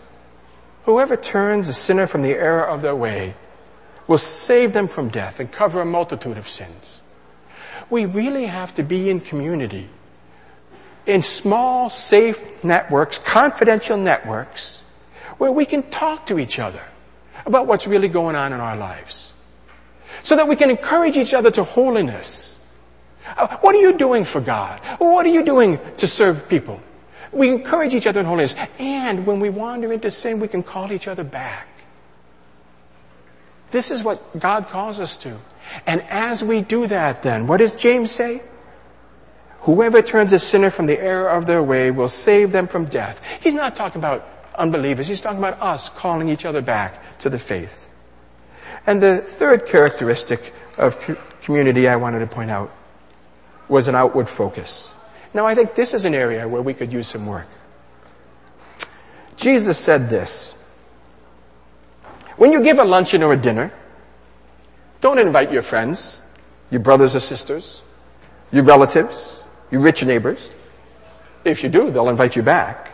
Whoever 0.84 1.16
turns 1.16 1.68
a 1.68 1.74
sinner 1.74 2.06
from 2.06 2.22
the 2.22 2.30
error 2.30 2.66
of 2.66 2.82
their 2.82 2.96
way 2.96 3.34
will 4.06 4.18
save 4.18 4.72
them 4.72 4.88
from 4.88 5.08
death 5.08 5.38
and 5.38 5.52
cover 5.52 5.80
a 5.80 5.84
multitude 5.84 6.36
of 6.36 6.48
sins. 6.48 7.02
We 7.90 8.06
really 8.06 8.46
have 8.46 8.74
to 8.74 8.82
be 8.82 9.10
in 9.10 9.20
community, 9.20 9.88
in 11.06 11.22
small, 11.22 11.90
safe 11.90 12.64
networks, 12.64 13.18
confidential 13.18 13.96
networks, 13.96 14.82
where 15.38 15.52
we 15.52 15.64
can 15.64 15.82
talk 15.90 16.26
to 16.26 16.38
each 16.38 16.58
other 16.58 16.82
about 17.46 17.66
what's 17.66 17.86
really 17.86 18.08
going 18.08 18.36
on 18.36 18.52
in 18.52 18.60
our 18.60 18.76
lives. 18.76 19.32
So 20.22 20.36
that 20.36 20.48
we 20.48 20.56
can 20.56 20.70
encourage 20.70 21.16
each 21.16 21.32
other 21.32 21.50
to 21.52 21.64
holiness. 21.64 22.59
Uh, 23.36 23.56
what 23.58 23.74
are 23.74 23.80
you 23.80 23.96
doing 23.96 24.24
for 24.24 24.40
God? 24.40 24.80
What 24.98 25.26
are 25.26 25.30
you 25.30 25.44
doing 25.44 25.78
to 25.98 26.06
serve 26.06 26.48
people? 26.48 26.82
We 27.32 27.50
encourage 27.50 27.94
each 27.94 28.06
other 28.06 28.20
in 28.20 28.26
holiness. 28.26 28.56
And 28.78 29.26
when 29.26 29.40
we 29.40 29.50
wander 29.50 29.92
into 29.92 30.10
sin, 30.10 30.40
we 30.40 30.48
can 30.48 30.62
call 30.62 30.92
each 30.92 31.06
other 31.06 31.24
back. 31.24 31.68
This 33.70 33.90
is 33.90 34.02
what 34.02 34.38
God 34.38 34.66
calls 34.66 34.98
us 34.98 35.16
to. 35.18 35.38
And 35.86 36.02
as 36.02 36.42
we 36.42 36.60
do 36.62 36.86
that, 36.88 37.22
then, 37.22 37.46
what 37.46 37.58
does 37.58 37.76
James 37.76 38.10
say? 38.10 38.42
Whoever 39.60 40.02
turns 40.02 40.32
a 40.32 40.38
sinner 40.38 40.70
from 40.70 40.86
the 40.86 40.98
error 40.98 41.28
of 41.28 41.46
their 41.46 41.62
way 41.62 41.90
will 41.90 42.08
save 42.08 42.50
them 42.50 42.66
from 42.66 42.86
death. 42.86 43.22
He's 43.42 43.54
not 43.54 43.76
talking 43.76 44.00
about 44.00 44.26
unbelievers. 44.56 45.06
He's 45.06 45.20
talking 45.20 45.38
about 45.38 45.60
us 45.60 45.88
calling 45.88 46.28
each 46.28 46.44
other 46.44 46.62
back 46.62 47.18
to 47.20 47.30
the 47.30 47.38
faith. 47.38 47.90
And 48.86 49.00
the 49.00 49.18
third 49.18 49.66
characteristic 49.66 50.52
of 50.78 50.98
community 51.42 51.86
I 51.86 51.96
wanted 51.96 52.20
to 52.20 52.26
point 52.26 52.50
out 52.50 52.72
was 53.70 53.88
an 53.88 53.94
outward 53.94 54.28
focus. 54.28 54.94
Now, 55.32 55.46
I 55.46 55.54
think 55.54 55.74
this 55.74 55.94
is 55.94 56.04
an 56.04 56.14
area 56.14 56.46
where 56.48 56.60
we 56.60 56.74
could 56.74 56.92
use 56.92 57.06
some 57.08 57.26
work. 57.26 57.46
Jesus 59.36 59.78
said 59.78 60.10
this 60.10 60.62
When 62.36 62.52
you 62.52 62.62
give 62.62 62.78
a 62.78 62.84
luncheon 62.84 63.22
or 63.22 63.32
a 63.32 63.36
dinner, 63.36 63.72
don't 65.00 65.18
invite 65.18 65.52
your 65.52 65.62
friends, 65.62 66.20
your 66.70 66.80
brothers 66.80 67.16
or 67.16 67.20
sisters, 67.20 67.80
your 68.52 68.64
relatives, 68.64 69.42
your 69.70 69.80
rich 69.80 70.04
neighbors. 70.04 70.48
If 71.44 71.62
you 71.62 71.70
do, 71.70 71.90
they'll 71.90 72.10
invite 72.10 72.36
you 72.36 72.42
back 72.42 72.90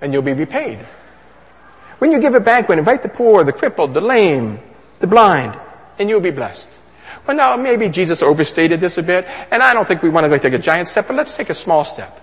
and 0.00 0.12
you'll 0.12 0.22
be 0.22 0.34
repaid. 0.34 0.78
When 1.98 2.12
you 2.12 2.20
give 2.20 2.34
a 2.34 2.40
banquet, 2.40 2.78
invite 2.78 3.02
the 3.02 3.08
poor, 3.08 3.42
the 3.42 3.52
crippled, 3.52 3.94
the 3.94 4.02
lame, 4.02 4.60
the 4.98 5.06
blind, 5.06 5.58
and 5.98 6.10
you'll 6.10 6.20
be 6.20 6.30
blessed. 6.30 6.78
Well, 7.26 7.36
now, 7.36 7.56
maybe 7.56 7.88
Jesus 7.88 8.22
overstated 8.22 8.80
this 8.80 8.98
a 8.98 9.02
bit, 9.02 9.26
and 9.50 9.62
I 9.62 9.74
don't 9.74 9.86
think 9.86 10.02
we 10.02 10.08
want 10.08 10.30
to 10.30 10.38
take 10.38 10.52
a 10.52 10.58
giant 10.58 10.88
step, 10.88 11.08
but 11.08 11.16
let's 11.16 11.36
take 11.36 11.50
a 11.50 11.54
small 11.54 11.84
step. 11.84 12.20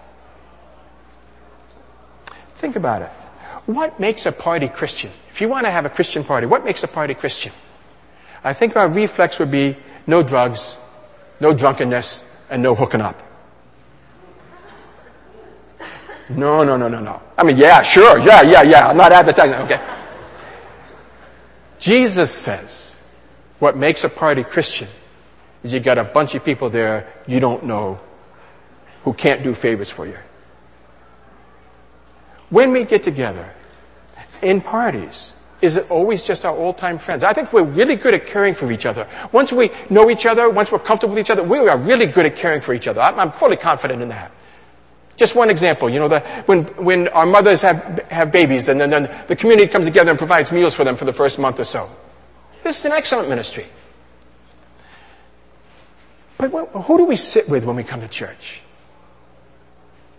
Think 2.56 2.78
about 2.78 3.01
it. 3.01 3.10
What 3.66 3.99
makes 3.99 4.26
a 4.26 4.32
party 4.32 4.70
Christian? 4.70 5.12
If 5.30 5.41
you 5.41 5.49
want 5.49 5.66
to 5.66 5.72
have 5.72 5.86
a 5.86 5.89
Christian 5.89 6.24
party, 6.24 6.47
what 6.47 6.64
makes 6.64 6.84
a 6.84 6.88
party 6.88 7.14
Christian? 7.14 7.51
I 8.43 8.54
think 8.54 8.76
our 8.76 8.88
reflex 8.88 9.39
would 9.39 9.51
be 9.51 9.76
no 10.08 10.24
drugs, 10.24 10.78
no 11.39 11.54
drunkenness, 11.54 12.30
and 12.49 12.64
no 12.64 12.76
hooking 12.76 13.01
up. 13.01 13.22
No, 16.30 16.64
no, 16.64 16.78
no, 16.78 16.88
no, 16.88 16.99
no. 16.99 17.22
I 17.38 17.43
mean, 17.43 17.58
yeah, 17.58 17.82
sure, 17.82 18.18
yeah, 18.20 18.41
yeah, 18.41 18.62
yeah. 18.62 18.88
I'm 18.88 18.97
not 18.97 19.12
advertising, 19.12 19.56
okay. 19.56 19.82
Jesus 21.80 22.32
says, 22.32 23.03
what 23.64 23.78
makes 23.78 24.03
a 24.03 24.09
party 24.09 24.43
Christian 24.43 24.89
is 25.64 25.72
you 25.72 25.80
got 25.80 25.97
a 25.97 26.03
bunch 26.03 26.36
of 26.36 26.43
people 26.43 26.70
there 26.70 27.07
you 27.26 27.39
don't 27.39 27.64
know 27.64 27.97
who 29.05 29.14
can't 29.14 29.41
do 29.41 29.53
favors 29.53 29.89
for 29.89 30.05
you. 30.05 30.18
When 32.49 32.74
we 32.74 32.84
get 32.84 33.03
together 33.03 33.49
in 34.41 34.59
parties, 34.59 35.32
is 35.61 35.78
it 35.78 35.89
always 35.89 36.28
just 36.28 36.43
our 36.43 36.51
old 36.51 36.78
time 36.78 36.97
friends? 36.97 37.24
I 37.24 37.32
think 37.32 37.53
we're 37.53 37.64
really 37.64 37.95
good 37.95 38.14
at 38.14 38.26
caring 38.28 38.53
for 38.53 38.70
each 38.70 38.86
other. 38.86 39.07
Once 39.32 39.53
we 39.53 39.72
know 39.89 40.09
each 40.09 40.26
other, 40.26 40.49
once 40.49 40.70
we're 40.70 40.80
comfortable 40.80 41.16
with 41.16 41.24
each 41.24 41.32
other, 41.32 41.41
we 41.41 41.59
are 41.59 41.78
really 41.78 42.07
good 42.07 42.26
at 42.26 42.36
caring 42.36 42.59
for 42.59 42.74
each 42.74 42.89
other. 42.89 42.99
I'm, 42.99 43.18
I'm 43.18 43.32
fully 43.32 43.55
confident 43.55 44.01
in 44.01 44.09
that. 44.09 44.34
Just 45.16 45.36
one 45.36 45.49
example, 45.49 45.89
you 45.89 45.99
know, 45.99 46.09
the, 46.09 46.20
when, 46.47 46.66
when 46.84 47.07
our 47.07 47.26
mothers 47.26 47.61
have, 47.61 47.80
have 48.11 48.30
babies 48.30 48.68
and 48.68 48.82
then, 48.82 48.89
then 48.89 49.26
the 49.28 49.38
community 49.38 49.72
comes 49.72 49.86
together 49.86 50.09
and 50.09 50.20
provides 50.20 50.51
meals 50.51 50.76
for 50.76 50.84
them 50.84 50.97
for 50.97 51.05
the 51.05 51.14
first 51.14 51.39
month 51.39 51.61
or 51.61 51.64
so. 51.64 51.89
This 52.64 52.80
is 52.80 52.86
an 52.86 52.93
excellent 52.93 53.30
ministry. 53.30 53.68
But 56.38 56.49
who 56.49 56.97
do 56.97 57.05
we 57.05 57.16
sit 57.16 57.47
with 57.47 57.66
when 57.66 57.76
we 57.76 57.84
come 57.84 58.01
to 58.01 58.07
church? 58.07 58.61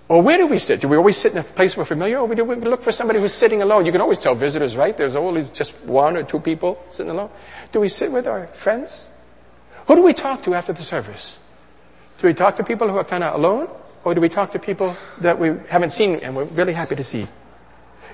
Or 0.09 0.21
where 0.21 0.37
do 0.37 0.47
we 0.47 0.59
sit? 0.59 0.81
Do 0.81 0.89
we 0.89 0.97
always 0.97 1.17
sit 1.17 1.33
in 1.33 1.39
a 1.39 1.43
place 1.43 1.77
we're 1.77 1.87
familiar, 1.87 2.19
or 2.19 2.33
do 2.35 2.45
we 2.45 2.57
look 2.57 2.83
for 2.83 2.93
somebody 2.93 3.19
who's 3.19 3.33
sitting 3.33 3.63
alone? 3.63 3.87
You 3.87 3.93
can 3.93 4.03
always 4.03 4.19
tell 4.19 4.35
visitors, 4.35 4.77
right? 4.77 4.97
There's 4.97 5.17
always 5.17 5.51
just 5.51 5.75
one 5.85 6.17
or 6.17 6.23
two 6.23 6.41
people 6.41 6.83
sitting 6.91 7.11
alone. 7.11 7.31
Do 7.73 7.81
we 7.81 7.89
sit 7.89 8.13
with 8.13 8.27
our 8.27 8.47
friends? 8.49 9.09
Who 9.87 9.97
do 9.97 10.03
we 10.03 10.13
talk 10.13 10.43
to 10.43 10.55
after 10.55 10.73
the 10.73 10.83
service? 10.83 11.39
Do 12.19 12.27
we 12.27 12.35
talk 12.35 12.57
to 12.57 12.65
people 12.65 12.89
who 12.89 12.97
are 12.97 13.05
kind 13.05 13.25
of 13.25 13.35
alone, 13.35 13.69
or 14.05 14.15
do 14.15 14.21
we 14.21 14.29
talk 14.29 14.53
to 14.53 14.59
people 14.59 14.95
that 15.21 15.39
we 15.39 15.57
haven't 15.69 15.91
seen 15.91 16.17
and 16.17 16.37
we're 16.37 16.45
really 16.45 16.75
happy 16.75 16.97
to 16.97 17.05
see? 17.05 17.27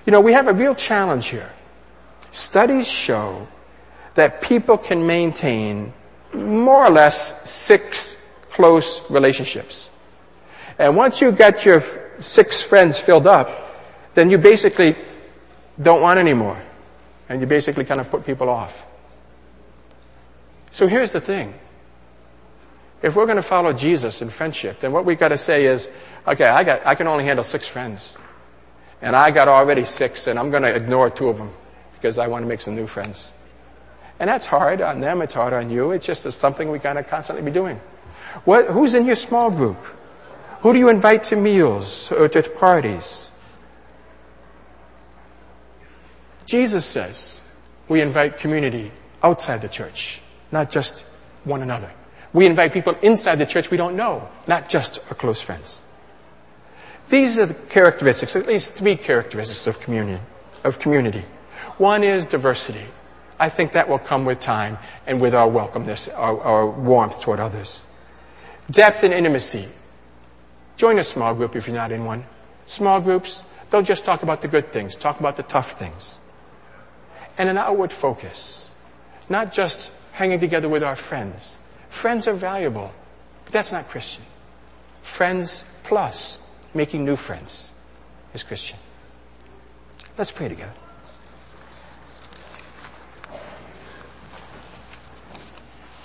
You 0.07 0.13
know, 0.13 0.21
we 0.21 0.33
have 0.33 0.47
a 0.47 0.53
real 0.53 0.75
challenge 0.75 1.27
here. 1.27 1.51
Studies 2.31 2.89
show 2.89 3.49
that 4.15 4.41
people 4.43 4.77
can 4.77 5.07
maintain 5.07 5.93
more 6.33 6.85
or 6.85 6.91
less 6.91 7.51
six 7.51 8.17
close 8.51 9.11
relationships. 9.11 9.89
And 10.79 10.97
once 10.97 11.21
you 11.21 11.33
get 11.33 11.65
your 11.65 11.83
six 12.21 12.63
friends 12.63 12.99
filled 12.99 13.27
up, 13.27 13.51
then 14.15 14.31
you 14.31 14.39
basically 14.39 14.97
don't 15.81 16.03
want 16.03 16.19
any 16.19 16.35
more. 16.35 16.61
And 17.29 17.41
you 17.41 17.47
basically 17.47 17.85
kind 17.85 18.01
of 18.01 18.11
put 18.11 18.27
people 18.27 18.49
off. 18.49 18.83
So 20.71 20.87
here's 20.87 21.13
the 21.13 21.21
thing. 21.21 21.55
If 23.03 23.17
we're 23.17 23.27
going 23.27 23.37
to 23.37 23.43
follow 23.43 23.73
Jesus 23.73 24.21
in 24.21 24.29
friendship, 24.29 24.81
then 24.81 24.93
what 24.93 25.05
we've 25.05 25.19
got 25.19 25.29
to 25.29 25.39
say 25.39 25.65
is, 25.65 25.89
okay, 26.27 26.45
I, 26.45 26.65
got, 26.65 26.87
I 26.87 26.95
can 26.95 27.07
only 27.07 27.25
handle 27.25 27.45
six 27.45 27.67
friends. 27.67 28.17
And 29.01 29.17
I 29.17 29.31
got 29.31 29.49
already 29.49 29.87
six, 29.87 30.27
and 30.27 30.39
I'm 30.39 30.51
going 30.51 30.63
to 30.63 30.75
ignore 30.75 31.09
two 31.09 31.29
of 31.29 31.39
them 31.39 31.51
because 31.95 32.19
I 32.19 32.27
want 32.27 32.45
to 32.45 32.49
make 32.49 32.61
some 32.61 32.77
new 32.77 32.87
friends. 32.87 33.31
And 34.21 34.29
that's 34.29 34.45
hard 34.45 34.83
on 34.83 35.01
them, 35.01 35.23
it's 35.23 35.33
hard 35.33 35.55
on 35.55 35.71
you. 35.71 35.93
It's 35.93 36.07
just 36.07 36.31
something 36.31 36.71
we 36.71 36.79
got 36.79 36.93
to 36.93 37.03
constantly 37.03 37.43
be 37.43 37.51
doing. 37.51 37.81
What, 38.45 38.67
who's 38.67 38.95
in 38.95 39.07
your 39.07 39.15
small 39.17 39.51
group? 39.51 39.79
Who 40.61 40.75
do 40.75 40.79
you 40.79 40.91
invite 40.91 41.25
to 41.25 41.37
meals 41.37 42.13
or 42.13 42.29
to 42.29 42.43
parties? 42.43 43.31
Jesus 46.45 46.85
says 46.85 47.41
we 47.89 48.03
invite 48.03 48.37
community 48.37 48.93
outside 49.23 49.63
the 49.63 49.69
church, 49.69 50.21
not 50.53 50.71
just 50.71 51.07
one 51.45 51.63
another. 51.63 51.91
We 52.35 52.45
invite 52.45 52.75
people 52.75 52.97
inside 53.01 53.37
the 53.37 53.47
church 53.47 53.71
we 53.71 53.79
don't 53.79 53.97
know, 53.97 54.29
not 54.47 54.69
just 54.69 54.99
our 55.09 55.15
close 55.15 55.41
friends. 55.41 55.81
These 57.09 57.39
are 57.39 57.47
the 57.47 57.55
characteristics, 57.55 58.37
at 58.37 58.47
least 58.47 58.75
three 58.75 58.97
characteristics 58.97 59.67
of 59.67 59.81
communion, 59.81 60.21
of 60.63 60.79
community. 60.79 61.25
One 61.79 62.05
is 62.05 62.27
diversity. 62.27 62.85
I 63.41 63.49
think 63.49 63.73
that 63.73 63.89
will 63.89 63.99
come 63.99 64.27
with 64.27 64.39
time 64.39 64.77
and 65.07 65.19
with 65.19 65.35
our 65.35 65.49
welcomeness, 65.49 66.13
our, 66.15 66.39
our 66.43 66.67
warmth 66.67 67.23
toward 67.23 67.41
others. 67.41 67.83
Depth 68.71 69.03
and 69.03 69.15
intimacy. 69.15 69.67
Join 70.77 70.99
a 70.99 71.05
small 71.05 71.35
group 71.35 71.57
if 71.57 71.67
you're 71.67 71.75
not 71.75 71.91
in 71.91 72.05
one. 72.05 72.27
Small 72.67 73.01
groups, 73.01 73.43
don't 73.71 73.87
just 73.87 74.05
talk 74.05 74.23
about 74.23 74.43
the 74.43 74.49
good 74.49 74.73
things, 74.73 74.95
talk 74.95 75.21
about 75.21 75.37
the 75.37 75.43
tough 75.43 75.73
things. 75.73 76.19
And 77.39 77.49
an 77.49 77.57
outward 77.57 77.93
focus. 77.93 78.71
Not 79.31 79.53
just 79.53 79.91
hanging 80.13 80.39
together 80.39 80.69
with 80.69 80.85
our 80.85 80.97
friends. 80.97 81.57
Friends 81.89 82.29
are 82.29 82.35
valuable, 82.35 82.93
but 83.45 83.55
that's 83.55 83.73
not 83.73 83.89
Christian. 83.89 84.25
Friends 85.01 85.65
plus 85.83 86.47
making 86.75 87.07
new 87.07 87.17
friends 87.17 87.73
is 88.35 88.43
Christian. 88.43 88.79
Let's 90.19 90.31
pray 90.31 90.49
together. 90.49 90.75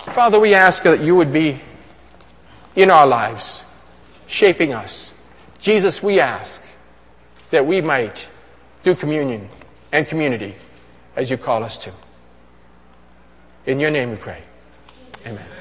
Father, 0.06 0.38
we 0.38 0.54
ask 0.54 0.84
that 0.84 1.02
you 1.02 1.14
would 1.16 1.32
be 1.32 1.60
in 2.74 2.90
our 2.90 3.06
lives, 3.06 3.64
shaping 4.26 4.72
us. 4.72 5.12
Jesus, 5.58 6.02
we 6.02 6.20
ask 6.20 6.64
that 7.50 7.66
we 7.66 7.80
might 7.80 8.28
do 8.82 8.94
communion 8.94 9.48
and 9.92 10.06
community 10.06 10.54
as 11.16 11.30
you 11.30 11.36
call 11.36 11.64
us 11.64 11.78
to. 11.78 11.92
In 13.66 13.80
your 13.80 13.90
name 13.90 14.10
we 14.10 14.16
pray. 14.16 14.42
Amen. 15.26 15.55